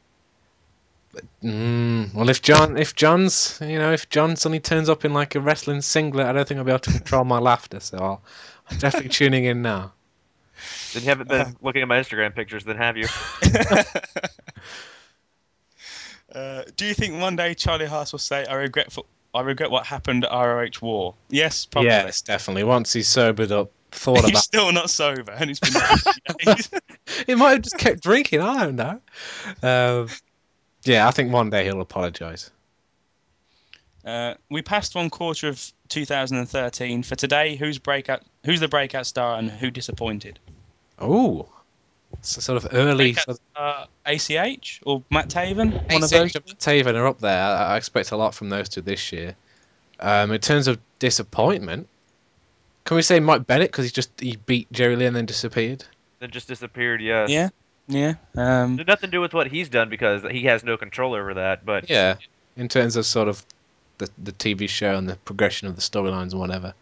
Mm, 1.43 2.15
well, 2.15 2.29
if 2.29 2.43
John, 2.43 2.77
if 2.77 2.95
John's, 2.95 3.59
you 3.63 3.79
know, 3.79 3.93
if 3.93 4.09
John 4.11 4.37
suddenly 4.37 4.61
turns 4.61 4.89
up 4.89 5.05
in 5.05 5.15
like 5.15 5.35
a 5.35 5.41
wrestling 5.41 5.81
singlet, 5.81 6.27
I 6.27 6.33
don't 6.33 6.47
think 6.47 6.59
I'll 6.59 6.65
be 6.65 6.73
able 6.73 6.81
to 6.81 6.93
control 6.93 7.25
my 7.25 7.39
laughter. 7.39 7.81
So 7.81 7.99
I'll, 7.99 8.23
I'm 8.71 8.79
definitely 8.79 9.09
tuning 9.21 9.45
in 9.45 9.63
now. 9.63 9.93
Then 10.93 11.03
you 11.03 11.09
haven't 11.09 11.29
been 11.29 11.57
looking 11.61 11.83
at 11.83 11.89
my 11.89 11.99
Instagram 11.99 12.35
pictures, 12.35 12.65
then 12.65 12.77
have 12.77 12.97
you? 12.97 13.07
Uh, 16.37 16.62
do 16.76 16.84
you 16.84 16.93
think 16.93 17.18
one 17.18 17.34
day 17.34 17.55
Charlie 17.55 17.87
Haas 17.87 18.12
will 18.12 18.18
say, 18.18 18.45
"I 18.45 18.55
regret 18.55 18.93
for, 18.93 19.05
I 19.34 19.41
regret 19.41 19.70
what 19.70 19.87
happened 19.87 20.24
at 20.26 20.30
ROH 20.30 20.80
War"? 20.82 21.14
Yes, 21.30 21.64
probably. 21.64 21.89
Yes, 21.91 22.20
definitely. 22.20 22.62
Once 22.64 22.93
he's 22.93 23.09
sobered 23.09 23.51
up, 23.53 23.70
thought 23.91 24.20
He's 24.20 24.30
about. 24.30 24.43
still 24.43 24.70
not 24.72 24.91
sober, 24.91 25.32
and 25.32 25.51
it's 25.51 25.61
been 25.61 25.72
like 25.72 25.91
a 26.47 26.57
few. 26.62 26.78
He 27.26 27.34
might 27.34 27.53
have 27.53 27.62
just 27.62 27.78
kept 27.78 28.03
drinking. 28.03 28.41
I 28.43 28.64
don't 28.66 28.76
know. 28.76 29.01
Um, 29.62 30.09
yeah, 30.84 31.09
I 31.09 31.11
think 31.11 31.32
one 31.32 31.49
day 31.49 31.64
he'll 31.64 31.80
apologise. 31.80 32.51
Uh, 34.05 34.34
we 34.51 34.61
passed 34.62 34.95
one 34.95 35.09
quarter 35.11 35.49
of 35.49 35.72
2013. 35.89 37.03
For 37.03 37.16
today, 37.16 37.57
who's 37.57 37.78
breakout? 37.78 38.22
Who's 38.45 38.61
the 38.61 38.68
breakout 38.68 39.07
star, 39.07 39.39
and 39.39 39.51
who 39.51 39.70
disappointed? 39.70 40.39
Oh, 40.99 41.49
so 42.23 42.41
sort 42.41 42.62
of 42.64 42.71
early. 42.73 43.14
Sort 43.14 43.29
of, 43.29 43.41
star, 43.53 43.87
ACH 44.07 44.81
or 44.85 45.03
Matt 45.11 45.29
Taven? 45.29 45.73
One 45.93 46.03
of 46.03 46.11
those. 46.11 46.35
and 46.35 46.45
Taven 46.59 46.95
are 46.95 47.07
up 47.07 47.21
there. 47.21 47.43
I, 47.43 47.75
I 47.75 47.77
expect 47.77 48.11
a 48.12 48.17
lot 48.17 48.35
from 48.35 48.49
those 48.49 48.69
two 48.69 48.81
this 48.83 49.12
year. 49.12 49.37
Um, 50.01 50.33
in 50.33 50.41
terms 50.41 50.69
of 50.69 50.79
disappointment, 50.99 51.89
can 52.85 52.97
we 52.97 53.03
say 53.03 53.19
Mike 53.21 53.47
Bennett 53.47 53.71
because 53.71 53.87
he 53.87 53.91
just 53.91 54.11
he 54.21 54.37
beat 54.37 54.71
Jerry 54.73 54.97
Lynn 54.97 55.09
and 55.09 55.17
then 55.17 55.27
disappeared? 55.27 55.85
Then 56.21 56.31
just 56.31 56.49
disappeared. 56.49 57.01
Yes. 57.01 57.31
Yeah, 57.31 57.49
yeah. 57.89 58.14
Um, 58.37 58.77
There's 58.77 58.87
nothing 58.87 59.09
to 59.11 59.17
do 59.17 59.21
with 59.21 59.35
what 59.35 59.49
he's 59.49 59.69
done 59.69 59.89
because 59.89 60.23
he 60.31 60.43
has 60.45 60.64
no 60.64 60.77
control 60.77 61.14
over 61.14 61.35
that. 61.35 61.64
But 61.64 61.89
Yeah, 61.91 62.17
in 62.57 62.69
terms 62.69 62.97
of 62.97 63.07
sort 63.07 63.29
of 63.29 63.45
the 63.99 64.11
the 64.23 64.33
TV 64.33 64.69
show 64.69 64.97
and 64.97 65.09
the 65.09 65.17
progression 65.17 65.69
of 65.69 65.77
the 65.77 65.83
storylines 65.83 66.33
and 66.33 66.41
whatever. 66.41 66.75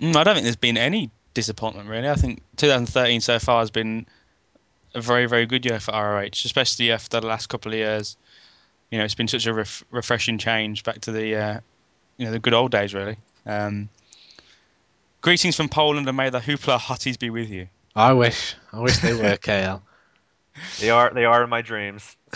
Mm, 0.00 0.16
I 0.16 0.24
don't 0.24 0.34
think 0.34 0.44
there's 0.44 0.56
been 0.56 0.78
any 0.78 1.10
disappointment 1.34 1.88
really. 1.88 2.08
I 2.08 2.14
think 2.14 2.42
2013 2.56 3.20
so 3.20 3.38
far 3.38 3.60
has 3.60 3.70
been 3.70 4.06
a 4.94 5.00
very 5.00 5.26
very 5.26 5.46
good 5.46 5.64
year 5.64 5.80
for 5.80 5.92
ROH, 5.92 6.44
especially 6.44 6.92
after 6.92 7.20
the 7.20 7.26
last 7.26 7.48
couple 7.48 7.72
of 7.72 7.78
years. 7.78 8.16
You 8.90 8.98
know, 8.98 9.04
it's 9.04 9.14
been 9.14 9.28
such 9.28 9.46
a 9.46 9.54
ref- 9.54 9.84
refreshing 9.90 10.38
change 10.38 10.82
back 10.84 11.00
to 11.02 11.12
the 11.12 11.34
uh, 11.36 11.60
you 12.18 12.26
know 12.26 12.32
the 12.32 12.38
good 12.38 12.54
old 12.54 12.70
days 12.72 12.92
really. 12.94 13.16
Um, 13.46 13.88
greetings 15.20 15.56
from 15.56 15.68
Poland 15.68 16.06
and 16.08 16.16
may 16.16 16.30
the 16.30 16.40
hoopla 16.40 16.78
hotties 16.78 17.18
be 17.18 17.30
with 17.30 17.48
you. 17.50 17.68
I 17.96 18.12
wish, 18.12 18.54
I 18.72 18.80
wish 18.80 18.98
they 18.98 19.14
were 19.14 19.36
KL. 19.36 19.80
they 20.80 20.90
are 20.90 21.10
they 21.12 21.24
are 21.24 21.42
in 21.44 21.50
my 21.50 21.62
dreams. 21.62 22.16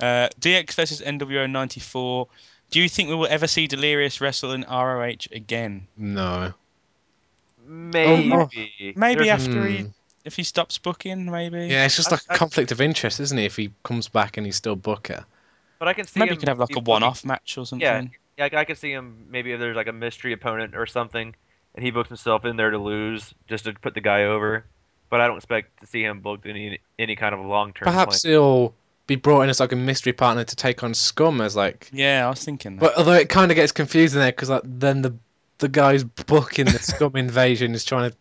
Uh, 0.00 0.28
DX 0.40 0.74
versus 0.74 1.00
NWO 1.00 1.48
94. 1.50 2.26
Do 2.70 2.80
you 2.80 2.88
think 2.88 3.08
we 3.08 3.14
will 3.14 3.28
ever 3.28 3.46
see 3.46 3.68
Delirious 3.68 4.20
wrestle 4.20 4.50
in 4.52 4.62
ROH 4.68 5.28
again? 5.32 5.86
No, 5.96 6.52
Maybe. 7.64 8.28
no. 8.28 8.48
Maybe 8.96 9.24
There's- 9.24 9.28
after 9.46 9.66
he 9.66 9.78
Hmm. 9.82 9.88
If 10.24 10.36
he 10.36 10.42
stops 10.42 10.78
booking, 10.78 11.30
maybe. 11.30 11.66
yeah, 11.66 11.84
it's 11.84 11.96
just 11.96 12.10
like 12.10 12.22
a 12.28 12.32
I- 12.32 12.36
conflict 12.36 12.72
of 12.72 12.80
interest, 12.80 13.20
isn't 13.20 13.38
it? 13.38 13.44
If 13.44 13.56
he 13.56 13.72
comes 13.82 14.08
back 14.08 14.36
and 14.36 14.46
he's 14.46 14.56
still 14.56 14.76
Booker. 14.76 15.24
But 15.78 15.88
I 15.88 15.92
can 15.92 16.06
see 16.06 16.20
Maybe 16.20 16.30
him 16.30 16.34
he 16.36 16.40
could 16.40 16.48
have 16.48 16.58
like 16.58 16.76
a 16.76 16.80
one-off 16.80 17.24
match 17.24 17.58
or 17.58 17.66
something. 17.66 17.84
Yeah, 17.84 18.04
yeah, 18.38 18.48
I, 18.52 18.60
I 18.60 18.64
can 18.64 18.76
see 18.76 18.90
him. 18.90 19.26
Maybe 19.28 19.52
if 19.52 19.60
there's 19.60 19.76
like 19.76 19.88
a 19.88 19.92
mystery 19.92 20.32
opponent 20.32 20.74
or 20.74 20.86
something, 20.86 21.34
and 21.74 21.84
he 21.84 21.90
books 21.90 22.08
himself 22.08 22.44
in 22.44 22.56
there 22.56 22.70
to 22.70 22.78
lose 22.78 23.34
just 23.48 23.64
to 23.64 23.74
put 23.74 23.94
the 23.94 24.00
guy 24.00 24.24
over. 24.24 24.64
But 25.10 25.20
I 25.20 25.26
don't 25.26 25.36
expect 25.36 25.80
to 25.80 25.86
see 25.86 26.02
him 26.02 26.20
booked 26.20 26.46
in 26.46 26.56
any 26.56 26.78
any 26.98 27.16
kind 27.16 27.34
of 27.34 27.44
long 27.44 27.72
term. 27.72 27.84
Perhaps 27.84 28.22
he'll 28.22 28.74
be 29.06 29.16
brought 29.16 29.42
in 29.42 29.50
as 29.50 29.60
like 29.60 29.72
a 29.72 29.76
mystery 29.76 30.12
partner 30.12 30.44
to 30.44 30.56
take 30.56 30.82
on 30.82 30.94
Scum 30.94 31.40
as 31.40 31.54
like. 31.54 31.90
Yeah, 31.92 32.26
I 32.26 32.30
was 32.30 32.42
thinking 32.42 32.76
that. 32.76 32.80
But 32.80 32.96
although 32.98 33.12
it 33.12 33.28
kind 33.28 33.50
of 33.50 33.56
gets 33.56 33.72
confusing 33.72 34.20
there 34.20 34.32
because 34.32 34.50
like 34.50 34.62
then 34.64 35.02
the 35.02 35.14
the 35.58 35.68
guy's 35.68 36.04
booking 36.04 36.66
the 36.66 36.78
Scum 36.78 37.12
invasion 37.16 37.74
is 37.74 37.84
trying 37.84 38.10
to 38.10 38.16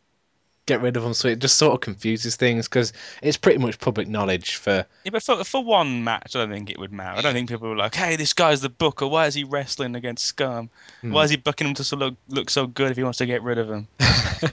get 0.66 0.82
rid 0.82 0.96
of 0.96 1.04
him, 1.04 1.14
so 1.14 1.28
it 1.28 1.40
just 1.40 1.58
sort 1.58 1.74
of 1.74 1.82
confuses 1.82 2.36
things 2.36 2.68
because 2.68 2.94
it's 3.22 3.38
pretty 3.38 3.60
much 3.60 3.80
public 3.80 4.08
knowledge 4.08 4.56
for 4.56 4.86
Yeah, 5.04 5.12
but 5.12 5.24
for, 5.24 5.44
for 5.44 5.64
one 5.64 6.04
match, 6.04 6.36
I 6.36 6.40
don't 6.40 6.52
think 6.52 6.70
it 6.70 6.80
would 6.80 6.92
matter. 6.92 7.18
I 7.18 7.22
don't 7.22 7.34
think 7.34 7.50
people 7.50 7.70
were 7.70 7.76
like, 7.76 7.96
"Hey, 7.96 8.16
this 8.16 8.34
guy's 8.34 8.62
the 8.62 8.70
booker. 8.70 9.08
Why 9.08 9.28
is 9.28 9.34
he 9.34 9.44
wrestling 9.44 9.96
against 9.96 10.26
Scum? 10.26 10.70
Hmm. 11.02 11.12
Why 11.12 11.24
is 11.24 11.30
he 11.30 11.38
booking 11.38 11.68
him 11.68 11.74
to 11.76 11.84
so 11.84 11.98
look 11.98 12.16
look 12.30 12.50
so 12.50 12.68
good 12.68 12.92
if 12.92 12.98
he 12.98 13.04
wants 13.04 13.18
to 13.20 13.26
get 13.26 13.44
rid 13.44 13.58
of 13.58 13.70
him?" 13.70 13.88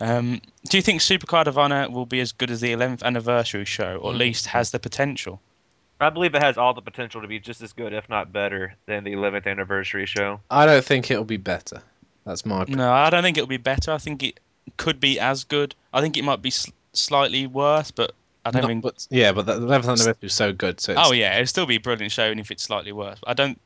um, 0.00 0.40
do 0.68 0.76
you 0.76 0.82
think 0.82 1.00
Supercard 1.00 1.46
of 1.46 1.58
Honor 1.58 1.88
will 1.88 2.06
be 2.06 2.20
as 2.20 2.32
good 2.32 2.50
as 2.50 2.60
the 2.60 2.72
11th 2.72 3.02
anniversary 3.02 3.64
show, 3.64 3.96
or 3.96 4.12
at 4.12 4.18
least 4.18 4.46
has 4.46 4.70
the 4.70 4.78
potential? 4.78 5.40
I 6.00 6.10
believe 6.10 6.34
it 6.34 6.42
has 6.42 6.58
all 6.58 6.74
the 6.74 6.82
potential 6.82 7.22
to 7.22 7.28
be 7.28 7.38
just 7.38 7.62
as 7.62 7.72
good, 7.72 7.92
if 7.92 8.08
not 8.08 8.32
better, 8.32 8.74
than 8.86 9.04
the 9.04 9.12
11th 9.12 9.46
anniversary 9.46 10.06
show. 10.06 10.40
I 10.50 10.66
don't 10.66 10.84
think 10.84 11.10
it'll 11.10 11.24
be 11.24 11.36
better. 11.36 11.82
That's 12.24 12.44
my 12.44 12.62
opinion. 12.62 12.78
No, 12.78 12.92
I 12.92 13.10
don't 13.10 13.22
think 13.22 13.36
it'll 13.36 13.46
be 13.46 13.58
better. 13.58 13.92
I 13.92 13.98
think 13.98 14.22
it 14.22 14.40
could 14.76 15.00
be 15.00 15.18
as 15.20 15.44
good. 15.44 15.74
I 15.92 16.00
think 16.00 16.16
it 16.16 16.24
might 16.24 16.42
be 16.42 16.50
sl- 16.50 16.70
slightly 16.92 17.46
worse, 17.46 17.90
but 17.90 18.12
I 18.44 18.50
don't 18.50 18.62
Not- 18.62 18.68
think. 18.68 18.82
but, 18.82 19.06
yeah, 19.10 19.32
but 19.32 19.46
the 19.46 19.54
11th 19.54 19.84
anniversary 19.88 20.14
was 20.22 20.34
so 20.34 20.52
good. 20.52 20.80
So 20.80 20.92
it's, 20.92 21.00
Oh 21.02 21.12
yeah, 21.12 21.34
it'll 21.34 21.46
still 21.46 21.66
be 21.66 21.76
a 21.76 21.80
brilliant 21.80 22.12
show, 22.12 22.26
even 22.26 22.38
if 22.38 22.50
it's 22.50 22.62
slightly 22.62 22.92
worse. 22.92 23.18
I 23.26 23.34
don't. 23.34 23.60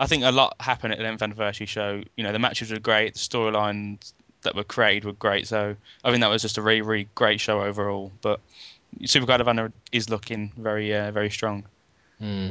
I 0.00 0.06
think 0.06 0.24
a 0.24 0.32
lot 0.32 0.56
happened 0.58 0.92
at 0.94 0.98
the 0.98 1.04
11th 1.04 1.22
anniversary 1.22 1.66
show. 1.66 2.02
You 2.16 2.24
know, 2.24 2.32
the 2.32 2.38
matches 2.38 2.70
were 2.72 2.80
great, 2.80 3.14
the 3.14 3.20
storylines 3.20 4.12
that 4.42 4.56
were 4.56 4.64
created 4.64 5.04
were 5.04 5.12
great. 5.12 5.46
So 5.46 5.76
I 6.04 6.10
think 6.10 6.20
that 6.22 6.28
was 6.30 6.42
just 6.42 6.58
a 6.58 6.62
really, 6.62 6.82
really 6.82 7.08
great 7.14 7.40
show 7.40 7.62
overall. 7.62 8.10
But 8.20 8.40
Supercard 9.02 9.40
of 9.40 9.46
Honor 9.46 9.72
is 9.92 10.10
looking 10.10 10.50
very, 10.56 10.92
uh, 10.94 11.12
very 11.12 11.30
strong. 11.30 11.64
Hmm. 12.18 12.48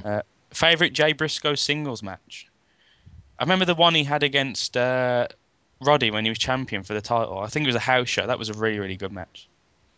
favorite 0.51 0.91
Jay 0.93 1.11
Briscoe 1.13 1.55
singles 1.55 2.03
match. 2.03 2.47
I 3.39 3.43
remember 3.43 3.65
the 3.65 3.75
one 3.75 3.95
he 3.95 4.03
had 4.03 4.21
against 4.23 4.75
uh, 4.77 5.27
Roddy 5.81 6.11
when 6.11 6.23
he 6.23 6.29
was 6.29 6.37
champion 6.37 6.83
for 6.83 6.93
the 6.93 7.01
title. 7.01 7.39
I 7.39 7.47
think 7.47 7.65
it 7.65 7.67
was 7.67 7.75
a 7.75 7.79
house 7.79 8.07
show. 8.09 8.27
That 8.27 8.39
was 8.39 8.49
a 8.49 8.53
really 8.53 8.79
really 8.79 8.97
good 8.97 9.11
match. 9.11 9.47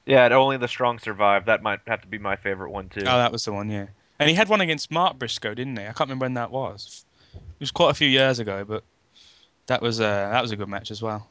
Yeah, 0.05 0.25
and 0.25 0.33
only 0.33 0.57
the 0.57 0.67
strong 0.67 0.99
survive. 0.99 1.45
That 1.45 1.63
might 1.63 1.79
have 1.87 2.01
to 2.01 2.07
be 2.07 2.17
my 2.17 2.35
favorite 2.35 2.71
one 2.71 2.89
too. 2.89 3.01
Oh, 3.01 3.17
that 3.17 3.31
was 3.31 3.45
the 3.45 3.53
one, 3.53 3.69
yeah. 3.69 3.87
And 4.19 4.29
he 4.29 4.35
had 4.35 4.49
one 4.49 4.61
against 4.61 4.91
Mark 4.91 5.17
Briscoe, 5.17 5.53
didn't 5.53 5.77
he? 5.77 5.83
I 5.83 5.87
can't 5.87 6.01
remember 6.01 6.25
when 6.25 6.33
that 6.35 6.51
was. 6.51 7.05
It 7.33 7.59
was 7.59 7.71
quite 7.71 7.91
a 7.91 7.93
few 7.93 8.07
years 8.07 8.39
ago, 8.39 8.63
but 8.65 8.83
that 9.67 9.81
was 9.81 9.99
uh, 9.99 10.29
that 10.31 10.41
was 10.41 10.51
a 10.51 10.55
good 10.55 10.69
match 10.69 10.91
as 10.91 11.01
well. 11.01 11.27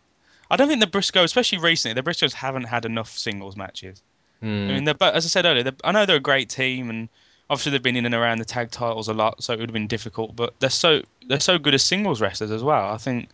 I 0.50 0.56
don't 0.56 0.68
think 0.68 0.80
the 0.80 0.86
Briscoe, 0.86 1.24
especially 1.24 1.58
recently, 1.58 1.94
the 1.94 2.02
Briscoes 2.02 2.32
haven't 2.32 2.64
had 2.64 2.84
enough 2.84 3.10
singles 3.10 3.56
matches. 3.56 4.02
Hmm. 4.40 4.46
I 4.46 4.74
mean, 4.74 4.84
they're, 4.84 4.94
but 4.94 5.14
as 5.14 5.24
I 5.24 5.28
said 5.28 5.44
earlier, 5.46 5.70
I 5.84 5.92
know 5.92 6.04
they're 6.04 6.16
a 6.16 6.20
great 6.20 6.48
team, 6.48 6.90
and 6.90 7.08
obviously 7.48 7.72
they've 7.72 7.82
been 7.82 7.96
in 7.96 8.06
and 8.06 8.14
around 8.14 8.38
the 8.38 8.44
tag 8.44 8.70
titles 8.70 9.08
a 9.08 9.14
lot, 9.14 9.42
so 9.42 9.52
it 9.52 9.60
would 9.60 9.68
have 9.68 9.74
been 9.74 9.86
difficult. 9.86 10.34
But 10.34 10.58
they're 10.60 10.70
so 10.70 11.02
they're 11.28 11.40
so 11.40 11.58
good 11.58 11.74
as 11.74 11.82
singles 11.82 12.20
wrestlers 12.20 12.50
as 12.50 12.62
well. 12.62 12.90
I 12.90 12.98
think 12.98 13.28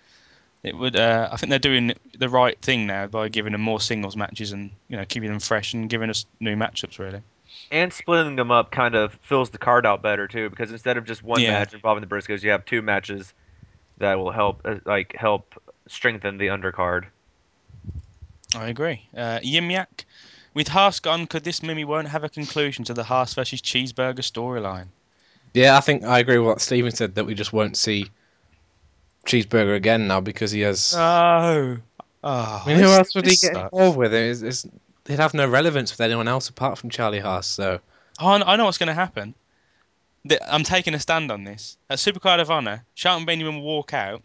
it 0.62 0.76
would. 0.76 0.96
Uh, 0.96 1.28
I 1.30 1.36
think 1.36 1.50
they're 1.50 1.58
doing 1.58 1.94
the 2.18 2.28
right 2.28 2.60
thing 2.60 2.86
now 2.86 3.06
by 3.06 3.28
giving 3.28 3.52
them 3.52 3.60
more 3.60 3.80
singles 3.80 4.16
matches 4.16 4.52
and 4.52 4.70
you 4.88 4.96
know 4.96 5.04
keeping 5.04 5.30
them 5.30 5.40
fresh 5.40 5.74
and 5.74 5.88
giving 5.88 6.10
us 6.10 6.26
new 6.40 6.56
matchups. 6.56 6.98
Really. 6.98 7.22
And 7.70 7.92
splitting 7.92 8.36
them 8.36 8.50
up 8.50 8.70
kind 8.70 8.94
of 8.94 9.18
fills 9.22 9.50
the 9.50 9.58
card 9.58 9.84
out 9.86 10.02
better 10.02 10.26
too, 10.26 10.48
because 10.50 10.70
instead 10.70 10.96
of 10.96 11.04
just 11.04 11.22
one 11.22 11.40
Yeah. 11.40 11.52
match 11.58 11.74
involving 11.74 12.00
the 12.00 12.06
Briscoes, 12.06 12.42
you 12.42 12.50
have 12.50 12.64
two 12.64 12.82
matches 12.82 13.32
that 13.98 14.18
will 14.18 14.30
help 14.30 14.62
uh, 14.64 14.76
like 14.84 15.14
help 15.16 15.54
strengthen 15.86 16.38
the 16.38 16.46
undercard. 16.48 17.04
I 18.54 18.68
agree. 18.68 19.02
Uh, 19.16 19.40
Yim 19.42 19.70
Yak. 19.70 20.06
With 20.54 20.68
Haas 20.68 20.98
gone, 20.98 21.26
could 21.26 21.44
this 21.44 21.62
Mimi 21.62 21.84
won't 21.84 22.08
have 22.08 22.24
a 22.24 22.28
conclusion 22.28 22.84
to 22.86 22.94
the 22.94 23.04
Haas 23.04 23.34
versus 23.34 23.60
Cheeseburger 23.60 24.20
storyline? 24.20 24.86
Yeah, 25.54 25.76
I 25.76 25.80
think 25.80 26.04
I 26.04 26.18
agree 26.18 26.38
with 26.38 26.46
what 26.46 26.60
Steven 26.60 26.90
said 26.90 27.14
that 27.14 27.24
we 27.26 27.34
just 27.34 27.52
won't 27.52 27.76
see 27.76 28.10
Cheeseburger 29.26 29.74
again 29.76 30.06
now 30.08 30.20
because 30.20 30.50
he 30.50 30.60
has. 30.62 30.94
Oh. 30.96 31.76
Oh, 32.24 32.62
I 32.64 32.68
mean, 32.68 32.78
who 32.78 32.84
else 32.90 33.14
would 33.14 33.24
he 33.26 33.30
get 33.36 33.54
sucks. 33.54 33.72
involved 33.72 33.96
with? 33.96 34.12
It's, 34.12 34.42
it's, 34.42 34.66
he'd 35.06 35.20
have 35.20 35.34
no 35.34 35.46
relevance 35.48 35.92
with 35.92 36.00
anyone 36.00 36.26
else 36.26 36.48
apart 36.48 36.76
from 36.78 36.90
Charlie 36.90 37.20
Haas. 37.20 37.46
So 37.46 37.78
Oh, 38.20 38.28
I 38.28 38.56
know- 38.56 38.64
what's 38.64 38.78
going 38.78 38.88
to 38.88 38.94
happen. 38.94 39.34
I'm 40.46 40.64
taking 40.64 40.94
a 40.94 40.98
stand 41.00 41.30
on 41.30 41.44
this. 41.44 41.76
At 41.88 41.98
Supercard 41.98 42.40
of 42.40 42.50
Honor, 42.50 42.84
Shelton 42.94 43.24
Benjamin 43.24 43.54
will 43.56 43.62
walk 43.62 43.94
out. 43.94 44.22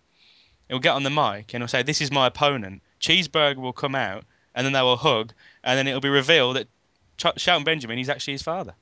He'll 0.67 0.79
get 0.79 0.95
on 0.95 1.03
the 1.03 1.09
mic 1.11 1.53
and 1.53 1.61
he'll 1.61 1.67
say, 1.67 1.83
"This 1.83 2.01
is 2.01 2.11
my 2.11 2.25
opponent." 2.27 2.81
Cheeseburger 2.99 3.57
will 3.57 3.73
come 3.73 3.93
out, 3.95 4.23
and 4.55 4.65
then 4.65 4.73
they 4.73 4.81
will 4.81 4.97
hug, 4.97 5.33
and 5.63 5.77
then 5.77 5.87
it'll 5.87 6.01
be 6.01 6.09
revealed 6.09 6.55
that 6.55 6.67
Ch- 7.17 7.39
Shelton 7.39 7.63
Benjamin 7.63 7.99
is 7.99 8.09
actually 8.09 8.33
his 8.33 8.41
father. 8.41 8.73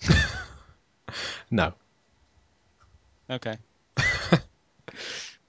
no. 1.50 1.72
Okay. 3.30 3.56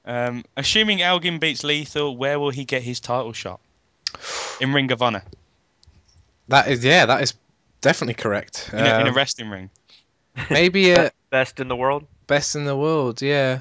um, 0.05 0.43
assuming 0.57 1.01
Elgin 1.01 1.39
beats 1.39 1.63
Lethal, 1.63 2.15
where 2.15 2.39
will 2.39 2.51
he 2.51 2.65
get 2.65 2.81
his 2.83 2.99
title 2.99 3.33
shot? 3.33 3.59
In 4.61 4.71
Ring 4.73 4.91
of 4.91 5.01
Honor, 5.01 5.23
That 6.47 6.67
is 6.69 6.83
yeah, 6.85 7.05
that 7.05 7.21
is 7.21 7.33
definitely 7.81 8.13
correct. 8.13 8.69
in, 8.71 8.79
a, 8.79 8.99
in 9.01 9.07
a 9.07 9.09
Um, 9.09 9.15
wrestling 9.15 9.49
ring. 9.49 9.69
maybe 10.49 10.91
a 10.91 11.11
Best 11.29 11.59
in 11.59 11.67
the 11.67 11.75
world. 11.75 12.05
best 12.27 12.55
in 12.55 12.63
the 12.65 12.75
world, 12.77 13.21
yeah. 13.21 13.59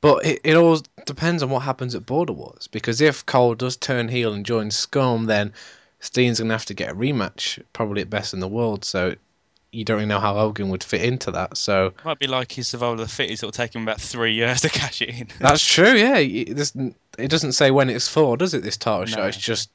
But 0.00 0.24
it, 0.24 0.40
it 0.44 0.56
all 0.56 0.80
depends 1.06 1.42
on 1.42 1.50
what 1.50 1.60
happens 1.64 1.96
at 1.96 2.06
Border 2.06 2.32
Wars 2.32 2.68
because 2.68 3.00
if 3.00 3.26
Cole 3.26 3.56
does 3.56 3.76
turn 3.76 4.06
heel 4.08 4.32
and 4.32 4.46
join 4.46 4.70
Scum, 4.70 5.26
then 5.26 5.52
Steen's 5.98 6.38
gonna 6.38 6.54
have 6.54 6.66
to 6.66 6.74
get 6.74 6.90
a 6.90 6.94
rematch, 6.94 7.60
probably 7.72 8.02
at 8.02 8.10
best 8.10 8.32
in 8.32 8.38
the 8.38 8.46
world. 8.46 8.84
So 8.84 9.16
you 9.72 9.84
don't 9.84 9.96
really 9.96 10.08
know 10.08 10.20
how 10.20 10.38
Elgin 10.38 10.68
would 10.70 10.82
fit 10.82 11.02
into 11.02 11.30
that. 11.32 11.56
So 11.56 11.92
Might 12.04 12.18
be 12.18 12.26
like 12.26 12.50
his 12.52 12.68
survival 12.68 12.94
of 12.94 12.98
the 13.00 13.08
fittest. 13.08 13.42
It'll 13.42 13.52
take 13.52 13.74
him 13.74 13.82
about 13.82 14.00
three 14.00 14.32
years 14.34 14.62
to 14.62 14.68
cash 14.70 15.02
it 15.02 15.10
in. 15.10 15.28
that's 15.40 15.64
true, 15.64 15.92
yeah. 15.92 16.18
It 16.18 16.56
doesn't, 16.56 16.96
it 17.18 17.28
doesn't 17.28 17.52
say 17.52 17.70
when 17.70 17.90
it's 17.90 18.08
for, 18.08 18.36
does 18.36 18.54
it? 18.54 18.62
This 18.62 18.76
title 18.76 19.00
No. 19.00 19.06
shot, 19.06 19.26
it's 19.28 19.36
just 19.36 19.70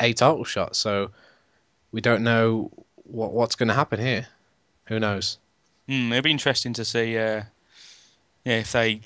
a 0.00 0.12
title 0.12 0.44
shot. 0.44 0.76
So 0.76 1.10
we 1.92 2.00
don't 2.00 2.24
know 2.24 2.70
what 3.04 3.32
what's 3.32 3.54
going 3.54 3.68
to 3.68 3.74
happen 3.74 4.00
here. 4.00 4.26
Who 4.86 4.98
knows? 4.98 5.38
Hmm, 5.88 6.10
it'll 6.12 6.22
be 6.22 6.30
interesting 6.30 6.72
to 6.74 6.84
see. 6.84 7.16
Uh, 7.18 7.42
yeah, 8.44 8.58
if 8.60 8.72
they. 8.72 9.00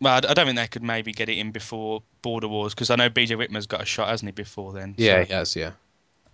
Well, 0.00 0.14
I 0.14 0.30
I 0.30 0.34
don't 0.34 0.46
think 0.46 0.56
they 0.56 0.66
could 0.66 0.82
maybe 0.82 1.12
get 1.12 1.28
it 1.28 1.36
in 1.36 1.50
before 1.50 2.02
Border 2.22 2.48
Wars 2.48 2.74
because 2.74 2.88
I 2.90 2.96
know 2.96 3.10
BJ 3.10 3.36
Whitmer's 3.36 3.66
got 3.66 3.82
a 3.82 3.84
shot, 3.84 4.08
hasn't 4.08 4.28
he, 4.28 4.32
before 4.32 4.72
then? 4.72 4.94
Yeah, 4.96 5.20
So 5.20 5.24
he 5.26 5.32
has, 5.34 5.56
yeah. 5.56 5.70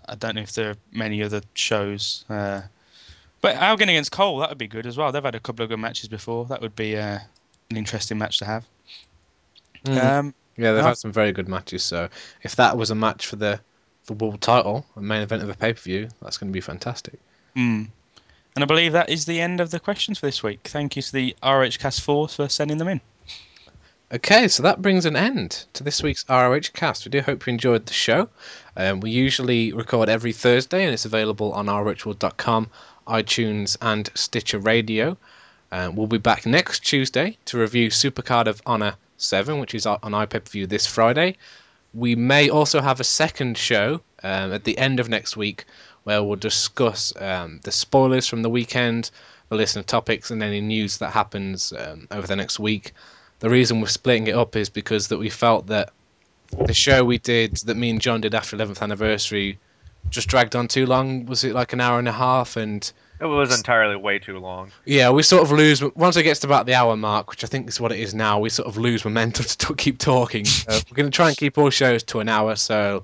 I 0.08 0.14
don't 0.14 0.36
know 0.36 0.42
if 0.42 0.52
there 0.52 0.70
are 0.70 0.76
many 0.92 1.22
other 1.24 1.42
shows. 1.54 2.24
Uh, 2.30 2.62
but 3.46 3.62
Elgin 3.62 3.88
against 3.88 4.10
Cole, 4.10 4.38
that 4.38 4.48
would 4.48 4.58
be 4.58 4.66
good 4.66 4.86
as 4.86 4.96
well. 4.96 5.12
They've 5.12 5.22
had 5.22 5.34
a 5.34 5.40
couple 5.40 5.62
of 5.62 5.68
good 5.68 5.78
matches 5.78 6.08
before. 6.08 6.46
That 6.46 6.60
would 6.60 6.74
be 6.74 6.96
uh, 6.96 7.18
an 7.70 7.76
interesting 7.76 8.18
match 8.18 8.38
to 8.38 8.44
have. 8.44 8.66
Mm. 9.84 10.04
Um, 10.04 10.34
Yeah, 10.56 10.72
they've 10.72 10.84
had 10.84 10.98
some 10.98 11.12
very 11.12 11.32
good 11.32 11.48
matches. 11.48 11.84
So 11.84 12.08
if 12.42 12.56
that 12.56 12.76
was 12.76 12.90
a 12.90 12.94
match 12.94 13.26
for 13.26 13.36
the 13.36 13.60
the 14.06 14.14
world 14.14 14.40
title, 14.40 14.86
a 14.94 15.00
main 15.00 15.22
event 15.22 15.42
of 15.42 15.50
a 15.50 15.54
pay 15.54 15.72
per 15.72 15.80
view, 15.80 16.08
that's 16.22 16.38
going 16.38 16.50
to 16.50 16.52
be 16.52 16.60
fantastic. 16.60 17.18
hmm. 17.54 17.84
And 18.54 18.62
I 18.62 18.66
believe 18.66 18.92
that 18.92 19.10
is 19.10 19.26
the 19.26 19.40
end 19.40 19.60
of 19.60 19.70
the 19.70 19.78
questions 19.78 20.18
for 20.18 20.26
this 20.26 20.42
week. 20.42 20.60
Thank 20.64 20.96
you 20.96 21.02
to 21.02 21.12
the 21.12 21.36
RH 21.42 21.78
Cast 21.78 22.00
Force 22.00 22.36
for 22.36 22.48
sending 22.48 22.78
them 22.78 22.88
in. 22.88 23.00
Okay, 24.12 24.46
so 24.46 24.62
that 24.62 24.80
brings 24.80 25.04
an 25.04 25.16
end 25.16 25.66
to 25.72 25.82
this 25.82 26.00
week's 26.00 26.24
ROH 26.28 26.70
cast. 26.72 27.04
We 27.04 27.10
do 27.10 27.20
hope 27.20 27.44
you 27.44 27.52
enjoyed 27.52 27.86
the 27.86 27.92
show. 27.92 28.28
Um, 28.76 29.00
we 29.00 29.10
usually 29.10 29.72
record 29.72 30.08
every 30.08 30.32
Thursday, 30.32 30.84
and 30.84 30.94
it's 30.94 31.06
available 31.06 31.52
on 31.52 31.66
rohworld.com, 31.66 32.70
iTunes, 33.06 33.76
and 33.80 34.10
Stitcher 34.14 34.58
Radio. 34.58 35.16
Um, 35.72 35.96
we'll 35.96 36.06
be 36.06 36.18
back 36.18 36.46
next 36.46 36.80
Tuesday 36.80 37.36
to 37.46 37.58
review 37.58 37.88
Supercard 37.88 38.46
of 38.46 38.62
Honor 38.66 38.94
7, 39.16 39.58
which 39.58 39.74
is 39.74 39.86
on 39.86 40.00
iPay-per-view 40.00 40.66
this 40.66 40.86
Friday. 40.86 41.36
We 41.94 42.14
may 42.14 42.50
also 42.50 42.80
have 42.80 43.00
a 43.00 43.04
second 43.04 43.56
show 43.58 44.00
um, 44.22 44.52
at 44.52 44.64
the 44.64 44.78
end 44.78 45.00
of 45.00 45.08
next 45.08 45.36
week 45.36 45.64
where 46.04 46.22
we'll 46.22 46.36
discuss 46.36 47.12
um, 47.20 47.60
the 47.64 47.72
spoilers 47.72 48.28
from 48.28 48.42
the 48.42 48.50
weekend, 48.50 49.10
the 49.48 49.56
listener 49.56 49.82
topics, 49.82 50.30
and 50.30 50.42
any 50.42 50.60
news 50.60 50.98
that 50.98 51.10
happens 51.10 51.72
um, 51.72 52.06
over 52.10 52.26
the 52.26 52.36
next 52.36 52.60
week. 52.60 52.92
The 53.40 53.50
reason 53.50 53.80
we're 53.80 53.88
splitting 53.88 54.28
it 54.28 54.34
up 54.36 54.54
is 54.54 54.68
because 54.70 55.08
that 55.08 55.18
we 55.18 55.30
felt 55.30 55.66
that 55.66 55.90
the 56.64 56.74
show 56.74 57.04
we 57.04 57.18
did, 57.18 57.56
that 57.56 57.76
me 57.76 57.90
and 57.90 58.00
John 58.00 58.20
did 58.20 58.34
after 58.34 58.56
11th 58.56 58.82
anniversary, 58.82 59.58
just 60.10 60.28
dragged 60.28 60.56
on 60.56 60.68
too 60.68 60.86
long. 60.86 61.26
Was 61.26 61.44
it 61.44 61.52
like 61.54 61.72
an 61.72 61.80
hour 61.80 61.98
and 61.98 62.08
a 62.08 62.12
half? 62.12 62.56
And 62.56 62.90
It 63.20 63.26
was 63.26 63.56
entirely 63.56 63.96
way 63.96 64.18
too 64.18 64.38
long. 64.38 64.72
yeah, 64.84 65.10
we 65.10 65.22
sort 65.22 65.42
of 65.42 65.52
lose 65.52 65.82
once 65.94 66.16
it 66.16 66.22
gets 66.22 66.40
to 66.40 66.46
about 66.46 66.66
the 66.66 66.74
hour 66.74 66.96
mark, 66.96 67.30
which 67.30 67.44
I 67.44 67.46
think 67.46 67.68
is 67.68 67.80
what 67.80 67.92
it 67.92 67.98
is 68.00 68.14
now. 68.14 68.38
We 68.38 68.48
sort 68.50 68.68
of 68.68 68.76
lose 68.76 69.04
momentum 69.04 69.44
to 69.48 69.58
t- 69.58 69.74
keep 69.74 69.98
talking. 69.98 70.44
So 70.44 70.72
we're 70.90 70.94
going 70.96 71.10
to 71.10 71.14
try 71.16 71.28
and 71.28 71.36
keep 71.36 71.58
all 71.58 71.70
shows 71.70 72.02
to 72.04 72.20
an 72.20 72.28
hour. 72.28 72.56
So 72.56 73.02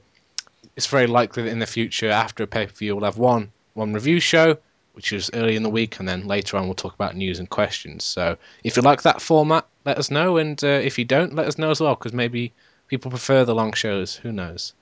it's 0.76 0.86
very 0.86 1.07
likely 1.07 1.42
that 1.44 1.50
in 1.50 1.59
the 1.59 1.66
future, 1.66 2.11
after 2.11 2.44
a 2.44 2.46
pay 2.46 2.66
per 2.66 2.72
view, 2.72 2.94
we'll 2.96 3.05
have 3.05 3.18
one 3.18 3.50
one 3.74 3.92
review 3.92 4.20
show, 4.20 4.57
which 4.92 5.12
is 5.12 5.30
early 5.34 5.57
in 5.57 5.62
the 5.62 5.70
week, 5.70 5.98
and 5.98 6.07
then 6.09 6.26
later 6.26 6.57
on 6.57 6.64
we'll 6.66 6.74
talk 6.74 6.94
about 6.94 7.16
news 7.16 7.38
and 7.38 7.48
questions. 7.48 8.05
So 8.05 8.36
if 8.64 8.76
you 8.76 8.82
like 8.82 9.03
that 9.03 9.20
format, 9.22 9.66
let 9.84 9.98
us 9.98 10.11
know, 10.11 10.36
and 10.36 10.62
uh, 10.62 10.66
if 10.68 10.98
you 10.98 11.05
don't, 11.05 11.34
let 11.34 11.46
us 11.46 11.59
know 11.59 11.70
as 11.70 11.80
well, 11.80 11.94
because 11.94 12.12
maybe 12.12 12.53
people 12.88 13.11
prefer 13.11 13.44
the 13.44 13.55
long 13.55 13.72
shows. 13.72 14.14
Who 14.16 14.30
knows? 14.30 14.74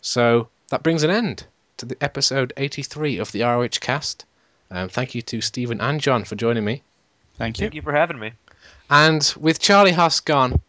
So 0.00 0.48
that 0.70 0.82
brings 0.82 1.02
an 1.04 1.10
end 1.10 1.46
to 1.78 1.86
the 1.86 1.96
episode 2.00 2.52
83 2.56 3.18
of 3.18 3.32
the 3.32 3.42
ROH 3.42 3.68
cast. 3.80 4.24
Um, 4.70 4.88
thank 4.88 5.14
you 5.14 5.22
to 5.22 5.40
Stephen 5.40 5.80
and 5.80 6.00
John 6.00 6.24
for 6.24 6.34
joining 6.34 6.64
me. 6.64 6.82
Thank 7.36 7.58
you. 7.58 7.64
Thank 7.64 7.74
you 7.74 7.82
for 7.82 7.92
having 7.92 8.18
me. 8.18 8.32
And 8.90 9.34
with 9.38 9.60
Charlie 9.60 9.92
Haas 9.92 10.20
gone, 10.20 10.60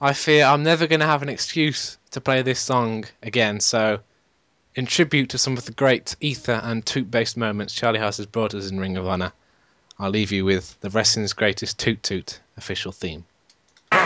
I 0.00 0.12
fear 0.12 0.44
I'm 0.44 0.62
never 0.62 0.86
going 0.86 1.00
to 1.00 1.06
have 1.06 1.22
an 1.22 1.28
excuse 1.28 1.98
to 2.12 2.20
play 2.20 2.42
this 2.42 2.60
song 2.60 3.04
again. 3.22 3.60
So, 3.60 4.00
in 4.74 4.86
tribute 4.86 5.30
to 5.30 5.38
some 5.38 5.56
of 5.56 5.64
the 5.64 5.72
great 5.72 6.16
ether 6.20 6.60
and 6.62 6.84
toot 6.84 7.10
based 7.10 7.36
moments 7.36 7.74
Charlie 7.74 8.00
Haas 8.00 8.16
has 8.18 8.26
brought 8.26 8.54
us 8.54 8.70
in 8.70 8.80
Ring 8.80 8.96
of 8.96 9.06
Honor, 9.06 9.32
I'll 9.98 10.10
leave 10.10 10.32
you 10.32 10.44
with 10.44 10.78
the 10.80 10.90
wrestling's 10.90 11.32
greatest 11.32 11.78
toot 11.78 12.02
toot 12.02 12.40
official 12.56 12.92
theme. 12.92 13.24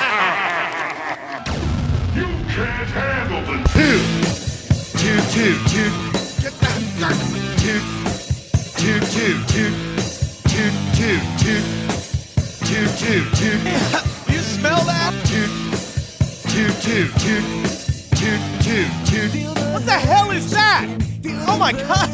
You 2.15 2.25
can't 2.25 2.89
handle 2.89 3.43
the 3.43 3.59
two. 3.69 4.29
Two, 4.99 5.21
two, 5.31 5.55
two. 5.69 6.18
Two, 6.99 7.05
two, 8.77 8.99
two, 8.99 9.39
two. 9.47 9.71
Two, 10.49 10.71
two, 10.97 11.21
two. 11.39 11.63
Two, 12.67 12.87
two, 12.99 13.23
two. 13.37 13.59
You 14.33 14.41
smell 14.41 14.83
that? 14.85 15.15
Two, 15.25 15.47
two, 16.51 16.67
two, 16.83 17.07
two. 17.21 17.41
Two, 18.17 18.39
two, 18.65 18.85
two. 19.07 19.29
What 19.73 19.87
the 19.87 19.93
hell 19.93 20.33
is 20.33 20.51
that? 20.51 20.89
Oh 21.47 21.57
my 21.57 21.71
God! 21.71 22.09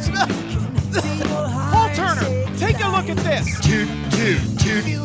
Paul 1.73 1.89
Turner, 1.95 2.57
take 2.59 2.85
a 2.85 2.89
look 2.89 3.09
at 3.09 3.17
this. 3.25 3.59
Two, 3.63 3.87
two, 4.11 4.37
two. 4.59 5.01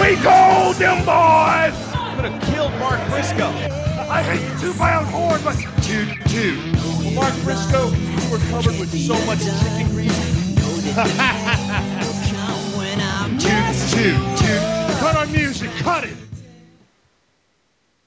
We 0.00 0.16
told 0.16 0.74
them 0.74 1.04
boys! 1.06 1.89
Could 2.20 2.32
have 2.32 2.42
killed 2.52 2.74
Mark 2.74 3.00
Briscoe. 3.08 3.48
I 4.10 4.22
hate 4.22 4.46
the 4.52 4.60
two 4.60 4.74
pound 4.74 5.08
cord, 5.08 5.42
but 5.42 5.56
Two, 5.82 6.04
two. 6.28 6.60
Well, 6.74 7.10
Mark 7.12 7.32
Briscoe, 7.42 7.88
you 7.88 8.30
were 8.30 8.36
covered 8.50 8.78
with 8.78 8.90
so 8.90 9.14
much 9.24 9.38
chicken 9.38 9.88
grease. 9.88 10.12
two, 13.40 13.96
toot, 13.96 14.38
toot. 14.38 14.60
Cut 15.00 15.16
our 15.16 15.26
music, 15.28 15.70
cut 15.78 16.04
it. 16.04 16.29